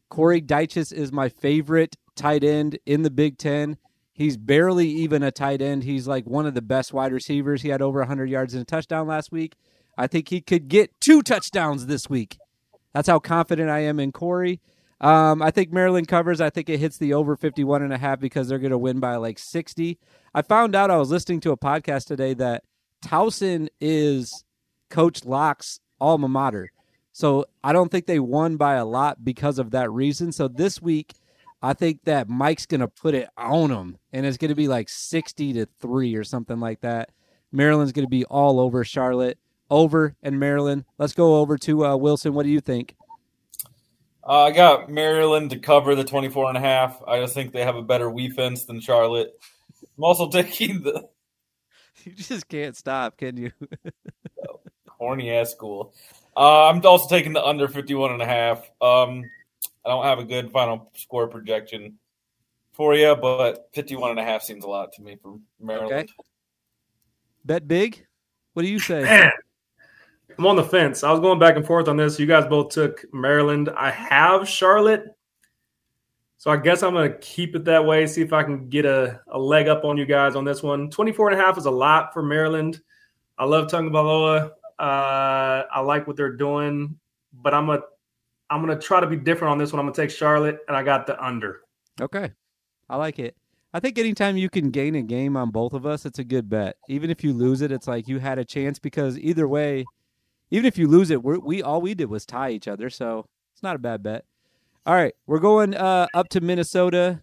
Corey 0.08 0.40
Dyches 0.40 0.92
is 0.92 1.10
my 1.10 1.28
favorite 1.28 1.96
tight 2.14 2.44
end 2.44 2.78
in 2.86 3.02
the 3.02 3.10
Big 3.10 3.38
Ten. 3.38 3.78
He's 4.12 4.36
barely 4.36 4.88
even 4.88 5.24
a 5.24 5.32
tight 5.32 5.60
end. 5.60 5.82
He's 5.82 6.06
like 6.06 6.24
one 6.26 6.46
of 6.46 6.54
the 6.54 6.62
best 6.62 6.92
wide 6.92 7.12
receivers. 7.12 7.62
He 7.62 7.70
had 7.70 7.82
over 7.82 7.98
100 7.98 8.30
yards 8.30 8.54
and 8.54 8.62
a 8.62 8.64
touchdown 8.64 9.08
last 9.08 9.32
week. 9.32 9.56
I 9.96 10.06
think 10.06 10.28
he 10.28 10.40
could 10.40 10.68
get 10.68 10.90
two 11.00 11.22
touchdowns 11.22 11.86
this 11.86 12.08
week. 12.10 12.38
That's 12.92 13.08
how 13.08 13.18
confident 13.18 13.70
I 13.70 13.80
am 13.80 13.98
in 13.98 14.12
Corey. 14.12 14.60
Um, 15.00 15.42
I 15.42 15.50
think 15.50 15.72
Maryland 15.72 16.08
covers. 16.08 16.40
I 16.40 16.50
think 16.50 16.68
it 16.68 16.78
hits 16.78 16.96
the 16.96 17.14
over 17.14 17.36
51 17.36 17.82
and 17.82 17.92
a 17.92 17.98
half 17.98 18.20
because 18.20 18.48
they're 18.48 18.58
going 18.58 18.70
to 18.70 18.78
win 18.78 19.00
by 19.00 19.16
like 19.16 19.38
60. 19.38 19.98
I 20.34 20.42
found 20.42 20.74
out 20.74 20.90
I 20.90 20.96
was 20.96 21.10
listening 21.10 21.40
to 21.40 21.52
a 21.52 21.56
podcast 21.56 22.06
today 22.06 22.34
that 22.34 22.64
Towson 23.04 23.68
is 23.80 24.44
Coach 24.90 25.24
Locke's 25.24 25.80
alma 26.00 26.28
mater. 26.28 26.70
So 27.12 27.46
I 27.62 27.72
don't 27.72 27.90
think 27.90 28.06
they 28.06 28.18
won 28.18 28.56
by 28.56 28.74
a 28.74 28.84
lot 28.84 29.24
because 29.24 29.58
of 29.58 29.70
that 29.72 29.90
reason. 29.90 30.32
So 30.32 30.48
this 30.48 30.80
week, 30.80 31.14
I 31.62 31.72
think 31.72 32.04
that 32.04 32.28
Mike's 32.28 32.66
going 32.66 32.80
to 32.80 32.88
put 32.88 33.14
it 33.14 33.28
on 33.38 33.70
them, 33.70 33.98
and 34.12 34.26
it's 34.26 34.36
going 34.36 34.50
to 34.50 34.54
be 34.54 34.68
like 34.68 34.88
60 34.88 35.54
to 35.54 35.66
3 35.80 36.14
or 36.14 36.24
something 36.24 36.60
like 36.60 36.80
that. 36.80 37.10
Maryland's 37.52 37.92
going 37.92 38.04
to 38.04 38.10
be 38.10 38.24
all 38.26 38.60
over 38.60 38.84
Charlotte, 38.84 39.38
over 39.70 40.14
and 40.22 40.38
Maryland. 40.38 40.84
Let's 40.98 41.14
go 41.14 41.36
over 41.36 41.56
to 41.58 41.86
uh, 41.86 41.96
Wilson. 41.96 42.34
What 42.34 42.44
do 42.44 42.50
you 42.50 42.60
think? 42.60 42.96
Uh, 44.26 44.44
I 44.44 44.50
got 44.52 44.88
Maryland 44.88 45.50
to 45.50 45.58
cover 45.58 45.94
the 45.94 46.04
24 46.04 46.48
and 46.48 46.56
a 46.56 46.60
half. 46.60 47.02
I 47.06 47.20
just 47.20 47.34
think 47.34 47.52
they 47.52 47.62
have 47.64 47.76
a 47.76 47.82
better 47.82 48.10
defense 48.10 48.64
than 48.64 48.80
Charlotte. 48.80 49.32
I'm 49.96 50.04
also 50.04 50.28
taking 50.30 50.82
the 50.82 51.08
You 52.04 52.12
just 52.12 52.48
can't 52.48 52.76
stop, 52.76 53.18
can 53.18 53.36
you? 53.36 53.52
Horny 54.88 55.30
ass 55.30 55.50
school. 55.50 55.94
Uh, 56.36 56.68
I'm 56.68 56.84
also 56.84 57.08
taking 57.08 57.32
the 57.32 57.44
under 57.44 57.68
51 57.68 58.12
and 58.12 58.22
a 58.22 58.26
half. 58.26 58.58
Um, 58.80 59.24
I 59.84 59.90
don't 59.90 60.04
have 60.04 60.18
a 60.18 60.24
good 60.24 60.50
final 60.50 60.90
score 60.94 61.28
projection 61.28 61.98
for 62.72 62.94
you, 62.94 63.14
but 63.14 63.68
51 63.74 64.12
and 64.12 64.20
a 64.20 64.24
half 64.24 64.42
seems 64.42 64.64
a 64.64 64.68
lot 64.68 64.92
to 64.94 65.02
me 65.02 65.16
for 65.20 65.38
Maryland. 65.60 65.92
Okay. 65.92 66.06
Bet 67.44 67.68
big? 67.68 68.06
What 68.54 68.62
do 68.62 68.68
you 68.68 68.78
say? 68.78 69.30
I'm 70.38 70.46
on 70.46 70.56
the 70.56 70.64
fence. 70.64 71.04
I 71.04 71.10
was 71.10 71.20
going 71.20 71.38
back 71.38 71.56
and 71.56 71.66
forth 71.66 71.88
on 71.88 71.96
this. 71.96 72.18
You 72.18 72.26
guys 72.26 72.46
both 72.46 72.70
took 72.70 73.04
Maryland. 73.12 73.70
I 73.76 73.90
have 73.90 74.48
Charlotte. 74.48 75.06
So 76.38 76.50
I 76.50 76.56
guess 76.56 76.82
I'm 76.82 76.92
going 76.92 77.10
to 77.10 77.18
keep 77.18 77.56
it 77.56 77.64
that 77.64 77.84
way, 77.84 78.06
see 78.06 78.20
if 78.20 78.32
I 78.32 78.42
can 78.42 78.68
get 78.68 78.84
a, 78.84 79.20
a 79.28 79.38
leg 79.38 79.68
up 79.68 79.84
on 79.84 79.96
you 79.96 80.04
guys 80.04 80.36
on 80.36 80.44
this 80.44 80.62
one. 80.62 80.90
24 80.90 81.30
and 81.30 81.40
a 81.40 81.42
half 81.42 81.56
is 81.56 81.64
a 81.64 81.70
lot 81.70 82.12
for 82.12 82.22
Maryland. 82.22 82.80
I 83.38 83.46
love 83.46 83.68
Tagovailoa. 83.68 84.50
Uh, 84.78 85.62
I 85.72 85.80
like 85.80 86.06
what 86.06 86.16
they're 86.16 86.36
doing, 86.36 86.98
but 87.32 87.54
I'm 87.54 87.70
a 87.70 87.80
I'm 88.50 88.64
going 88.64 88.78
to 88.78 88.86
try 88.86 89.00
to 89.00 89.06
be 89.06 89.16
different 89.16 89.52
on 89.52 89.58
this 89.58 89.72
one. 89.72 89.80
I'm 89.80 89.86
going 89.86 89.94
to 89.94 90.02
take 90.02 90.10
Charlotte, 90.10 90.60
and 90.68 90.76
I 90.76 90.82
got 90.82 91.06
the 91.06 91.22
under. 91.24 91.62
Okay. 92.00 92.30
I 92.88 92.96
like 92.96 93.18
it. 93.18 93.36
I 93.72 93.80
think 93.80 93.98
anytime 93.98 94.36
you 94.36 94.50
can 94.50 94.70
gain 94.70 94.94
a 94.94 95.02
game 95.02 95.36
on 95.36 95.50
both 95.50 95.72
of 95.72 95.86
us, 95.86 96.04
it's 96.06 96.18
a 96.18 96.24
good 96.24 96.48
bet. 96.48 96.76
Even 96.88 97.10
if 97.10 97.24
you 97.24 97.32
lose 97.32 97.62
it, 97.62 97.72
it's 97.72 97.88
like 97.88 98.06
you 98.06 98.18
had 98.18 98.38
a 98.38 98.44
chance 98.44 98.78
because 98.78 99.18
either 99.18 99.48
way, 99.48 99.84
even 100.54 100.66
if 100.66 100.78
you 100.78 100.86
lose 100.86 101.10
it, 101.10 101.24
we 101.24 101.36
we 101.36 101.62
all 101.62 101.80
we 101.80 101.94
did 101.94 102.08
was 102.08 102.24
tie 102.24 102.50
each 102.50 102.68
other, 102.68 102.88
so 102.88 103.26
it's 103.52 103.62
not 103.62 103.74
a 103.74 103.80
bad 103.80 104.04
bet. 104.04 104.24
All 104.86 104.94
right, 104.94 105.12
we're 105.26 105.40
going 105.40 105.74
uh, 105.74 106.06
up 106.14 106.28
to 106.28 106.40
Minnesota. 106.40 107.22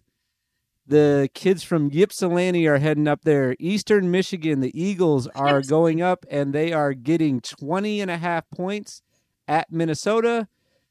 The 0.86 1.30
kids 1.32 1.62
from 1.62 1.90
Ypsilanti 1.90 2.66
are 2.66 2.76
heading 2.76 3.08
up 3.08 3.22
there. 3.22 3.56
Eastern 3.58 4.10
Michigan, 4.10 4.60
the 4.60 4.78
Eagles 4.78 5.28
are 5.28 5.62
going 5.62 6.02
up 6.02 6.26
and 6.28 6.52
they 6.52 6.74
are 6.74 6.92
getting 6.92 7.40
20 7.40 8.02
and 8.02 8.10
a 8.10 8.18
half 8.18 8.50
points 8.50 9.00
at 9.48 9.72
Minnesota. 9.72 10.48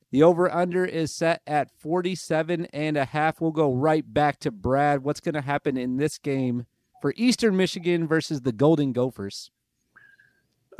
The 0.09 0.23
over 0.23 0.51
under 0.51 0.83
is 0.83 1.13
set 1.13 1.41
at 1.45 1.69
47 1.77 2.65
and 2.73 2.97
a 2.97 3.05
half. 3.05 3.39
We'll 3.39 3.51
go 3.51 3.71
right 3.71 4.11
back 4.11 4.39
to 4.39 4.51
Brad. 4.51 5.03
What's 5.03 5.19
going 5.19 5.35
to 5.35 5.41
happen 5.41 5.77
in 5.77 5.97
this 5.97 6.17
game 6.17 6.65
for 7.01 7.13
Eastern 7.17 7.55
Michigan 7.55 8.07
versus 8.07 8.41
the 8.41 8.53
Golden 8.53 8.93
Gophers? 8.93 9.51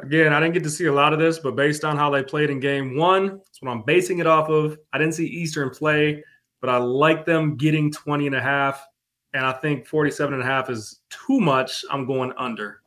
Again, 0.02 0.34
I 0.34 0.40
didn't 0.40 0.54
get 0.54 0.64
to 0.64 0.70
see 0.70 0.86
a 0.86 0.94
lot 0.94 1.14
of 1.14 1.20
this, 1.20 1.40
but 1.40 1.56
based 1.56 1.84
on 1.84 1.96
how 1.98 2.10
they 2.10 2.24
played 2.24 2.50
in 2.50 2.60
game 2.60 2.98
one, 2.98 3.38
that's 3.38 3.62
what 3.62 3.72
I'm 3.72 3.84
basing 3.84 4.20
it 4.20 4.28
off 4.28 4.50
of. 4.50 4.78
I 4.92 4.98
didn't 4.98 5.14
see 5.14 5.26
Eastern 5.28 5.70
play, 5.70 6.24
but 6.60 6.70
I 6.70 6.78
like 6.78 7.26
them 7.26 7.56
getting 7.56 7.92
20 7.92 8.28
and 8.28 8.36
a 8.36 8.42
half. 8.42 8.86
And 9.34 9.46
I 9.46 9.54
think 9.54 9.88
47 9.88 10.34
and 10.34 10.44
a 10.44 10.46
half 10.46 10.70
is 10.70 11.02
too 11.10 11.40
much. 11.40 11.86
I'm 11.90 12.06
going 12.06 12.34
under. 12.38 12.82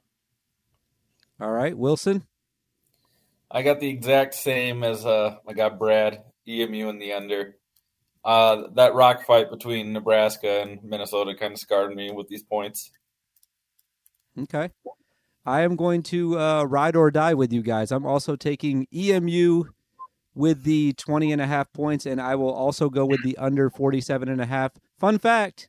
All 1.40 1.50
right, 1.52 1.76
Wilson. 1.76 2.24
I 3.50 3.62
got 3.62 3.80
the 3.80 3.88
exact 3.88 4.34
same 4.34 4.82
as 4.82 5.06
uh, 5.06 5.36
I 5.48 5.52
got 5.52 5.78
Brad, 5.78 6.22
EMU 6.48 6.88
in 6.88 6.98
the 6.98 7.12
under. 7.12 7.56
uh, 8.24 8.64
that 8.74 8.94
rock 8.94 9.24
fight 9.26 9.50
between 9.50 9.92
Nebraska 9.92 10.62
and 10.62 10.82
Minnesota 10.82 11.34
kind 11.38 11.52
of 11.52 11.58
scarred 11.58 11.94
me 11.94 12.10
with 12.10 12.28
these 12.28 12.42
points. 12.42 12.90
Okay. 14.38 14.70
I 15.46 15.62
am 15.62 15.76
going 15.76 16.02
to 16.04 16.38
uh, 16.38 16.64
ride 16.64 16.96
or 16.96 17.10
die 17.10 17.34
with 17.34 17.52
you 17.52 17.62
guys. 17.62 17.92
I'm 17.92 18.06
also 18.06 18.36
taking 18.36 18.86
EMU 18.94 19.64
with 20.34 20.64
the 20.64 20.94
20 20.94 21.32
and 21.32 21.40
a 21.40 21.46
half 21.46 21.72
points, 21.72 22.06
and 22.06 22.20
I 22.20 22.34
will 22.34 22.52
also 22.52 22.88
go 22.88 23.04
with 23.04 23.22
the 23.22 23.36
under 23.36 23.70
47 23.70 24.28
and 24.28 24.40
a 24.40 24.46
half. 24.46 24.72
Fun 24.98 25.18
fact 25.18 25.68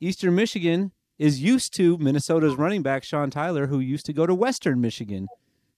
Eastern 0.00 0.34
Michigan 0.34 0.92
is 1.18 1.40
used 1.40 1.74
to 1.74 1.96
Minnesota's 1.98 2.56
running 2.56 2.82
back, 2.82 3.04
Sean 3.04 3.30
Tyler, 3.30 3.68
who 3.68 3.80
used 3.80 4.06
to 4.06 4.12
go 4.12 4.26
to 4.26 4.34
Western 4.34 4.80
Michigan. 4.80 5.28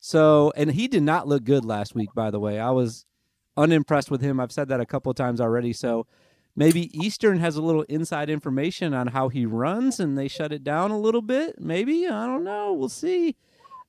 So, 0.00 0.52
and 0.56 0.72
he 0.72 0.88
did 0.88 1.02
not 1.02 1.28
look 1.28 1.44
good 1.44 1.64
last 1.64 1.94
week, 1.94 2.10
by 2.14 2.30
the 2.30 2.40
way. 2.40 2.58
I 2.58 2.70
was 2.70 3.06
unimpressed 3.56 4.10
with 4.10 4.20
him. 4.20 4.40
I've 4.40 4.52
said 4.52 4.68
that 4.68 4.80
a 4.80 4.86
couple 4.86 5.12
times 5.14 5.40
already. 5.40 5.72
So 5.72 6.06
maybe 6.56 6.90
Eastern 6.98 7.38
has 7.38 7.56
a 7.56 7.62
little 7.62 7.82
inside 7.82 8.28
information 8.28 8.94
on 8.94 9.08
how 9.08 9.28
he 9.28 9.46
runs 9.46 10.00
and 10.00 10.18
they 10.18 10.26
shut 10.26 10.52
it 10.52 10.64
down 10.64 10.90
a 10.90 10.98
little 10.98 11.22
bit. 11.22 11.60
Maybe. 11.60 12.08
I 12.08 12.26
don't 12.26 12.44
know. 12.44 12.72
We'll 12.72 12.88
see. 12.88 13.36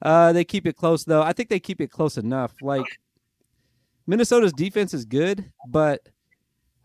Uh, 0.01 0.31
they 0.33 0.43
keep 0.43 0.67
it 0.67 0.75
close, 0.75 1.05
though. 1.05 1.23
I 1.23 1.33
think 1.33 1.49
they 1.49 1.59
keep 1.59 1.81
it 1.81 1.89
close 1.89 2.17
enough. 2.17 2.53
Like, 2.61 2.99
Minnesota's 4.05 4.53
defense 4.53 4.93
is 4.93 5.05
good, 5.05 5.51
but 5.67 6.07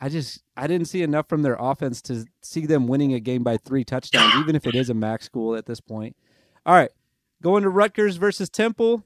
I 0.00 0.08
just 0.08 0.42
I 0.56 0.66
didn't 0.66 0.88
see 0.88 1.02
enough 1.02 1.28
from 1.28 1.42
their 1.42 1.56
offense 1.58 2.02
to 2.02 2.26
see 2.42 2.66
them 2.66 2.88
winning 2.88 3.14
a 3.14 3.20
game 3.20 3.44
by 3.44 3.56
three 3.56 3.84
touchdowns, 3.84 4.34
even 4.34 4.56
if 4.56 4.66
it 4.66 4.74
is 4.74 4.90
a 4.90 4.94
MAC 4.94 5.22
school 5.22 5.54
at 5.54 5.66
this 5.66 5.80
point. 5.80 6.16
All 6.66 6.74
right, 6.74 6.90
going 7.40 7.62
to 7.62 7.68
Rutgers 7.68 8.16
versus 8.16 8.50
Temple. 8.50 9.04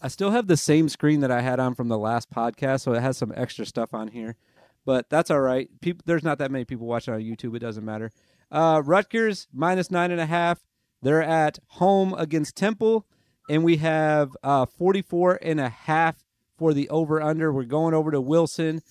I 0.00 0.08
still 0.08 0.30
have 0.30 0.46
the 0.46 0.56
same 0.56 0.88
screen 0.88 1.20
that 1.20 1.30
I 1.30 1.42
had 1.42 1.60
on 1.60 1.74
from 1.74 1.88
the 1.88 1.98
last 1.98 2.30
podcast, 2.30 2.80
so 2.80 2.94
it 2.94 3.02
has 3.02 3.18
some 3.18 3.34
extra 3.36 3.66
stuff 3.66 3.92
on 3.92 4.08
here, 4.08 4.36
but 4.84 5.08
that's 5.08 5.30
all 5.30 5.40
right. 5.40 5.68
People, 5.80 6.02
there's 6.06 6.24
not 6.24 6.38
that 6.38 6.50
many 6.50 6.64
people 6.64 6.86
watching 6.86 7.14
on 7.14 7.20
YouTube. 7.20 7.56
It 7.56 7.60
doesn't 7.60 7.84
matter. 7.84 8.10
Uh, 8.50 8.82
Rutgers 8.84 9.48
minus 9.52 9.90
nine 9.90 10.10
and 10.10 10.20
a 10.20 10.26
half. 10.26 10.60
They're 11.02 11.22
at 11.22 11.58
home 11.66 12.14
against 12.14 12.56
Temple, 12.56 13.06
and 13.48 13.64
we 13.64 13.78
have 13.78 14.30
uh, 14.42 14.66
44 14.66 15.40
and 15.42 15.60
a 15.60 15.68
half 15.68 16.16
for 16.58 16.72
the 16.72 16.88
over 16.90 17.20
under. 17.20 17.52
We're 17.52 17.64
going 17.64 17.94
over 17.94 18.10
to 18.10 18.20
Wilson. 18.20 18.82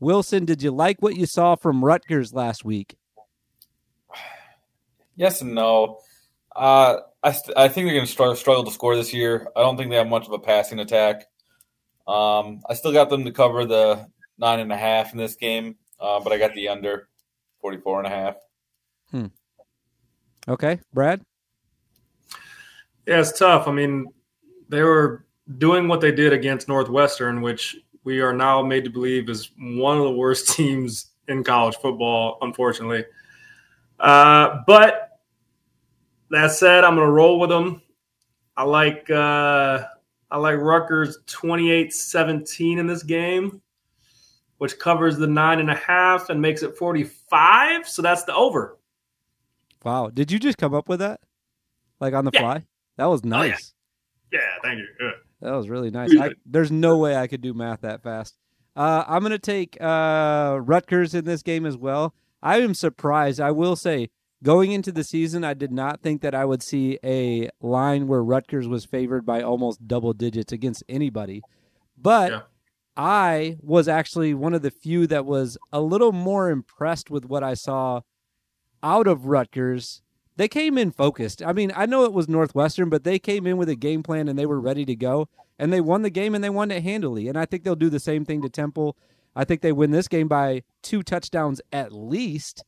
Wilson, 0.00 0.44
did 0.44 0.62
you 0.62 0.70
like 0.70 1.02
what 1.02 1.16
you 1.16 1.26
saw 1.26 1.56
from 1.56 1.84
Rutgers 1.84 2.32
last 2.32 2.64
week? 2.64 2.96
Yes 5.16 5.42
and 5.42 5.52
no. 5.52 5.98
Uh, 6.54 6.98
I, 7.24 7.32
st- 7.32 7.56
I 7.56 7.66
think 7.66 7.86
they're 7.86 7.94
going 7.94 8.06
to 8.06 8.36
struggle, 8.36 8.64
to 8.64 8.70
score 8.70 8.94
this 8.94 9.12
year. 9.12 9.48
I 9.56 9.62
don't 9.62 9.76
think 9.76 9.90
they 9.90 9.96
have 9.96 10.06
much 10.06 10.26
of 10.26 10.32
a 10.32 10.38
passing 10.38 10.78
attack. 10.78 11.24
Um, 12.06 12.62
I 12.70 12.74
still 12.74 12.92
got 12.92 13.10
them 13.10 13.24
to 13.24 13.32
cover 13.32 13.64
the 13.64 14.06
nine 14.38 14.60
and 14.60 14.72
a 14.72 14.76
half 14.76 15.12
in 15.12 15.18
this 15.18 15.36
game, 15.36 15.76
uh, 16.00 16.20
but 16.20 16.32
I 16.32 16.38
got 16.38 16.54
the 16.54 16.68
under 16.68 17.08
44 17.60 17.98
and 17.98 18.06
a 18.06 18.10
half. 18.10 18.36
Hmm. 19.10 19.26
Okay, 20.48 20.80
Brad? 20.92 21.22
Yeah, 23.06 23.20
it's 23.20 23.38
tough. 23.38 23.68
I 23.68 23.72
mean, 23.72 24.06
they 24.68 24.82
were 24.82 25.26
doing 25.56 25.88
what 25.88 26.00
they 26.00 26.12
did 26.12 26.32
against 26.32 26.68
Northwestern, 26.68 27.40
which 27.40 27.76
we 28.04 28.20
are 28.20 28.32
now 28.32 28.62
made 28.62 28.84
to 28.84 28.90
believe 28.90 29.28
is 29.28 29.50
one 29.58 29.98
of 29.98 30.04
the 30.04 30.12
worst 30.12 30.48
teams 30.56 31.12
in 31.28 31.44
college 31.44 31.76
football, 31.76 32.38
unfortunately. 32.42 33.04
Uh, 34.00 34.60
but 34.66 35.20
that 36.30 36.52
said, 36.52 36.84
I'm 36.84 36.94
going 36.94 37.06
to 37.06 37.12
roll 37.12 37.40
with 37.40 37.50
them. 37.50 37.82
I 38.56 38.64
like 38.64 39.08
uh, 39.10 39.84
I 40.30 40.36
like 40.36 40.56
Rutgers 40.56 41.18
28-17 41.26 42.78
in 42.78 42.86
this 42.86 43.02
game, 43.02 43.62
which 44.58 44.78
covers 44.78 45.16
the 45.16 45.26
nine 45.26 45.60
and 45.60 45.70
a 45.70 45.74
half 45.74 46.30
and 46.30 46.40
makes 46.40 46.62
it 46.62 46.76
45. 46.76 47.88
So 47.88 48.02
that's 48.02 48.24
the 48.24 48.34
over. 48.34 48.78
Wow! 49.84 50.10
Did 50.12 50.30
you 50.30 50.38
just 50.38 50.58
come 50.58 50.74
up 50.74 50.88
with 50.88 50.98
that, 51.00 51.20
like 52.00 52.14
on 52.14 52.24
the 52.24 52.32
yeah. 52.34 52.40
fly? 52.40 52.64
That 52.96 53.06
was 53.06 53.24
nice. 53.24 53.72
Oh, 53.72 53.78
yeah. 54.32 54.38
yeah. 54.40 54.62
thank 54.62 54.78
you. 54.78 54.86
Yeah. 55.00 55.10
That 55.40 55.52
was 55.52 55.68
really 55.68 55.90
nice. 55.90 56.10
I, 56.18 56.30
there's 56.44 56.72
no 56.72 56.98
way 56.98 57.16
I 57.16 57.28
could 57.28 57.40
do 57.40 57.54
math 57.54 57.82
that 57.82 58.02
fast. 58.02 58.36
Uh, 58.74 59.04
I'm 59.06 59.20
going 59.20 59.30
to 59.30 59.38
take 59.38 59.80
uh, 59.80 60.58
Rutgers 60.60 61.14
in 61.14 61.24
this 61.24 61.42
game 61.42 61.64
as 61.64 61.76
well. 61.76 62.12
I 62.42 62.60
am 62.60 62.74
surprised. 62.74 63.40
I 63.40 63.52
will 63.52 63.76
say 63.76 64.10
Going 64.42 64.70
into 64.70 64.92
the 64.92 65.02
season, 65.02 65.42
I 65.42 65.54
did 65.54 65.72
not 65.72 66.00
think 66.00 66.22
that 66.22 66.34
I 66.34 66.44
would 66.44 66.62
see 66.62 66.98
a 67.02 67.48
line 67.60 68.06
where 68.06 68.22
Rutgers 68.22 68.68
was 68.68 68.84
favored 68.84 69.26
by 69.26 69.42
almost 69.42 69.88
double 69.88 70.12
digits 70.12 70.52
against 70.52 70.84
anybody. 70.88 71.42
But. 71.96 72.48
I 72.98 73.58
was 73.62 73.86
actually 73.86 74.34
one 74.34 74.54
of 74.54 74.62
the 74.62 74.72
few 74.72 75.06
that 75.06 75.24
was 75.24 75.56
a 75.72 75.80
little 75.80 76.10
more 76.10 76.50
impressed 76.50 77.10
with 77.10 77.24
what 77.24 77.44
I 77.44 77.54
saw 77.54 78.00
out 78.82 79.06
of 79.06 79.26
Rutgers. 79.26 80.02
They 80.36 80.48
came 80.48 80.76
in 80.76 80.90
focused. 80.90 81.40
I 81.40 81.52
mean, 81.52 81.70
I 81.76 81.86
know 81.86 82.04
it 82.04 82.12
was 82.12 82.28
Northwestern, 82.28 82.88
but 82.88 83.04
they 83.04 83.20
came 83.20 83.46
in 83.46 83.56
with 83.56 83.68
a 83.68 83.76
game 83.76 84.02
plan 84.02 84.26
and 84.26 84.36
they 84.36 84.46
were 84.46 84.60
ready 84.60 84.84
to 84.84 84.96
go. 84.96 85.28
And 85.60 85.72
they 85.72 85.80
won 85.80 86.02
the 86.02 86.10
game 86.10 86.34
and 86.34 86.42
they 86.42 86.50
won 86.50 86.72
it 86.72 86.82
handily. 86.82 87.28
And 87.28 87.38
I 87.38 87.46
think 87.46 87.62
they'll 87.62 87.76
do 87.76 87.88
the 87.88 88.00
same 88.00 88.24
thing 88.24 88.42
to 88.42 88.48
Temple. 88.48 88.96
I 89.34 89.44
think 89.44 89.60
they 89.60 89.72
win 89.72 89.92
this 89.92 90.08
game 90.08 90.26
by 90.26 90.62
two 90.82 91.04
touchdowns 91.04 91.60
at 91.72 91.92
least. 91.92 92.64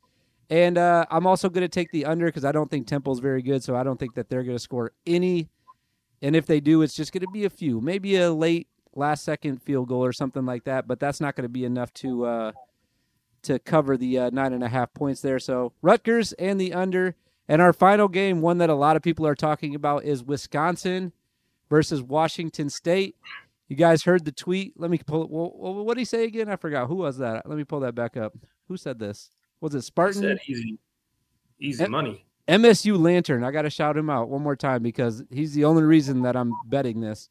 And 0.49 0.79
uh, 0.79 1.07
I'm 1.11 1.27
also 1.27 1.49
going 1.49 1.63
to 1.63 1.69
take 1.69 1.91
the 1.91 2.05
under 2.05 2.27
because 2.27 2.45
I 2.45 2.53
don't 2.53 2.71
think 2.71 2.87
Temple's 2.87 3.21
very 3.21 3.43
good, 3.43 3.63
so 3.63 3.75
I 3.75 3.83
don't 3.83 3.99
think 3.99 4.15
that 4.15 4.29
they're 4.29 4.43
going 4.43 4.57
to 4.57 4.63
score 4.63 4.93
any. 5.07 5.49
And 6.23 6.37
if 6.37 6.47
they 6.47 6.61
do, 6.61 6.83
it's 6.83 6.95
just 6.95 7.13
going 7.13 7.23
to 7.23 7.31
be 7.33 7.45
a 7.45 7.51
few, 7.51 7.81
maybe 7.81 8.17
a 8.17 8.33
late 8.33 8.69
last 8.95 9.25
second 9.25 9.63
field 9.63 9.89
goal 9.89 10.05
or 10.05 10.13
something 10.13 10.45
like 10.45 10.65
that. 10.65 10.87
But 10.87 11.01
that's 11.01 11.21
not 11.21 11.37
going 11.37 11.45
to 11.45 11.49
be 11.49 11.65
enough 11.65 11.93
to 11.95 12.25
uh, 12.27 12.53
to 13.43 13.59
cover 13.59 13.97
the 13.97 14.19
uh, 14.19 14.31
nine 14.31 14.53
and 14.53 14.65
a 14.65 14.69
half 14.69 14.93
points 14.95 15.21
there. 15.21 15.39
So 15.39 15.73
Rutgers 15.83 16.33
and 16.35 16.61
the 16.61 16.73
under. 16.73 17.17
And 17.49 17.61
our 17.61 17.73
final 17.73 18.07
game, 18.07 18.43
one 18.43 18.59
that 18.59 18.71
a 18.71 18.77
lot 18.77 18.95
of 18.95 19.03
people 19.03 19.27
are 19.27 19.35
talking 19.35 19.75
about, 19.75 20.05
is 20.05 20.23
Wisconsin 20.23 21.13
versus 21.69 22.01
Washington 22.01 22.71
State. 22.71 23.17
You 23.67 23.75
guys 23.75 24.05
heard 24.05 24.25
the 24.25 24.31
tweet. 24.31 24.75
Let 24.77 24.89
me 24.89 24.99
pull 24.99 25.25
it. 25.25 25.31
Well, 25.31 25.85
what 25.85 25.95
did 25.95 26.01
he 26.01 26.05
say 26.05 26.25
again? 26.25 26.49
I 26.49 26.55
forgot. 26.55 26.87
Who 26.87 26.95
was 26.95 27.19
that? 27.19 27.49
Let 27.49 27.59
me 27.59 27.65
pull 27.65 27.81
that 27.81 27.97
back 27.97 28.17
up. 28.17 28.35
Who 28.69 28.77
said 28.77 29.01
this? 29.01 29.31
was 29.61 29.75
it 29.75 29.83
Spartan? 29.83 30.23
Said 30.23 30.39
easy, 30.47 30.79
easy 31.59 31.85
M- 31.85 31.91
money. 31.91 32.25
MSU 32.49 32.99
Lantern. 32.99 33.45
I 33.45 33.51
got 33.51 33.63
to 33.63 33.71
shout 33.71 33.97
him 33.97 34.11
out 34.11 34.29
one 34.29 34.43
more 34.43 34.57
time 34.57 34.83
because 34.83 35.23
he's 35.31 35.55
the 35.55 35.65
only 35.65 35.83
reason 35.83 36.23
that 36.23 36.37
I'm 36.37 36.53
betting 36.67 37.01
this. 37.01 37.29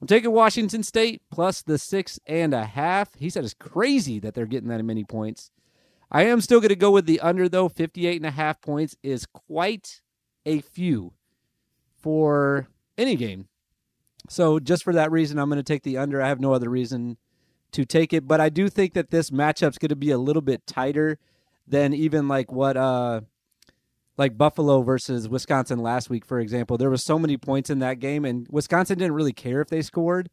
I'm 0.00 0.06
taking 0.06 0.32
Washington 0.32 0.82
State 0.82 1.22
plus 1.30 1.62
the 1.62 1.78
six 1.78 2.20
and 2.26 2.52
a 2.52 2.64
half. 2.64 3.14
He 3.14 3.30
said 3.30 3.44
it's 3.44 3.54
crazy 3.54 4.18
that 4.20 4.34
they're 4.34 4.46
getting 4.46 4.68
that 4.68 4.84
many 4.84 5.04
points. 5.04 5.50
I 6.10 6.24
am 6.24 6.40
still 6.40 6.60
going 6.60 6.68
to 6.68 6.76
go 6.76 6.90
with 6.90 7.06
the 7.06 7.20
under 7.20 7.48
though. 7.48 7.68
58 7.68 8.16
and 8.16 8.26
a 8.26 8.30
half 8.30 8.60
points 8.60 8.96
is 9.02 9.26
quite 9.26 10.00
a 10.44 10.60
few 10.60 11.12
for 11.96 12.68
any 12.98 13.16
game. 13.16 13.48
So 14.28 14.58
just 14.58 14.84
for 14.84 14.92
that 14.92 15.10
reason, 15.10 15.38
I'm 15.38 15.48
going 15.48 15.58
to 15.58 15.62
take 15.62 15.82
the 15.82 15.98
under. 15.98 16.20
I 16.20 16.28
have 16.28 16.40
no 16.40 16.52
other 16.52 16.68
reason 16.68 17.16
to 17.72 17.84
take 17.84 18.12
it, 18.12 18.26
but 18.26 18.40
I 18.40 18.48
do 18.48 18.68
think 18.68 18.94
that 18.94 19.10
this 19.10 19.30
matchup's 19.30 19.78
going 19.78 19.88
to 19.88 19.96
be 19.96 20.10
a 20.10 20.18
little 20.18 20.42
bit 20.42 20.66
tighter 20.66 21.18
than 21.66 21.92
even 21.92 22.28
like 22.28 22.52
what 22.52 22.76
uh 22.76 23.22
like 24.16 24.38
Buffalo 24.38 24.82
versus 24.82 25.28
Wisconsin 25.28 25.78
last 25.78 26.08
week, 26.08 26.24
for 26.24 26.38
example. 26.40 26.78
There 26.78 26.90
was 26.90 27.04
so 27.04 27.18
many 27.18 27.36
points 27.36 27.70
in 27.70 27.80
that 27.80 27.98
game, 27.98 28.24
and 28.24 28.46
Wisconsin 28.50 28.98
didn't 28.98 29.14
really 29.14 29.32
care 29.32 29.60
if 29.60 29.68
they 29.68 29.82
scored, 29.82 30.30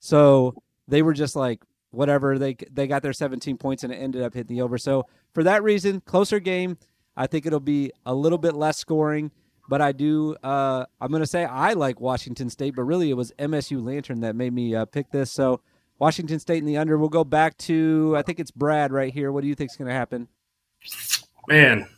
so 0.00 0.54
they 0.86 1.02
were 1.02 1.12
just 1.12 1.36
like 1.36 1.62
whatever. 1.90 2.38
They 2.38 2.56
they 2.70 2.86
got 2.86 3.02
their 3.02 3.12
17 3.12 3.56
points 3.58 3.84
and 3.84 3.92
it 3.92 3.96
ended 3.96 4.22
up 4.22 4.34
hitting 4.34 4.56
the 4.56 4.62
over. 4.62 4.78
So 4.78 5.06
for 5.34 5.42
that 5.44 5.62
reason, 5.62 6.00
closer 6.00 6.40
game. 6.40 6.78
I 7.16 7.26
think 7.26 7.46
it'll 7.46 7.58
be 7.58 7.90
a 8.06 8.14
little 8.14 8.38
bit 8.38 8.54
less 8.54 8.78
scoring, 8.78 9.32
but 9.68 9.82
I 9.82 9.90
do. 9.90 10.36
Uh, 10.42 10.86
I'm 11.00 11.10
going 11.10 11.20
to 11.20 11.26
say 11.26 11.44
I 11.44 11.72
like 11.72 12.00
Washington 12.00 12.48
State, 12.48 12.76
but 12.76 12.84
really 12.84 13.10
it 13.10 13.14
was 13.14 13.32
MSU 13.40 13.84
Lantern 13.84 14.20
that 14.20 14.36
made 14.36 14.52
me 14.52 14.76
uh, 14.76 14.84
pick 14.84 15.10
this. 15.10 15.32
So 15.32 15.60
Washington 15.98 16.38
State 16.38 16.58
in 16.58 16.64
the 16.64 16.76
under. 16.76 16.96
We'll 16.96 17.08
go 17.08 17.24
back 17.24 17.58
to 17.58 18.14
I 18.16 18.22
think 18.22 18.38
it's 18.38 18.52
Brad 18.52 18.92
right 18.92 19.12
here. 19.12 19.32
What 19.32 19.40
do 19.40 19.48
you 19.48 19.56
think 19.56 19.72
is 19.72 19.76
going 19.76 19.88
to 19.88 19.94
happen? 19.94 20.28
Man, 21.48 21.88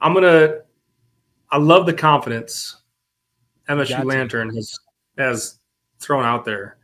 I'm 0.00 0.14
gonna. 0.14 0.58
I 1.50 1.58
love 1.58 1.86
the 1.86 1.92
confidence 1.92 2.76
MSU 3.68 3.88
gotcha. 3.90 4.06
Lantern 4.06 4.54
has 4.54 4.78
has 5.16 5.58
thrown 6.00 6.24
out 6.24 6.44
there, 6.44 6.78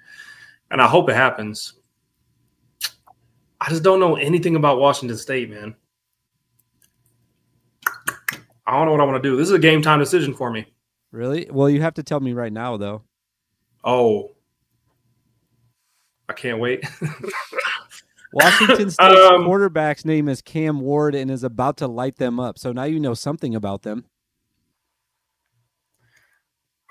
and 0.70 0.80
I 0.80 0.86
hope 0.86 1.08
it 1.08 1.16
happens. 1.16 1.74
I 3.60 3.70
just 3.70 3.82
don't 3.82 3.98
know 3.98 4.16
anything 4.16 4.54
about 4.54 4.78
Washington 4.78 5.16
State, 5.16 5.50
man. 5.50 5.74
I 8.66 8.76
don't 8.76 8.86
know 8.86 8.92
what 8.92 9.00
I 9.00 9.04
want 9.04 9.22
to 9.22 9.28
do. 9.28 9.36
This 9.36 9.48
is 9.48 9.54
a 9.54 9.58
game 9.58 9.82
time 9.82 9.98
decision 9.98 10.34
for 10.34 10.50
me. 10.50 10.66
Really? 11.10 11.48
Well, 11.50 11.70
you 11.70 11.80
have 11.80 11.94
to 11.94 12.02
tell 12.02 12.20
me 12.20 12.32
right 12.32 12.52
now, 12.52 12.76
though. 12.76 13.02
Oh, 13.84 14.32
I 16.28 16.32
can't 16.32 16.58
wait. 16.58 16.84
Washington 18.37 18.91
State's 18.91 18.99
um, 19.30 19.45
quarterback's 19.47 20.05
name 20.05 20.28
is 20.28 20.43
Cam 20.43 20.80
Ward 20.80 21.14
and 21.14 21.30
is 21.30 21.43
about 21.43 21.78
to 21.78 21.89
light 21.89 22.16
them 22.16 22.39
up. 22.39 22.59
So 22.59 22.70
now 22.70 22.84
you 22.84 23.01
know 23.01 23.14
something 23.14 23.55
about 23.55 23.82
them. 23.82 24.05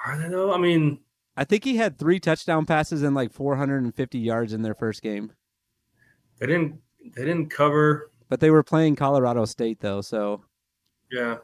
Are 0.06 0.18
they 0.18 0.28
though? 0.30 0.54
I 0.54 0.58
mean, 0.58 1.00
I 1.38 1.44
think 1.44 1.64
he 1.64 1.76
had 1.78 1.98
three 1.98 2.20
touchdown 2.20 2.66
passes 2.66 3.04
and 3.04 3.16
like 3.16 3.32
450 3.32 4.20
yards 4.20 4.54
in 4.54 4.62
their 4.62 4.74
first 4.76 5.02
game. 5.02 5.32
They 6.40 6.48
didn't. 6.48 6.80
They 7.16 7.24
didn't 7.26 7.50
cover. 7.50 8.10
But 8.30 8.40
they 8.40 8.50
were 8.50 8.64
playing 8.64 8.96
Colorado 8.96 9.46
State 9.46 9.80
though, 9.80 10.02
so 10.02 10.44
Yeah. 11.12 11.38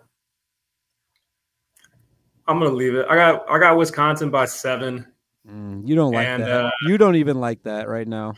I'm 2.47 2.60
gonna 2.60 2.72
leave 2.72 2.95
it. 2.95 3.06
I 3.10 3.16
got. 3.16 3.49
I 3.49 3.60
got 3.60 3.78
Wisconsin 3.78 4.30
by 4.32 4.45
seven. 4.45 5.06
mm, 5.47 5.88
you 5.88 5.95
don't 5.95 6.12
like 6.12 6.28
And, 6.28 6.43
that. 6.43 6.66
uh, 6.66 6.72
you 6.88 6.97
don't 6.97 7.16
even 7.16 7.39
like 7.39 7.64
that 7.64 7.88
right 7.88 8.08
now. 8.08 8.34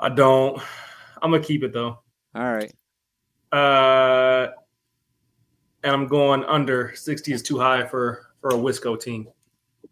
I 0.00 0.08
don't. 0.08 0.60
I'm 1.22 1.30
gonna 1.30 1.42
keep 1.42 1.62
it 1.62 1.72
though. 1.72 1.98
All 2.34 2.52
right. 2.52 2.72
Uh, 3.52 4.48
and 5.82 5.92
I'm 5.92 6.06
going 6.06 6.44
under. 6.44 6.94
60 6.94 7.32
is 7.32 7.42
too 7.42 7.58
high 7.58 7.86
for 7.86 8.26
for 8.40 8.50
a 8.50 8.54
Wisco 8.54 8.98
team. 8.98 9.28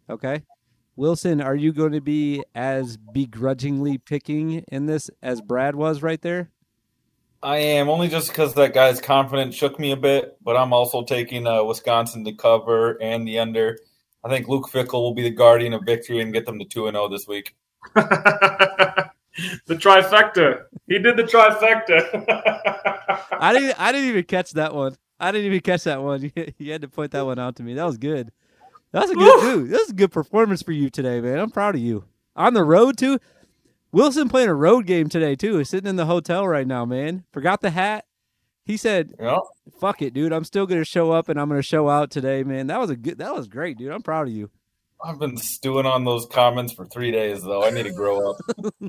Okay. 0.08 0.42
Wilson, 0.96 1.40
are 1.40 1.54
you 1.54 1.72
going 1.72 1.92
to 1.92 2.00
be 2.00 2.42
as 2.54 2.96
begrudgingly 2.96 3.98
picking 3.98 4.64
in 4.72 4.86
this 4.86 5.10
as 5.22 5.40
Brad 5.40 5.76
was 5.76 6.02
right 6.02 6.20
there? 6.20 6.50
I 7.40 7.58
am 7.58 7.88
only 7.88 8.08
just 8.08 8.30
because 8.30 8.54
that 8.54 8.74
guy's 8.74 9.00
confidence 9.00 9.54
shook 9.54 9.78
me 9.78 9.92
a 9.92 9.96
bit, 9.96 10.36
but 10.42 10.56
I'm 10.56 10.72
also 10.72 11.04
taking 11.04 11.46
uh, 11.46 11.62
Wisconsin 11.62 12.24
to 12.24 12.32
cover 12.32 13.00
and 13.00 13.28
the 13.28 13.38
under. 13.38 13.78
I 14.24 14.28
think 14.28 14.48
Luke 14.48 14.68
Fickell 14.72 14.94
will 14.94 15.14
be 15.14 15.22
the 15.22 15.30
guardian 15.30 15.72
of 15.72 15.82
victory 15.86 16.20
and 16.20 16.32
get 16.32 16.46
them 16.46 16.58
to 16.58 16.64
two 16.64 16.88
and 16.88 16.96
zero 16.96 17.08
this 17.08 17.28
week. 17.28 17.54
the 19.66 19.76
trifecta. 19.76 20.64
He 20.86 20.98
did 20.98 21.16
the 21.16 21.22
trifecta. 21.24 22.24
I 23.40 23.52
didn't. 23.52 23.80
I 23.80 23.92
didn't 23.92 24.08
even 24.08 24.24
catch 24.24 24.52
that 24.52 24.74
one. 24.74 24.96
I 25.20 25.32
didn't 25.32 25.46
even 25.46 25.60
catch 25.60 25.84
that 25.84 26.02
one. 26.02 26.32
You 26.58 26.72
had 26.72 26.82
to 26.82 26.88
point 26.88 27.12
that 27.12 27.24
one 27.26 27.38
out 27.38 27.56
to 27.56 27.62
me. 27.62 27.74
That 27.74 27.84
was 27.84 27.98
good. 27.98 28.30
That 28.92 29.02
was 29.02 29.10
a 29.10 29.14
good 29.14 29.40
dude. 29.40 29.70
That 29.70 29.80
was 29.80 29.90
a 29.90 29.94
good 29.94 30.12
performance 30.12 30.62
for 30.62 30.72
you 30.72 30.90
today, 30.90 31.20
man. 31.20 31.38
I'm 31.38 31.50
proud 31.50 31.74
of 31.74 31.80
you. 31.80 32.04
On 32.36 32.54
the 32.54 32.64
road 32.64 32.96
too. 32.96 33.18
Wilson 33.90 34.28
playing 34.28 34.48
a 34.48 34.54
road 34.54 34.86
game 34.86 35.08
today 35.08 35.34
too. 35.34 35.58
He's 35.58 35.68
sitting 35.70 35.88
in 35.88 35.96
the 35.96 36.06
hotel 36.06 36.46
right 36.46 36.66
now, 36.66 36.84
man. 36.84 37.24
Forgot 37.32 37.60
the 37.60 37.70
hat. 37.70 38.04
He 38.64 38.76
said, 38.76 39.14
You 39.18 39.24
know, 39.24 39.48
"Fuck 39.80 40.02
it, 40.02 40.12
dude. 40.12 40.32
I'm 40.32 40.44
still 40.44 40.66
gonna 40.66 40.84
show 40.84 41.10
up 41.10 41.28
and 41.28 41.40
I'm 41.40 41.48
gonna 41.48 41.62
show 41.62 41.88
out 41.88 42.10
today, 42.10 42.42
man." 42.44 42.66
That 42.66 42.80
was 42.80 42.90
a 42.90 42.96
good. 42.96 43.18
That 43.18 43.34
was 43.34 43.48
great, 43.48 43.78
dude. 43.78 43.92
I'm 43.92 44.02
proud 44.02 44.28
of 44.28 44.34
you. 44.34 44.50
I've 45.04 45.18
been 45.18 45.36
stewing 45.36 45.86
on 45.86 46.04
those 46.04 46.26
comments 46.26 46.72
for 46.72 46.86
three 46.86 47.10
days 47.10 47.42
though. 47.42 47.64
I 47.64 47.70
need 47.70 47.84
to 47.84 47.92
grow 47.92 48.30
up. 48.30 48.36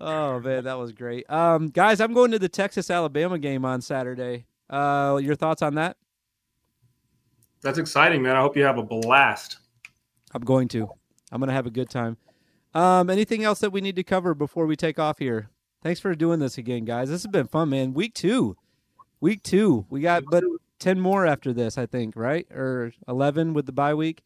Oh 0.00 0.38
man, 0.38 0.64
that 0.64 0.78
was 0.78 0.92
great. 0.92 1.28
Um, 1.28 1.68
guys, 1.68 2.00
I'm 2.00 2.14
going 2.14 2.30
to 2.30 2.38
the 2.38 2.48
Texas 2.48 2.90
Alabama 2.90 3.38
game 3.38 3.64
on 3.64 3.80
Saturday. 3.80 4.46
Uh, 4.70 5.18
your 5.20 5.34
thoughts 5.34 5.60
on 5.60 5.74
that? 5.74 5.96
That's 7.62 7.78
exciting, 7.78 8.22
man. 8.22 8.36
I 8.36 8.40
hope 8.40 8.56
you 8.56 8.62
have 8.62 8.78
a 8.78 8.82
blast. 8.84 9.58
I'm 10.32 10.42
going 10.42 10.68
to. 10.68 10.88
I'm 11.32 11.40
going 11.40 11.48
to 11.48 11.54
have 11.54 11.66
a 11.66 11.70
good 11.70 11.90
time. 11.90 12.16
Um, 12.74 13.10
anything 13.10 13.42
else 13.42 13.58
that 13.58 13.70
we 13.70 13.80
need 13.80 13.96
to 13.96 14.04
cover 14.04 14.34
before 14.34 14.66
we 14.66 14.76
take 14.76 15.00
off 15.00 15.18
here? 15.18 15.50
Thanks 15.82 15.98
for 15.98 16.14
doing 16.14 16.38
this 16.38 16.58
again, 16.58 16.84
guys. 16.84 17.08
This 17.08 17.22
has 17.24 17.30
been 17.30 17.48
fun, 17.48 17.70
man. 17.70 17.92
Week 17.92 18.14
two, 18.14 18.56
week 19.20 19.42
two. 19.42 19.84
We 19.90 20.00
got 20.00 20.24
but 20.30 20.44
ten 20.78 21.00
more 21.00 21.26
after 21.26 21.52
this, 21.52 21.76
I 21.78 21.86
think, 21.86 22.14
right? 22.16 22.46
Or 22.50 22.92
eleven 23.06 23.54
with 23.54 23.66
the 23.66 23.72
bye 23.72 23.94
week. 23.94 24.22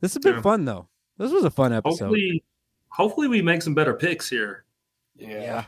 This 0.00 0.14
has 0.14 0.22
been 0.22 0.34
Yeah. 0.36 0.42
fun 0.42 0.64
though. 0.64 0.88
This 1.18 1.32
was 1.32 1.44
a 1.44 1.50
fun 1.50 1.72
episode. 1.72 2.06
Hopefully, 2.06 2.44
hopefully 2.88 3.28
we 3.28 3.40
make 3.42 3.62
some 3.62 3.74
better 3.74 3.94
picks 3.94 4.28
here. 4.28 4.64
Yeah. 5.16 5.28
yeah. 5.28 5.64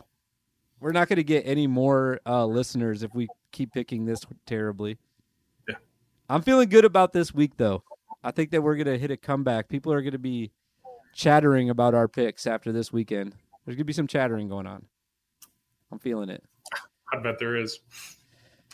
We're 0.80 0.92
not 0.92 1.08
going 1.08 1.16
to 1.16 1.24
get 1.24 1.46
any 1.46 1.66
more 1.66 2.20
uh, 2.26 2.44
listeners 2.44 3.02
if 3.02 3.14
we 3.14 3.28
keep 3.52 3.72
picking 3.72 4.04
this 4.04 4.20
terribly. 4.44 4.98
Yeah. 5.68 5.76
I'm 6.28 6.42
feeling 6.42 6.68
good 6.68 6.84
about 6.84 7.12
this 7.14 7.32
week, 7.32 7.52
though. 7.56 7.82
I 8.22 8.30
think 8.30 8.50
that 8.50 8.60
we're 8.62 8.74
going 8.76 8.86
to 8.86 8.98
hit 8.98 9.10
a 9.10 9.16
comeback. 9.16 9.68
People 9.68 9.92
are 9.92 10.02
going 10.02 10.12
to 10.12 10.18
be 10.18 10.50
chattering 11.14 11.70
about 11.70 11.94
our 11.94 12.08
picks 12.08 12.46
after 12.46 12.72
this 12.72 12.92
weekend. 12.92 13.34
There's 13.64 13.76
going 13.76 13.78
to 13.78 13.84
be 13.84 13.92
some 13.94 14.06
chattering 14.06 14.48
going 14.48 14.66
on. 14.66 14.84
I'm 15.90 15.98
feeling 15.98 16.28
it. 16.28 16.44
I 17.12 17.20
bet 17.20 17.38
there 17.38 17.56
is. 17.56 17.80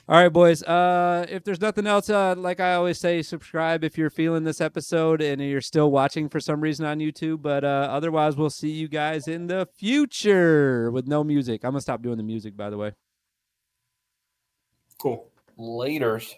All 0.08 0.16
right, 0.20 0.32
boys. 0.32 0.64
Uh, 0.64 1.24
if 1.28 1.44
there's 1.44 1.60
nothing 1.60 1.86
else, 1.86 2.10
uh, 2.10 2.34
like 2.36 2.58
I 2.58 2.74
always 2.74 2.98
say, 2.98 3.22
subscribe 3.22 3.84
if 3.84 3.96
you're 3.96 4.10
feeling 4.10 4.42
this 4.42 4.60
episode 4.60 5.22
and 5.22 5.40
you're 5.40 5.60
still 5.60 5.92
watching 5.92 6.28
for 6.28 6.40
some 6.40 6.60
reason 6.60 6.84
on 6.84 6.98
YouTube. 6.98 7.40
But 7.40 7.64
uh, 7.64 7.88
otherwise, 7.88 8.36
we'll 8.36 8.50
see 8.50 8.70
you 8.70 8.88
guys 8.88 9.28
in 9.28 9.46
the 9.46 9.68
future 9.76 10.90
with 10.90 11.06
no 11.06 11.22
music. 11.22 11.64
I'm 11.64 11.70
gonna 11.70 11.80
stop 11.80 12.02
doing 12.02 12.16
the 12.16 12.24
music, 12.24 12.56
by 12.56 12.68
the 12.68 12.76
way. 12.76 12.92
Cool. 14.98 15.30
Laters. 15.56 16.34